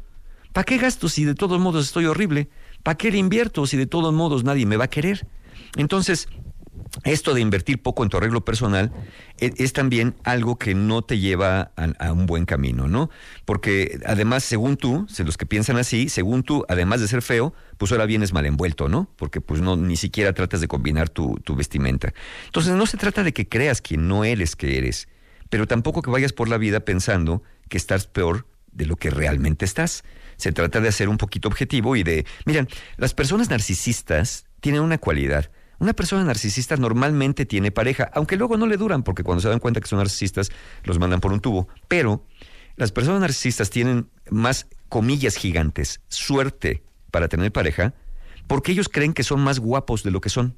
¿Para 0.54 0.66
qué 0.66 0.78
gasto 0.78 1.08
si 1.08 1.24
de 1.24 1.36
todos 1.36 1.60
modos 1.60 1.86
estoy 1.86 2.06
horrible? 2.06 2.50
¿Para 2.84 2.98
qué 2.98 3.12
le 3.12 3.18
invierto 3.18 3.66
si 3.68 3.78
de 3.78 3.86
todos 3.86 4.14
modos 4.14 4.44
nadie 4.44 4.66
me 4.66 4.78
va 4.78 4.86
a 4.86 4.90
querer? 4.90 5.28
Entonces, 5.78 6.28
esto 7.04 7.34
de 7.34 7.42
invertir 7.42 7.82
poco 7.82 8.04
en 8.04 8.10
tu 8.10 8.18
arreglo 8.18 8.44
personal 8.44 8.92
e, 9.40 9.54
es, 9.58 9.74
también 9.74 10.16
algo 10.24 10.58
que 10.58 10.76
no 10.76 11.02
te 11.02 11.20
lleva 11.20 11.72
a, 11.76 12.12
un 12.12 12.26
buen 12.26 12.46
camino, 12.46 12.88
¿no? 12.88 13.10
Porque 13.46 14.00
además, 14.06 14.44
según 14.44 14.78
tú, 14.78 15.08
los 15.26 15.38
que 15.38 15.46
piensan 15.46 15.78
así, 15.78 16.10
según 16.10 16.44
tú, 16.44 16.66
además 16.68 17.02
de 17.02 17.08
ser 17.08 17.22
feo, 17.22 17.54
pues 17.78 17.92
ahora 17.92 18.06
vienes 18.06 18.34
mal 18.34 18.46
envuelto, 18.46 18.90
¿no? 18.90 19.10
Porque 19.16 19.42
pues 19.42 19.62
no, 19.62 19.76
ni 19.76 19.96
siquiera 19.96 20.34
tratas 20.34 20.62
de 20.62 20.68
combinar 20.68 21.10
tu, 21.10 21.40
vestimenta. 21.56 22.14
Entonces 22.46 22.74
no 22.74 22.86
se 22.86 22.98
trata 22.98 23.24
de 23.24 23.34
que 23.34 23.48
creas 23.48 23.82
que 23.82 23.98
no 23.98 24.24
eres 24.24 24.56
que 24.56 24.78
eres, 24.78 25.08
pero 25.50 25.68
tampoco 25.68 26.02
que 26.02 26.12
vayas 26.12 26.34
por 26.34 26.50
la 26.50 26.58
vida 26.58 26.82
pensando 26.82 27.44
que 27.70 27.78
estás 27.78 28.08
peor 28.08 28.48
de 28.72 28.86
lo 28.86 28.96
que 28.96 29.10
realmente 29.10 29.66
estás. 29.66 30.04
Se 30.38 30.52
trata 30.52 30.82
de 30.82 30.88
hacer 30.88 31.10
un 31.10 31.18
poquito 31.18 31.48
objetivo 31.48 31.96
y 31.96 32.04
de, 32.04 32.26
miren, 32.46 32.68
las 32.98 33.14
personas 33.14 33.50
narcisistas 33.50 34.46
tienen 34.60 34.82
una 34.82 34.98
cualidad, 34.98 35.52
una 35.82 35.94
persona 35.94 36.24
narcisista 36.24 36.78
normalmente 36.78 37.48
tiene 37.48 37.72
pareja, 37.72 38.12
aunque 38.14 38.38
luego 38.38 38.56
no 38.56 38.68
le 38.68 38.78
duran, 38.78 39.02
porque 39.02 39.24
cuando 39.24 39.42
se 39.42 39.50
dan 39.50 39.58
cuenta 39.58 39.82
que 39.82 39.88
son 39.88 39.98
narcisistas, 39.98 40.52
los 40.84 41.00
mandan 41.00 41.22
por 41.22 41.34
un 41.34 41.40
tubo. 41.40 41.68
Pero 41.88 42.24
las 42.76 42.92
personas 42.92 43.20
narcisistas 43.20 43.72
tienen 43.72 44.08
más 44.30 44.68
comillas 44.90 45.38
gigantes, 45.38 46.00
suerte 46.08 46.84
para 47.10 47.30
tener 47.30 47.52
pareja, 47.52 47.96
porque 48.46 48.74
ellos 48.74 48.90
creen 48.90 49.14
que 49.14 49.24
son 49.24 49.40
más 49.42 49.58
guapos 49.58 50.04
de 50.04 50.12
lo 50.12 50.22
que 50.22 50.30
son. 50.30 50.56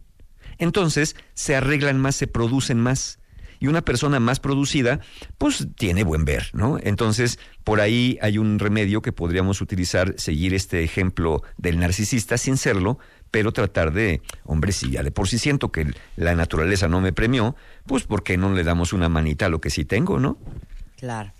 Entonces 0.57 1.15
se 1.35 1.55
arreglan 1.55 2.01
más, 2.01 2.17
se 2.17 2.27
producen 2.27 2.81
más. 2.81 3.19
Y 3.61 3.67
una 3.67 3.81
persona 3.81 4.19
más 4.19 4.41
producida, 4.41 4.99
pues 5.37 5.69
tiene 5.77 6.03
buen 6.03 6.25
ver, 6.25 6.49
¿no? 6.51 6.79
Entonces, 6.83 7.39
por 7.63 7.79
ahí 7.79 8.17
hay 8.21 8.37
un 8.37 8.59
remedio 8.59 9.01
que 9.01 9.13
podríamos 9.13 9.61
utilizar, 9.61 10.15
seguir 10.17 10.53
este 10.53 10.83
ejemplo 10.83 11.43
del 11.55 11.79
narcisista 11.79 12.37
sin 12.37 12.57
serlo, 12.57 12.99
pero 13.33 13.51
tratar 13.51 13.93
de, 13.93 14.21
hombre, 14.45 14.71
si 14.71 14.91
ya 14.91 15.01
de 15.01 15.09
por 15.09 15.27
sí 15.27 15.39
siento 15.39 15.71
que 15.71 15.91
la 16.17 16.35
naturaleza 16.35 16.87
no 16.87 17.01
me 17.01 17.13
premió, 17.13 17.55
pues 17.87 18.03
¿por 18.03 18.21
qué 18.21 18.37
no 18.37 18.53
le 18.53 18.63
damos 18.63 18.93
una 18.93 19.09
manita 19.09 19.47
a 19.47 19.49
lo 19.49 19.59
que 19.59 19.71
sí 19.71 19.85
tengo, 19.85 20.19
no? 20.19 20.37
Claro. 20.97 21.33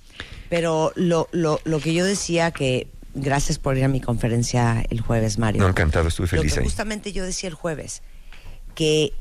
Pero 0.49 0.91
lo, 0.95 1.29
lo, 1.31 1.61
lo 1.65 1.79
que 1.79 1.93
yo 1.93 2.03
decía 2.03 2.49
que, 2.49 2.87
gracias 3.13 3.59
por 3.59 3.77
ir 3.77 3.83
a 3.83 3.89
mi 3.89 4.01
conferencia 4.01 4.83
el 4.89 5.01
jueves, 5.01 5.37
Mario. 5.37 5.61
No, 5.61 5.67
encantado, 5.69 6.07
estuve 6.07 6.25
feliz 6.25 6.55
lo 6.55 6.63
que 6.63 6.63
Justamente 6.63 7.13
yo 7.13 7.23
decía 7.23 7.47
el 7.47 7.53
jueves, 7.53 8.01
que 8.73 9.13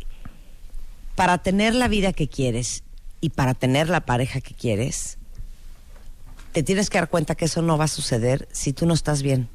para 1.15 1.37
tener 1.37 1.75
la 1.75 1.89
vida 1.89 2.15
que 2.15 2.27
quieres 2.27 2.85
y 3.21 3.29
para 3.29 3.53
tener 3.53 3.91
la 3.91 4.07
pareja 4.07 4.41
que 4.41 4.55
quieres, 4.55 5.19
te 6.53 6.63
tienes 6.63 6.89
que 6.89 6.97
dar 6.97 7.11
cuenta 7.11 7.35
que 7.35 7.45
eso 7.45 7.61
no 7.61 7.77
va 7.77 7.85
a 7.85 7.89
suceder 7.89 8.49
si 8.51 8.73
tú 8.73 8.87
no 8.87 8.95
estás 8.95 9.23
bien, 9.23 9.51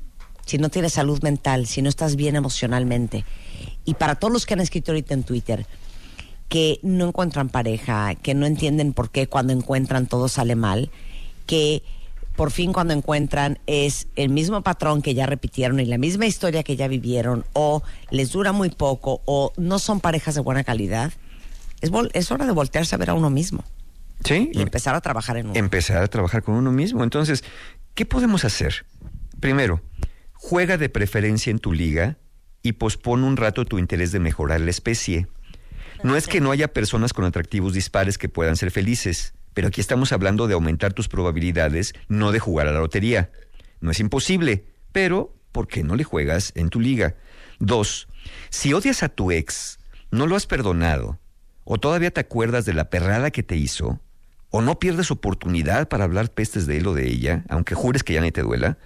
si 0.48 0.58
no 0.58 0.70
tienes 0.70 0.94
salud 0.94 1.22
mental, 1.22 1.68
si 1.68 1.82
no 1.82 1.90
estás 1.90 2.16
bien 2.16 2.36
emocionalmente. 2.36 3.26
Y 3.86 3.96
para 3.96 4.16
todos 4.16 4.34
los 4.34 4.46
que 4.46 4.54
han 4.54 4.62
escrito 4.62 4.92
ahorita 4.92 5.14
en 5.14 5.24
Twitter, 5.24 5.68
que 6.48 6.80
no 6.84 7.10
encuentran 7.10 7.50
pareja, 7.50 8.16
que 8.16 8.34
no 8.34 8.46
entienden 8.46 8.94
por 8.94 9.12
qué 9.12 9.28
cuando 9.28 9.52
encuentran 9.52 10.08
todo 10.08 10.30
sale 10.30 10.56
mal, 10.56 10.90
que 11.46 11.84
por 12.38 12.52
fin 12.52 12.72
cuando 12.72 12.94
encuentran 12.94 13.60
es 13.68 14.08
el 14.16 14.30
mismo 14.30 14.62
patrón 14.62 15.02
que 15.02 15.14
ya 15.14 15.26
repitieron 15.26 15.82
y 15.82 15.86
la 15.86 15.98
misma 15.98 16.26
historia 16.26 16.64
que 16.64 16.78
ya 16.78 16.88
vivieron, 16.88 17.44
o 17.52 17.84
les 18.10 18.32
dura 18.32 18.54
muy 18.54 18.70
poco, 18.70 19.22
o 19.26 19.52
no 19.58 19.80
son 19.80 20.00
parejas 20.00 20.36
de 20.36 20.42
buena 20.42 20.64
calidad, 20.64 21.12
es, 21.82 21.92
es 22.14 22.32
hora 22.32 22.46
de 22.46 22.54
voltearse 22.54 22.96
a 22.96 22.98
ver 22.98 23.10
a 23.10 23.16
uno 23.16 23.30
mismo. 23.30 23.66
Sí. 24.24 24.50
Y 24.54 24.62
empezar 24.62 24.96
a 24.96 25.02
trabajar 25.02 25.36
en 25.38 25.48
uno. 25.48 25.56
Empezar 25.60 26.02
a 26.02 26.08
trabajar 26.08 26.42
con 26.42 26.56
uno 26.56 26.72
mismo. 26.72 27.04
Entonces, 27.04 27.44
¿qué 27.94 28.06
podemos 28.06 28.46
hacer? 28.46 28.86
Primero, 29.40 29.82
juega 30.38 30.78
de 30.78 30.89
preferencia 30.89 31.52
en 31.52 31.60
tu 31.60 31.73
liga 31.73 32.17
y 32.62 32.73
pospone 32.73 33.26
un 33.26 33.38
rato 33.38 33.65
tu 33.65 33.80
interés 33.80 34.12
de 34.12 34.19
mejorar 34.19 34.62
la 34.62 34.69
especie. 34.69 35.28
No 36.04 36.15
es 36.15 36.28
que 36.28 36.41
no 36.41 36.52
haya 36.52 36.67
personas 36.67 37.13
con 37.13 37.26
atractivos 37.26 37.73
dispares 37.73 38.17
que 38.17 38.30
puedan 38.30 38.56
ser 38.56 38.71
felices, 38.71 39.34
pero 39.54 39.69
aquí 39.69 39.82
estamos 39.82 40.12
hablando 40.12 40.47
de 40.47 40.54
aumentar 40.54 40.93
tus 40.93 41.08
probabilidades, 41.08 41.93
no 42.08 42.32
de 42.32 42.39
jugar 42.39 42.67
a 42.67 42.71
la 42.71 42.80
lotería. 42.80 43.32
No 43.82 43.91
es 43.91 44.00
imposible, 44.00 44.65
pero 44.91 45.36
¿por 45.52 45.67
qué 45.67 45.84
no 45.84 45.95
le 45.95 46.04
juegas 46.04 46.52
en 46.56 46.69
tu 46.69 46.80
liga? 46.80 47.15
Dos, 47.60 48.08
si 48.50 48.73
odias 48.73 49.02
a 49.02 49.10
tu 49.10 49.32
ex, 49.32 49.80
no 50.12 50.28
lo 50.28 50.36
has 50.36 50.45
perdonado, 50.45 51.19
o 51.63 51.80
todavía 51.80 52.12
te 52.12 52.19
acuerdas 52.19 52.65
de 52.65 52.73
la 52.73 52.89
perrada 52.89 53.32
que 53.32 53.43
te 53.43 53.56
hizo, 53.56 54.00
o 54.50 54.62
no 54.62 54.80
pierdes 54.80 55.12
oportunidad 55.12 55.88
para 55.88 56.04
hablar 56.04 56.32
pestes 56.32 56.67
de 56.67 56.78
él 56.78 56.88
o 56.88 56.93
de 56.93 57.08
ella, 57.08 57.43
aunque 57.50 57.76
jures 57.76 58.04
que 58.04 58.13
ya 58.13 58.21
ni 58.21 58.32
te 58.32 58.43
duela, 58.43 58.78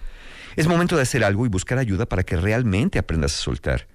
es 0.56 0.66
momento 0.66 0.96
de 0.96 1.02
hacer 1.02 1.24
algo 1.24 1.46
y 1.46 1.48
buscar 1.48 1.78
ayuda 1.78 2.06
para 2.06 2.22
que 2.22 2.36
realmente 2.36 2.98
aprendas 2.98 3.34
a 3.34 3.42
soltar. 3.42 3.88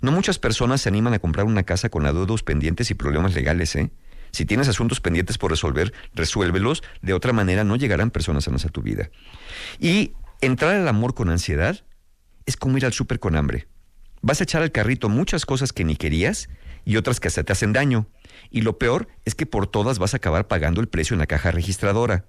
No 0.00 0.12
muchas 0.12 0.38
personas 0.38 0.80
se 0.80 0.88
animan 0.88 1.14
a 1.14 1.18
comprar 1.18 1.46
una 1.46 1.64
casa 1.64 1.88
con 1.88 2.06
adeudos 2.06 2.42
pendientes 2.42 2.90
y 2.90 2.94
problemas 2.94 3.34
legales, 3.34 3.74
¿eh? 3.76 3.90
Si 4.30 4.44
tienes 4.44 4.68
asuntos 4.68 5.00
pendientes 5.00 5.38
por 5.38 5.50
resolver, 5.50 5.92
resuélvelos. 6.14 6.82
De 7.02 7.14
otra 7.14 7.32
manera, 7.32 7.64
no 7.64 7.76
llegarán 7.76 8.10
personas 8.10 8.44
sanas 8.44 8.64
a 8.64 8.68
tu 8.68 8.82
vida. 8.82 9.10
Y 9.78 10.12
entrar 10.40 10.76
al 10.76 10.86
amor 10.86 11.14
con 11.14 11.30
ansiedad 11.30 11.84
es 12.46 12.56
como 12.56 12.76
ir 12.76 12.86
al 12.86 12.92
súper 12.92 13.20
con 13.20 13.36
hambre. 13.36 13.68
Vas 14.20 14.40
a 14.40 14.44
echar 14.44 14.62
al 14.62 14.72
carrito 14.72 15.08
muchas 15.08 15.46
cosas 15.46 15.72
que 15.72 15.84
ni 15.84 15.96
querías 15.96 16.48
y 16.84 16.96
otras 16.96 17.20
que 17.20 17.28
hasta 17.28 17.44
te 17.44 17.52
hacen 17.52 17.72
daño. 17.72 18.06
Y 18.50 18.62
lo 18.62 18.78
peor 18.78 19.08
es 19.24 19.34
que 19.34 19.46
por 19.46 19.66
todas 19.66 19.98
vas 19.98 20.14
a 20.14 20.18
acabar 20.18 20.48
pagando 20.48 20.80
el 20.80 20.88
precio 20.88 21.14
en 21.14 21.20
la 21.20 21.26
caja 21.26 21.50
registradora. 21.50 22.26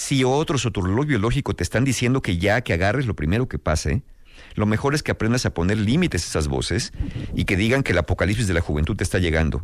Si 0.00 0.24
otros 0.24 0.64
o 0.64 0.70
tu 0.70 0.80
reloj 0.80 1.04
biológico 1.04 1.54
te 1.54 1.62
están 1.62 1.84
diciendo 1.84 2.22
que 2.22 2.38
ya 2.38 2.62
que 2.62 2.72
agarres 2.72 3.04
lo 3.04 3.14
primero 3.14 3.50
que 3.50 3.58
pase, 3.58 4.02
lo 4.54 4.64
mejor 4.64 4.94
es 4.94 5.02
que 5.02 5.10
aprendas 5.10 5.44
a 5.44 5.52
poner 5.52 5.76
límites 5.76 6.24
a 6.24 6.28
esas 6.28 6.48
voces 6.48 6.94
y 7.34 7.44
que 7.44 7.54
digan 7.54 7.82
que 7.82 7.92
el 7.92 7.98
apocalipsis 7.98 8.46
de 8.46 8.54
la 8.54 8.62
juventud 8.62 8.96
te 8.96 9.04
está 9.04 9.18
llegando. 9.18 9.62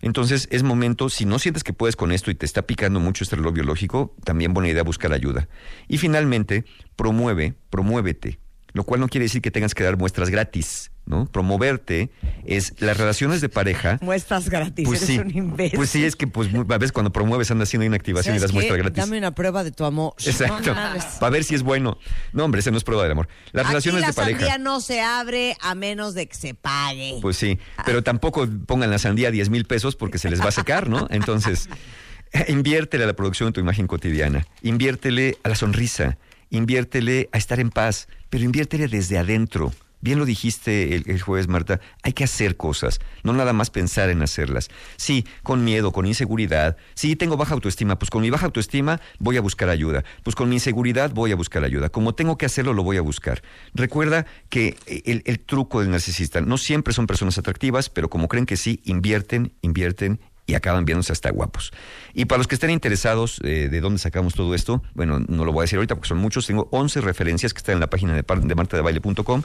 Entonces 0.00 0.46
es 0.52 0.62
momento, 0.62 1.08
si 1.08 1.24
no 1.24 1.40
sientes 1.40 1.64
que 1.64 1.72
puedes 1.72 1.96
con 1.96 2.12
esto 2.12 2.30
y 2.30 2.36
te 2.36 2.46
está 2.46 2.62
picando 2.62 3.00
mucho 3.00 3.24
este 3.24 3.34
reloj 3.34 3.54
biológico, 3.54 4.14
también 4.22 4.54
buena 4.54 4.70
idea 4.70 4.84
buscar 4.84 5.12
ayuda. 5.12 5.48
Y 5.88 5.98
finalmente, 5.98 6.64
promueve, 6.94 7.54
promuévete, 7.68 8.38
lo 8.74 8.84
cual 8.84 9.00
no 9.00 9.08
quiere 9.08 9.24
decir 9.24 9.42
que 9.42 9.50
tengas 9.50 9.74
que 9.74 9.82
dar 9.82 9.98
muestras 9.98 10.30
gratis. 10.30 10.91
¿No? 11.12 11.26
Promoverte 11.26 12.10
es 12.46 12.74
las 12.80 12.96
relaciones 12.96 13.40
de 13.40 13.48
pareja. 13.48 13.98
Muestras 14.00 14.48
gratis, 14.48 14.86
pues 14.86 15.02
eres 15.02 15.18
un 15.18 15.36
imbécil. 15.36 15.76
Pues 15.76 15.90
sí, 15.90 16.04
es 16.04 16.16
que 16.16 16.26
pues 16.26 16.48
a 16.54 16.78
veces 16.78 16.92
cuando 16.92 17.12
promueves 17.12 17.50
andas 17.50 17.68
haciendo 17.68 17.84
inactivación 17.84 18.34
y 18.34 18.38
das 18.38 18.52
muestras 18.52 18.78
gratis. 18.78 18.96
Dame 18.96 19.18
una 19.18 19.34
prueba 19.34 19.62
de 19.62 19.70
tu 19.70 19.84
amor. 19.84 20.14
Exacto. 20.24 20.74
para 21.20 21.30
ver 21.30 21.44
si 21.44 21.54
es 21.54 21.62
bueno. 21.62 21.98
No, 22.32 22.44
hombre, 22.44 22.60
ese 22.60 22.70
no 22.70 22.78
es 22.78 22.84
prueba 22.84 23.04
de 23.04 23.12
amor. 23.12 23.28
Las 23.52 23.66
relaciones 23.66 24.06
de 24.06 24.12
pareja. 24.12 24.40
La 24.40 24.46
sandía 24.46 24.58
no 24.58 24.80
se 24.80 25.02
abre 25.02 25.54
a 25.60 25.74
menos 25.74 26.14
de 26.14 26.26
que 26.26 26.34
se 26.34 26.54
pague. 26.54 27.18
Pues 27.20 27.36
sí, 27.36 27.58
pero 27.84 28.02
tampoco 28.02 28.48
pongan 28.66 28.90
la 28.90 28.98
sandía 28.98 29.28
a 29.28 29.30
10 29.30 29.50
mil 29.50 29.66
pesos 29.66 29.94
porque 29.94 30.18
se 30.18 30.30
les 30.30 30.40
va 30.40 30.48
a 30.48 30.52
secar, 30.52 30.88
¿no? 30.88 31.06
Entonces, 31.10 31.68
inviértele 32.48 33.04
a 33.04 33.06
la 33.06 33.14
producción 33.14 33.50
de 33.50 33.52
tu 33.52 33.60
imagen 33.60 33.86
cotidiana. 33.86 34.46
Inviértele 34.62 35.36
a 35.42 35.50
la 35.50 35.54
sonrisa. 35.54 36.16
Inviértele 36.48 37.28
a 37.32 37.38
estar 37.38 37.60
en 37.60 37.70
paz, 37.70 38.08
pero 38.28 38.44
inviértele 38.44 38.88
desde 38.88 39.18
adentro 39.18 39.72
Bien 40.02 40.18
lo 40.18 40.24
dijiste 40.24 40.96
el, 40.96 41.22
jueves, 41.22 41.46
Marta, 41.46 41.80
hay 42.02 42.12
que 42.12 42.24
hacer 42.24 42.56
cosas, 42.56 43.00
no 43.22 43.32
nada 43.32 43.52
más 43.52 43.70
pensar 43.70 44.10
en 44.10 44.20
hacerlas. 44.20 44.68
Sí, 44.96 45.24
con 45.44 45.62
miedo, 45.62 45.92
con 45.92 46.06
inseguridad. 46.06 46.76
Sí, 46.94 47.14
tengo 47.14 47.36
baja 47.36 47.54
autoestima, 47.54 47.98
pues 48.00 48.10
con 48.10 48.20
mi 48.20 48.28
baja 48.28 48.46
autoestima 48.46 49.00
voy 49.20 49.36
a 49.36 49.40
buscar 49.40 49.68
ayuda. 49.68 50.02
Pues 50.24 50.34
con 50.34 50.48
mi 50.48 50.56
inseguridad 50.56 51.12
voy 51.12 51.30
a 51.30 51.36
buscar 51.36 51.62
ayuda. 51.62 51.88
Como 51.88 52.16
tengo 52.16 52.36
que 52.36 52.46
hacerlo, 52.46 52.74
lo 52.74 52.82
voy 52.82 52.96
a 52.96 53.00
buscar. 53.00 53.42
Recuerda 53.74 54.26
que 54.48 54.76
el, 55.04 55.22
el 55.24 55.38
truco 55.38 55.80
del 55.80 55.90
narcisista, 55.92 56.40
no 56.40 56.58
siempre 56.58 56.92
son 56.92 57.06
personas 57.06 57.38
atractivas, 57.38 57.88
pero 57.88 58.10
como 58.10 58.26
creen 58.26 58.44
que 58.44 58.56
sí, 58.56 58.80
invierten, 58.84 59.52
invierten 59.62 60.18
y 60.46 60.54
acaban 60.54 60.84
viéndose 60.84 61.12
hasta 61.12 61.30
guapos. 61.30 61.72
Y 62.14 62.24
para 62.24 62.38
los 62.38 62.48
que 62.48 62.56
estén 62.56 62.70
interesados 62.70 63.40
eh, 63.44 63.68
de 63.70 63.80
dónde 63.80 63.98
sacamos 63.98 64.34
todo 64.34 64.54
esto, 64.54 64.82
bueno, 64.94 65.20
no 65.20 65.44
lo 65.44 65.52
voy 65.52 65.62
a 65.62 65.64
decir 65.64 65.76
ahorita 65.76 65.94
porque 65.94 66.08
son 66.08 66.18
muchos, 66.18 66.46
tengo 66.46 66.68
11 66.72 67.00
referencias 67.00 67.54
que 67.54 67.58
están 67.58 67.74
en 67.74 67.80
la 67.80 67.88
página 67.88 68.14
de, 68.14 68.22
de 68.22 68.54
martadebaile.com 68.54 69.42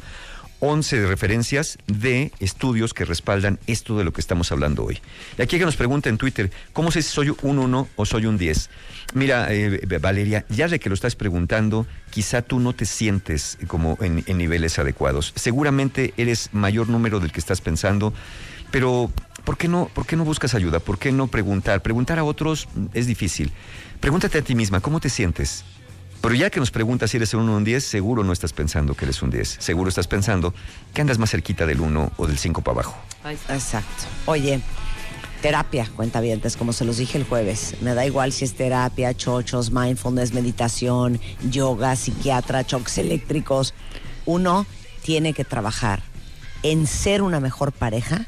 11 0.60 1.06
referencias 1.08 1.78
de 1.88 2.32
estudios 2.40 2.94
que 2.94 3.06
respaldan 3.06 3.60
esto 3.68 3.98
de 3.98 4.04
lo 4.04 4.14
que 4.14 4.22
estamos 4.22 4.52
hablando 4.52 4.84
hoy. 4.84 5.00
Y 5.38 5.42
aquí 5.42 5.60
que 5.60 5.66
nos 5.66 5.76
pregunta 5.76 6.10
en 6.10 6.18
Twitter, 6.18 6.52
¿cómo 6.74 6.92
sé 6.92 7.02
si 7.02 7.10
soy 7.10 7.36
un 7.42 7.60
1 7.60 7.88
o 7.96 8.06
soy 8.06 8.26
un 8.26 8.38
10? 8.38 8.70
Mira, 9.14 9.48
eh, 9.54 9.80
Valeria, 10.02 10.46
ya 10.50 10.68
de 10.68 10.80
que 10.80 10.90
lo 10.90 10.96
estás 10.96 11.16
preguntando, 11.16 11.86
quizá 12.10 12.42
tú 12.42 12.60
no 12.60 12.74
te 12.74 12.86
sientes 12.86 13.58
como 13.68 13.98
en, 14.02 14.24
en 14.28 14.38
niveles 14.38 14.80
adecuados. 14.80 15.34
Seguramente 15.36 16.14
eres 16.18 16.50
mayor 16.54 16.90
número 16.90 17.20
del 17.20 17.32
que 17.32 17.40
estás 17.40 17.62
pensando, 17.62 18.14
pero 18.72 19.12
¿por 19.46 19.58
qué 19.58 19.68
no, 19.68 19.90
por 19.94 20.06
qué 20.06 20.16
no 20.16 20.26
buscas 20.26 20.56
ayuda? 20.56 20.80
¿Por 20.80 21.00
qué 21.00 21.12
no 21.12 21.28
preguntar? 21.28 21.82
Preguntar 21.82 22.20
a 22.20 22.24
otros 22.24 22.68
es 22.94 23.08
difícil. 23.08 23.52
Pregúntate 24.00 24.38
a 24.38 24.42
ti 24.42 24.56
misma, 24.56 24.82
¿cómo 24.82 25.00
te 25.00 25.10
sientes? 25.10 25.64
Pero 26.22 26.36
ya 26.36 26.50
que 26.50 26.60
nos 26.60 26.72
preguntas 26.72 27.12
si 27.12 27.18
eres 27.18 27.34
un 27.34 27.42
1 27.42 27.54
o 27.54 27.58
un 27.58 27.64
10, 27.64 27.84
seguro 27.84 28.24
no 28.24 28.34
estás 28.34 28.54
pensando 28.54 28.96
que 28.96 29.06
eres 29.06 29.22
un 29.22 29.30
10. 29.30 29.58
Seguro 29.60 29.90
estás 29.90 30.08
pensando 30.08 30.54
que 30.94 31.02
andas 31.02 31.20
más 31.20 31.30
cerquita 31.30 31.66
del 31.66 31.80
1 31.80 32.12
o 32.18 32.28
del 32.28 32.38
5 32.38 32.62
para 32.62 32.82
abajo. 32.82 32.98
Exacto. 33.50 34.06
Oye, 34.26 34.62
terapia, 35.42 35.90
cuenta 35.96 36.20
bien, 36.20 36.42
como 36.58 36.74
se 36.74 36.86
los 36.86 36.98
dije 36.98 37.18
el 37.18 37.24
jueves. 37.24 37.76
Me 37.82 37.94
da 37.94 38.06
igual 38.06 38.32
si 38.34 38.46
es 38.46 38.56
terapia, 38.56 39.14
chochos, 39.14 39.72
mindfulness, 39.72 40.34
meditación, 40.34 41.20
yoga, 41.50 41.96
psiquiatra, 41.96 42.66
choques 42.66 42.98
eléctricos. 42.98 43.74
Uno 44.26 44.66
tiene 45.04 45.34
que 45.34 45.46
trabajar 45.46 46.02
en 46.64 46.88
ser 46.88 47.22
una 47.22 47.40
mejor 47.40 47.72
pareja 47.72 48.26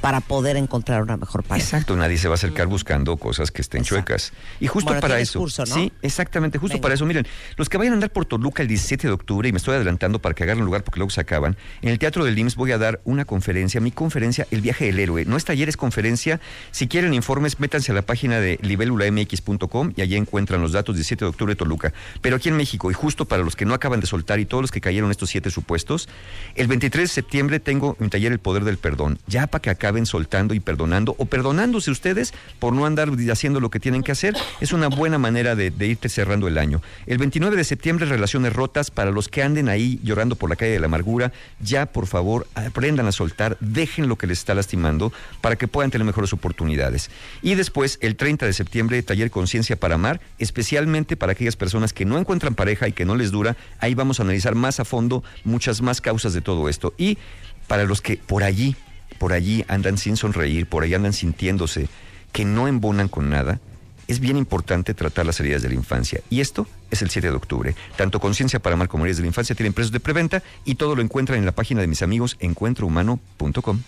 para 0.00 0.20
poder 0.20 0.56
encontrar 0.56 1.02
una 1.02 1.16
mejor 1.16 1.42
pareja. 1.42 1.64
Exacto, 1.64 1.96
nadie 1.96 2.18
se 2.18 2.28
va 2.28 2.34
a 2.34 2.36
acercar 2.36 2.66
buscando 2.66 3.16
cosas 3.16 3.50
que 3.50 3.62
estén 3.62 3.82
chuecas. 3.82 4.32
Y 4.60 4.66
justo 4.66 4.98
para 5.00 5.20
eso. 5.20 5.46
Sí, 5.48 5.92
exactamente, 6.02 6.58
justo 6.58 6.80
para 6.80 6.94
eso. 6.94 7.04
Miren, 7.06 7.26
los 7.56 7.68
que 7.68 7.78
vayan 7.78 7.92
a 7.92 7.96
andar 7.96 8.10
por 8.10 8.24
Toluca 8.24 8.62
el 8.62 8.68
17 8.68 9.06
de 9.06 9.12
octubre, 9.12 9.48
y 9.48 9.52
me 9.52 9.58
estoy 9.58 9.74
adelantando 9.74 10.20
para 10.20 10.34
que 10.34 10.44
hagan 10.44 10.58
lugar 10.58 10.84
porque 10.84 10.98
luego 11.00 11.10
se 11.10 11.20
acaban, 11.20 11.56
en 11.82 11.90
el 11.90 11.98
Teatro 11.98 12.24
del 12.24 12.38
IMSS 12.38 12.56
voy 12.56 12.72
a 12.72 12.78
dar 12.78 13.00
una 13.04 13.24
conferencia, 13.24 13.80
mi 13.80 13.90
conferencia, 13.90 14.46
El 14.50 14.60
viaje 14.60 14.86
del 14.86 14.98
héroe. 14.98 15.24
No 15.24 15.36
es 15.36 15.44
taller, 15.44 15.68
es 15.68 15.76
conferencia. 15.76 16.40
Si 16.70 16.88
quieren 16.88 17.14
informes, 17.14 17.60
métanse 17.60 17.92
a 17.92 17.94
la 17.94 18.02
página 18.02 18.40
de 18.40 18.58
libelulamx.com 18.62 19.92
y 19.96 20.02
allí 20.02 20.16
encuentran 20.16 20.60
los 20.62 20.72
datos 20.72 20.94
17 20.94 21.24
de 21.24 21.28
octubre 21.28 21.52
de 21.52 21.56
Toluca. 21.56 21.92
Pero 22.20 22.36
aquí 22.36 22.48
en 22.48 22.56
México, 22.56 22.90
y 22.90 22.94
justo 22.94 23.24
para 23.24 23.42
los 23.42 23.56
que 23.56 23.64
no 23.64 23.74
acaban 23.74 24.00
de 24.00 24.06
soltar 24.06 24.38
y 24.40 24.46
todos 24.46 24.62
los 24.62 24.70
que 24.70 24.80
cayeron 24.80 25.10
estos 25.10 25.30
siete 25.30 25.50
supuestos, 25.50 26.08
el 26.54 26.66
23 26.66 27.04
de 27.04 27.08
septiembre 27.08 27.60
tengo 27.60 27.96
un 27.98 28.10
taller 28.10 28.32
El 28.32 28.38
Poder 28.38 28.64
del 28.64 28.78
Perdón. 28.78 29.18
Ya 29.26 29.46
para 29.46 29.62
que 29.62 29.70
acaben 29.70 29.87
soltando 30.06 30.54
y 30.54 30.60
perdonando 30.60 31.14
o 31.18 31.26
perdonándose 31.26 31.90
ustedes 31.90 32.32
por 32.58 32.72
no 32.72 32.86
andar 32.86 33.10
haciendo 33.30 33.60
lo 33.60 33.70
que 33.70 33.80
tienen 33.80 34.02
que 34.02 34.12
hacer. 34.12 34.36
Es 34.60 34.72
una 34.72 34.88
buena 34.88 35.18
manera 35.18 35.54
de, 35.54 35.72
irte 35.86 36.08
cerrando 36.08 36.48
el 36.48 36.58
año. 36.58 36.82
El 37.06 37.18
29 37.18 37.56
de 37.56 37.64
septiembre, 37.64 38.06
relaciones 38.06 38.52
rotas. 38.52 38.90
Para 38.90 39.10
los 39.10 39.28
que 39.28 39.42
anden 39.42 39.68
ahí 39.68 40.00
llorando 40.02 40.36
por 40.36 40.50
la 40.50 40.56
calle 40.56 40.72
de 40.72 40.80
la 40.80 40.86
amargura, 40.86 41.32
ya 41.60 41.86
por 41.86 42.06
favor 42.06 42.46
aprendan 42.54 43.06
a 43.06 43.12
soltar, 43.12 43.56
dejen 43.60 44.08
lo 44.08 44.16
que 44.16 44.26
les 44.26 44.38
está 44.38 44.54
lastimando 44.54 45.12
para 45.40 45.56
que 45.56 45.68
puedan 45.68 45.90
tener 45.90 46.04
mejores 46.04 46.32
oportunidades. 46.32 47.10
Y 47.42 47.54
después, 47.54 47.98
el 48.02 48.16
30 48.16 48.46
de 48.46 48.52
septiembre, 48.52 49.02
taller 49.02 49.30
Conciencia 49.30 49.76
para 49.76 49.94
Amar, 49.94 50.20
especialmente 50.38 51.16
para 51.16 51.32
aquellas 51.32 51.56
personas 51.56 51.92
que 51.92 52.04
no 52.04 52.18
encuentran 52.18 52.54
pareja 52.54 52.88
y 52.88 52.92
que 52.92 53.04
no 53.04 53.14
les 53.14 53.30
dura. 53.30 53.56
Ahí 53.80 53.94
vamos 53.94 54.20
a 54.20 54.22
analizar 54.22 54.54
más 54.54 54.80
a 54.80 54.84
fondo 54.84 55.22
muchas 55.44 55.80
más 55.82 56.00
causas 56.00 56.34
de 56.34 56.40
todo 56.40 56.68
esto. 56.68 56.94
Y 56.98 57.18
para 57.66 57.84
los 57.84 58.00
que 58.00 58.16
por 58.16 58.42
allí 58.42 58.76
por 59.18 59.32
allí 59.32 59.64
andan 59.68 59.98
sin 59.98 60.16
sonreír, 60.16 60.66
por 60.66 60.82
ahí 60.82 60.94
andan 60.94 61.12
sintiéndose 61.12 61.88
que 62.32 62.44
no 62.44 62.68
embonan 62.68 63.08
con 63.08 63.30
nada, 63.30 63.60
es 64.06 64.20
bien 64.20 64.36
importante 64.36 64.94
tratar 64.94 65.26
las 65.26 65.38
heridas 65.38 65.62
de 65.62 65.68
la 65.68 65.74
infancia. 65.74 66.20
Y 66.30 66.40
esto 66.40 66.66
es 66.90 67.02
el 67.02 67.10
7 67.10 67.28
de 67.28 67.36
octubre. 67.36 67.74
Tanto 67.96 68.20
Conciencia 68.20 68.58
para 68.58 68.74
Amar 68.74 68.88
como 68.88 69.04
Heridas 69.04 69.18
de 69.18 69.22
la 69.22 69.28
Infancia 69.28 69.54
tienen 69.54 69.74
precios 69.74 69.92
de 69.92 70.00
preventa 70.00 70.42
y 70.64 70.76
todo 70.76 70.96
lo 70.96 71.02
encuentran 71.02 71.38
en 71.38 71.44
la 71.44 71.52
página 71.52 71.82
de 71.82 71.86
mis 71.86 72.02
amigos 72.02 72.36
encuentrohumano.com. 72.40 73.80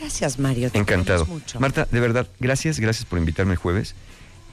Gracias, 0.00 0.38
Mario. 0.38 0.70
Encantado. 0.74 1.26
Marta, 1.58 1.86
de 1.90 2.00
verdad, 2.00 2.26
gracias, 2.40 2.80
gracias 2.80 3.04
por 3.04 3.18
invitarme 3.18 3.52
el 3.52 3.58
jueves. 3.58 3.94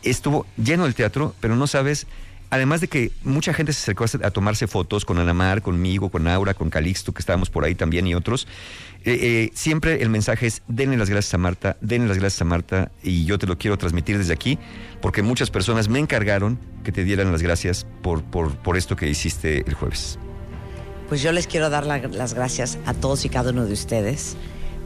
Estuvo 0.04 0.46
lleno 0.56 0.86
el 0.86 0.94
teatro, 0.94 1.36
pero 1.40 1.56
no 1.56 1.66
sabes 1.66 2.06
además 2.50 2.82
de 2.82 2.88
que 2.88 3.12
mucha 3.24 3.54
gente 3.54 3.74
se 3.74 3.82
acercó 3.82 4.06
a, 4.06 4.32
tomarse 4.32 4.68
fotos 4.68 5.06
con 5.06 5.18
Anamar, 5.18 5.62
conmigo, 5.62 6.10
con 6.10 6.28
Aura, 6.28 6.54
con 6.54 6.70
Calixto, 6.70 7.14
que 7.14 7.20
estábamos 7.20 7.50
por 7.50 7.66
ahí 7.66 7.76
también 7.76 8.08
y 8.08 8.16
otros, 8.16 8.48
eh, 9.06 9.20
eh, 9.22 9.52
siempre 9.54 10.02
el 10.02 10.10
mensaje 10.10 10.48
es 10.48 10.64
denle 10.68 10.98
las 10.98 11.10
gracias 11.10 11.34
a 11.34 11.38
Marta, 11.38 11.78
denle 11.80 12.08
las 12.08 12.18
gracias 12.18 12.42
a 12.42 12.46
Marta 12.46 12.92
y 13.04 13.26
yo 13.26 13.38
te 13.38 13.46
lo 13.46 13.58
quiero 13.58 13.78
transmitir 13.78 14.18
desde 14.18 14.34
aquí 14.34 14.58
porque 15.02 15.22
muchas 15.22 15.52
personas 15.52 15.90
me 15.90 16.00
encargaron 16.00 16.60
que 16.84 16.92
te 16.92 17.04
dieran 17.04 17.32
las 17.32 17.42
gracias 17.42 17.86
por, 18.02 18.24
por, 18.24 18.78
esto 18.78 18.96
que 18.96 19.08
hiciste 19.08 19.64
el 19.68 19.76
jueves. 19.76 20.18
Pues 21.08 21.22
yo 21.22 21.32
les 21.32 21.46
quiero 21.46 21.70
dar 21.70 21.86
las 21.86 22.34
gracias 22.34 22.80
a 22.86 22.96
todos 22.96 23.26
y 23.26 23.30
cada 23.30 23.52
uno 23.52 23.66
de 23.66 23.74
ustedes 23.74 24.36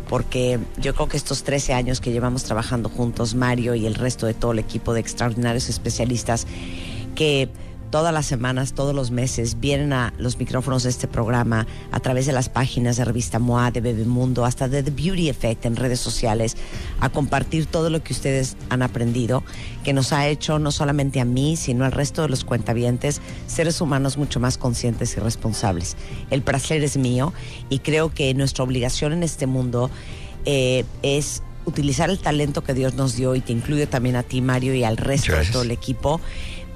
porque 0.09 0.59
yo 0.77 0.93
creo 0.95 1.07
que 1.07 1.17
estos 1.17 1.43
13 1.43 1.73
años 1.73 2.01
que 2.01 2.11
llevamos 2.11 2.43
trabajando 2.43 2.89
juntos, 2.89 3.35
Mario 3.35 3.75
y 3.75 3.85
el 3.85 3.95
resto 3.95 4.25
de 4.25 4.33
todo 4.33 4.51
el 4.51 4.59
equipo 4.59 4.93
de 4.93 4.99
extraordinarios 4.99 5.69
especialistas, 5.69 6.47
que 7.15 7.47
todas 7.89 8.13
las 8.13 8.25
semanas, 8.25 8.73
todos 8.73 8.93
los 8.93 9.11
meses, 9.11 9.59
vienen 9.59 9.93
a 9.93 10.13
los 10.17 10.37
micrófonos 10.37 10.83
de 10.83 10.89
este 10.89 11.07
programa 11.07 11.67
a 11.91 11.99
través 11.99 12.25
de 12.25 12.31
las 12.31 12.49
páginas 12.49 12.97
de 12.97 13.05
Revista 13.05 13.39
MOA, 13.39 13.71
de 13.71 13.81
Bebemundo, 13.81 14.45
hasta 14.45 14.67
de 14.67 14.83
The 14.83 14.91
Beauty 14.91 15.29
Effect 15.29 15.65
en 15.65 15.75
redes 15.75 15.99
sociales, 15.99 16.55
a 16.99 17.09
compartir 17.09 17.65
todo 17.65 17.89
lo 17.89 18.03
que 18.03 18.13
ustedes 18.13 18.57
han 18.69 18.81
aprendido, 18.81 19.43
que 19.83 19.93
nos 19.93 20.13
ha 20.13 20.27
hecho 20.27 20.59
no 20.59 20.71
solamente 20.71 21.19
a 21.19 21.25
mí, 21.25 21.55
sino 21.55 21.85
al 21.85 21.91
resto 21.91 22.21
de 22.21 22.29
los 22.29 22.43
cuentavientes, 22.43 23.21
seres 23.47 23.81
humanos 23.81 24.17
mucho 24.17 24.39
más 24.39 24.57
conscientes 24.57 25.15
y 25.17 25.19
responsables. 25.19 25.95
El 26.29 26.41
placer 26.41 26.83
es 26.83 26.97
mío 26.97 27.33
y 27.69 27.79
creo 27.79 28.13
que 28.13 28.33
nuestra 28.33 28.63
obligación 28.63 29.13
en 29.13 29.23
este 29.23 29.47
mundo 29.47 29.89
eh, 30.45 30.85
es 31.01 31.41
utilizar 31.65 32.09
el 32.09 32.19
talento 32.19 32.63
que 32.63 32.73
Dios 32.73 32.95
nos 32.95 33.15
dio 33.15 33.35
y 33.35 33.41
te 33.41 33.51
incluye 33.51 33.87
también 33.87 34.15
a 34.15 34.23
ti, 34.23 34.41
Mario, 34.41 34.73
y 34.73 34.83
al 34.83 34.97
resto 34.97 35.35
de 35.35 35.45
todo 35.45 35.61
el 35.61 35.71
equipo 35.71 36.19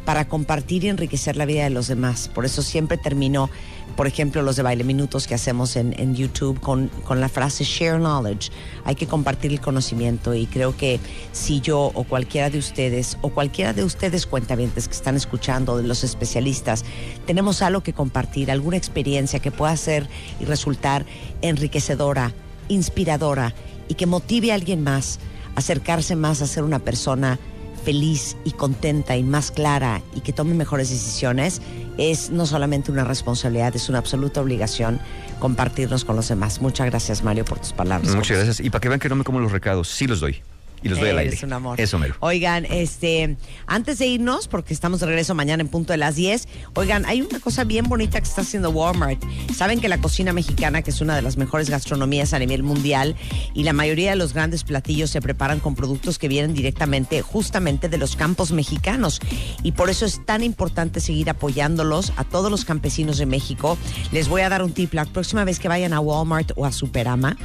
para 0.05 0.27
compartir 0.27 0.83
y 0.83 0.89
enriquecer 0.89 1.37
la 1.37 1.45
vida 1.45 1.63
de 1.63 1.69
los 1.69 1.87
demás. 1.87 2.29
Por 2.33 2.45
eso 2.45 2.61
siempre 2.61 2.97
termino, 2.97 3.49
por 3.95 4.07
ejemplo, 4.07 4.41
los 4.41 4.55
de 4.55 4.63
baile 4.63 4.83
minutos 4.83 5.27
que 5.27 5.35
hacemos 5.35 5.75
en, 5.75 6.15
YouTube 6.15 6.59
con, 6.59 6.89
con, 7.05 7.21
la 7.21 7.29
frase 7.29 7.63
share 7.63 7.97
knowledge. 7.97 8.51
Hay 8.85 8.95
que 8.95 9.07
compartir 9.07 9.51
el 9.51 9.61
conocimiento 9.61 10.33
y 10.33 10.45
creo 10.45 10.75
que 10.75 10.99
si 11.31 11.61
yo 11.61 11.91
o 11.93 12.03
cualquiera 12.03 12.49
de 12.49 12.57
ustedes 12.57 13.17
o 13.21 13.29
cualquiera 13.29 13.73
de 13.73 13.83
ustedes 13.83 14.25
cuentavientes 14.25 14.87
que 14.87 14.95
están 14.95 15.15
escuchando, 15.15 15.77
de 15.77 15.83
los 15.83 16.03
especialistas, 16.03 16.83
tenemos 17.25 17.61
algo 17.61 17.81
que 17.81 17.93
compartir, 17.93 18.51
alguna 18.51 18.77
experiencia 18.77 19.39
que 19.39 19.51
pueda 19.51 19.75
ser 19.77 20.07
y 20.39 20.45
resultar 20.45 21.05
enriquecedora, 21.41 22.33
inspiradora 22.67 23.53
y 23.87 23.95
que 23.95 24.05
motive 24.05 24.51
a 24.51 24.55
alguien 24.55 24.83
más 24.83 25.19
acercarse 25.55 26.15
más 26.15 26.41
a 26.41 26.47
ser 26.47 26.63
una 26.63 26.79
persona 26.79 27.39
feliz 27.83 28.37
y 28.45 28.51
contenta 28.51 29.17
y 29.17 29.23
más 29.23 29.51
clara 29.51 30.01
y 30.15 30.21
que 30.21 30.33
tome 30.33 30.53
mejores 30.53 30.89
decisiones, 30.89 31.61
es 31.97 32.29
no 32.29 32.45
solamente 32.45 32.91
una 32.91 33.03
responsabilidad, 33.03 33.75
es 33.75 33.89
una 33.89 33.99
absoluta 33.99 34.41
obligación 34.41 34.99
compartirnos 35.39 36.05
con 36.05 36.15
los 36.15 36.27
demás. 36.29 36.61
Muchas 36.61 36.87
gracias, 36.87 37.23
Mario, 37.23 37.45
por 37.45 37.59
tus 37.59 37.73
palabras. 37.73 38.15
Muchas 38.15 38.37
gracias. 38.37 38.59
Y 38.59 38.69
para 38.69 38.81
que 38.81 38.89
vean 38.89 38.99
que 38.99 39.09
no 39.09 39.15
me 39.15 39.23
como 39.23 39.39
los 39.39 39.51
recados, 39.51 39.89
sí 39.89 40.07
los 40.07 40.19
doy 40.19 40.41
y 40.83 40.89
los 40.89 40.99
doy 40.99 41.09
al 41.09 41.19
aire. 41.19 41.35
Es 41.35 41.43
un 41.43 41.53
amor. 41.53 41.79
Eso 41.79 41.97
mero. 41.97 42.15
Oigan, 42.19 42.65
este, 42.65 43.37
antes 43.65 43.99
de 43.99 44.07
irnos, 44.07 44.47
porque 44.47 44.73
estamos 44.73 44.99
de 44.99 45.05
regreso 45.05 45.33
mañana 45.33 45.61
en 45.61 45.69
punto 45.69 45.93
de 45.93 45.97
las 45.97 46.15
10, 46.15 46.47
oigan, 46.75 47.05
hay 47.05 47.21
una 47.21 47.39
cosa 47.39 47.63
bien 47.63 47.85
bonita 47.87 48.19
que 48.19 48.27
está 48.27 48.41
haciendo 48.41 48.69
Walmart. 48.69 49.23
Saben 49.55 49.79
que 49.79 49.87
la 49.87 49.99
cocina 49.99 50.33
mexicana, 50.33 50.81
que 50.81 50.91
es 50.91 51.01
una 51.01 51.15
de 51.15 51.21
las 51.21 51.37
mejores 51.37 51.69
gastronomías 51.69 52.33
a 52.33 52.39
nivel 52.39 52.63
mundial, 52.63 53.15
y 53.53 53.63
la 53.63 53.73
mayoría 53.73 54.11
de 54.11 54.15
los 54.15 54.33
grandes 54.33 54.63
platillos 54.63 55.09
se 55.09 55.21
preparan 55.21 55.59
con 55.59 55.75
productos 55.75 56.19
que 56.19 56.27
vienen 56.27 56.53
directamente, 56.53 57.21
justamente 57.21 57.89
de 57.89 57.97
los 57.97 58.15
campos 58.15 58.51
mexicanos. 58.51 59.19
Y 59.63 59.71
por 59.71 59.89
eso 59.89 60.05
es 60.05 60.25
tan 60.25 60.43
importante 60.43 60.99
seguir 60.99 61.29
apoyándolos 61.29 62.13
a 62.17 62.23
todos 62.23 62.51
los 62.51 62.65
campesinos 62.65 63.17
de 63.17 63.25
México. 63.25 63.77
Les 64.11 64.27
voy 64.27 64.41
a 64.41 64.49
dar 64.49 64.63
un 64.63 64.73
tip. 64.73 64.93
La 64.93 65.05
próxima 65.05 65.43
vez 65.45 65.59
que 65.59 65.67
vayan 65.67 65.93
a 65.93 65.99
Walmart 65.99 66.51
o 66.55 66.65
a 66.65 66.71
Superama, 66.71 67.37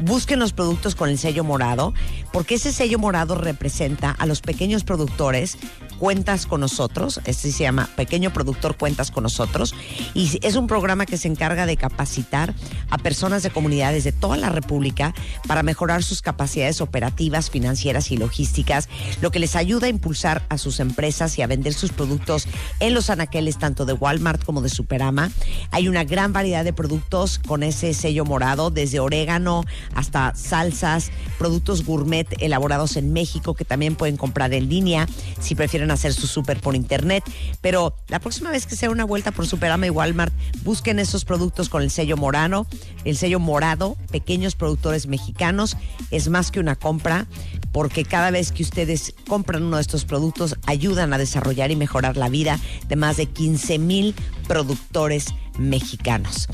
busquen 0.00 0.38
los 0.38 0.52
productos 0.52 0.94
con 0.94 1.08
el 1.08 1.18
sello 1.18 1.44
morado, 1.44 1.92
porque 2.32 2.54
ese 2.54 2.72
sello 2.72 2.85
sello 2.86 3.00
morado 3.00 3.34
representa 3.34 4.12
a 4.12 4.26
los 4.26 4.42
pequeños 4.42 4.84
productores 4.84 5.58
Cuentas 5.98 6.46
con 6.46 6.60
nosotros, 6.60 7.20
este 7.24 7.50
se 7.50 7.62
llama 7.64 7.88
Pequeño 7.96 8.30
Productor 8.32 8.76
Cuentas 8.76 9.10
con 9.10 9.22
nosotros, 9.22 9.74
y 10.12 10.38
es 10.42 10.56
un 10.56 10.66
programa 10.66 11.06
que 11.06 11.16
se 11.16 11.28
encarga 11.28 11.64
de 11.64 11.78
capacitar 11.78 12.54
a 12.90 12.98
personas 12.98 13.42
de 13.42 13.50
comunidades 13.50 14.04
de 14.04 14.12
toda 14.12 14.36
la 14.36 14.50
República 14.50 15.14
para 15.46 15.62
mejorar 15.62 16.02
sus 16.02 16.20
capacidades 16.20 16.82
operativas, 16.82 17.48
financieras 17.48 18.10
y 18.10 18.18
logísticas, 18.18 18.88
lo 19.22 19.30
que 19.30 19.38
les 19.38 19.56
ayuda 19.56 19.86
a 19.86 19.90
impulsar 19.90 20.44
a 20.50 20.58
sus 20.58 20.80
empresas 20.80 21.38
y 21.38 21.42
a 21.42 21.46
vender 21.46 21.72
sus 21.72 21.92
productos 21.92 22.46
en 22.80 22.92
los 22.92 23.08
anaqueles 23.08 23.58
tanto 23.58 23.86
de 23.86 23.94
Walmart 23.94 24.44
como 24.44 24.60
de 24.60 24.68
Superama. 24.68 25.30
Hay 25.70 25.88
una 25.88 26.04
gran 26.04 26.32
variedad 26.32 26.64
de 26.64 26.74
productos 26.74 27.38
con 27.38 27.62
ese 27.62 27.94
sello 27.94 28.24
morado, 28.26 28.70
desde 28.70 29.00
orégano 29.00 29.64
hasta 29.94 30.34
salsas, 30.34 31.10
productos 31.38 31.84
gourmet 31.84 32.26
elaborados 32.40 32.96
en 32.96 33.14
México 33.14 33.54
que 33.54 33.64
también 33.64 33.94
pueden 33.94 34.16
comprar 34.16 34.52
en 34.52 34.68
línea 34.68 35.08
si 35.40 35.54
prefieren 35.54 35.85
hacer 35.90 36.12
su 36.12 36.26
súper 36.26 36.60
por 36.60 36.74
internet. 36.74 37.24
Pero 37.60 37.94
la 38.08 38.20
próxima 38.20 38.50
vez 38.50 38.66
que 38.66 38.76
sea 38.76 38.90
una 38.90 39.04
vuelta 39.04 39.32
por 39.32 39.46
Superama 39.46 39.86
y 39.86 39.90
Walmart, 39.90 40.32
busquen 40.62 40.98
esos 40.98 41.24
productos 41.24 41.68
con 41.68 41.82
el 41.82 41.90
sello 41.90 42.16
morano, 42.16 42.66
el 43.04 43.16
sello 43.16 43.40
morado, 43.40 43.96
pequeños 44.10 44.54
productores 44.54 45.06
mexicanos. 45.06 45.76
Es 46.10 46.28
más 46.28 46.50
que 46.50 46.60
una 46.60 46.76
compra, 46.76 47.26
porque 47.72 48.04
cada 48.04 48.30
vez 48.30 48.52
que 48.52 48.62
ustedes 48.62 49.14
compran 49.28 49.62
uno 49.62 49.76
de 49.76 49.82
estos 49.82 50.04
productos, 50.04 50.56
ayudan 50.66 51.12
a 51.12 51.18
desarrollar 51.18 51.70
y 51.70 51.76
mejorar 51.76 52.16
la 52.16 52.28
vida 52.28 52.58
de 52.88 52.96
más 52.96 53.16
de 53.16 53.26
15 53.26 53.78
mil 53.78 54.14
productores 54.46 55.34
mexicanos. 55.58 56.48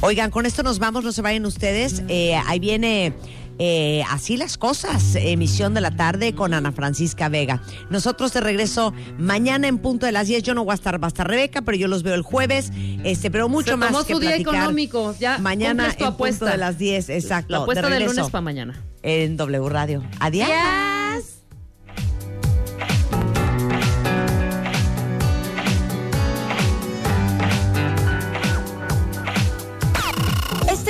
Oigan, 0.00 0.30
con 0.30 0.46
esto 0.46 0.62
nos 0.62 0.78
vamos, 0.78 1.04
no 1.04 1.12
se 1.12 1.22
vayan 1.22 1.46
ustedes. 1.46 2.02
Eh, 2.08 2.34
ahí 2.46 2.58
viene 2.58 3.14
eh, 3.58 4.02
así 4.08 4.36
las 4.36 4.58
cosas, 4.58 5.14
emisión 5.16 5.74
de 5.74 5.80
la 5.80 5.90
tarde 5.90 6.34
con 6.34 6.54
Ana 6.54 6.72
Francisca 6.72 7.28
Vega. 7.28 7.62
Nosotros 7.90 8.32
de 8.32 8.40
regreso 8.40 8.92
mañana 9.18 9.68
en 9.68 9.78
punto 9.78 10.06
de 10.06 10.12
las 10.12 10.28
10. 10.28 10.42
Yo 10.42 10.54
no 10.54 10.64
voy 10.64 10.72
a 10.72 10.74
estar, 10.74 11.02
va 11.02 11.06
a 11.06 11.08
estar 11.08 11.26
Rebeca, 11.26 11.62
pero 11.62 11.76
yo 11.76 11.88
los 11.88 12.02
veo 12.02 12.14
el 12.14 12.22
jueves. 12.22 12.70
Este, 13.04 13.30
pero 13.30 13.48
mucho 13.48 13.76
más 13.76 14.04
que 14.04 14.14
su 14.14 14.20
día 14.20 14.36
económico. 14.36 15.14
Ya 15.18 15.38
mañana 15.38 15.94
en 15.98 16.14
punto 16.14 16.44
de 16.44 16.56
las 16.56 16.78
10, 16.78 17.08
exacto. 17.10 17.52
La 17.52 17.58
apuesta 17.58 17.88
de 17.88 18.00
lunes 18.00 18.30
para 18.30 18.42
mañana. 18.42 18.82
En 19.02 19.36
W 19.36 19.68
Radio. 19.68 20.02
Adiós. 20.20 20.48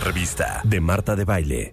revista 0.00 0.60
de 0.64 0.80
Marta 0.80 1.16
de 1.16 1.24
Baile. 1.24 1.72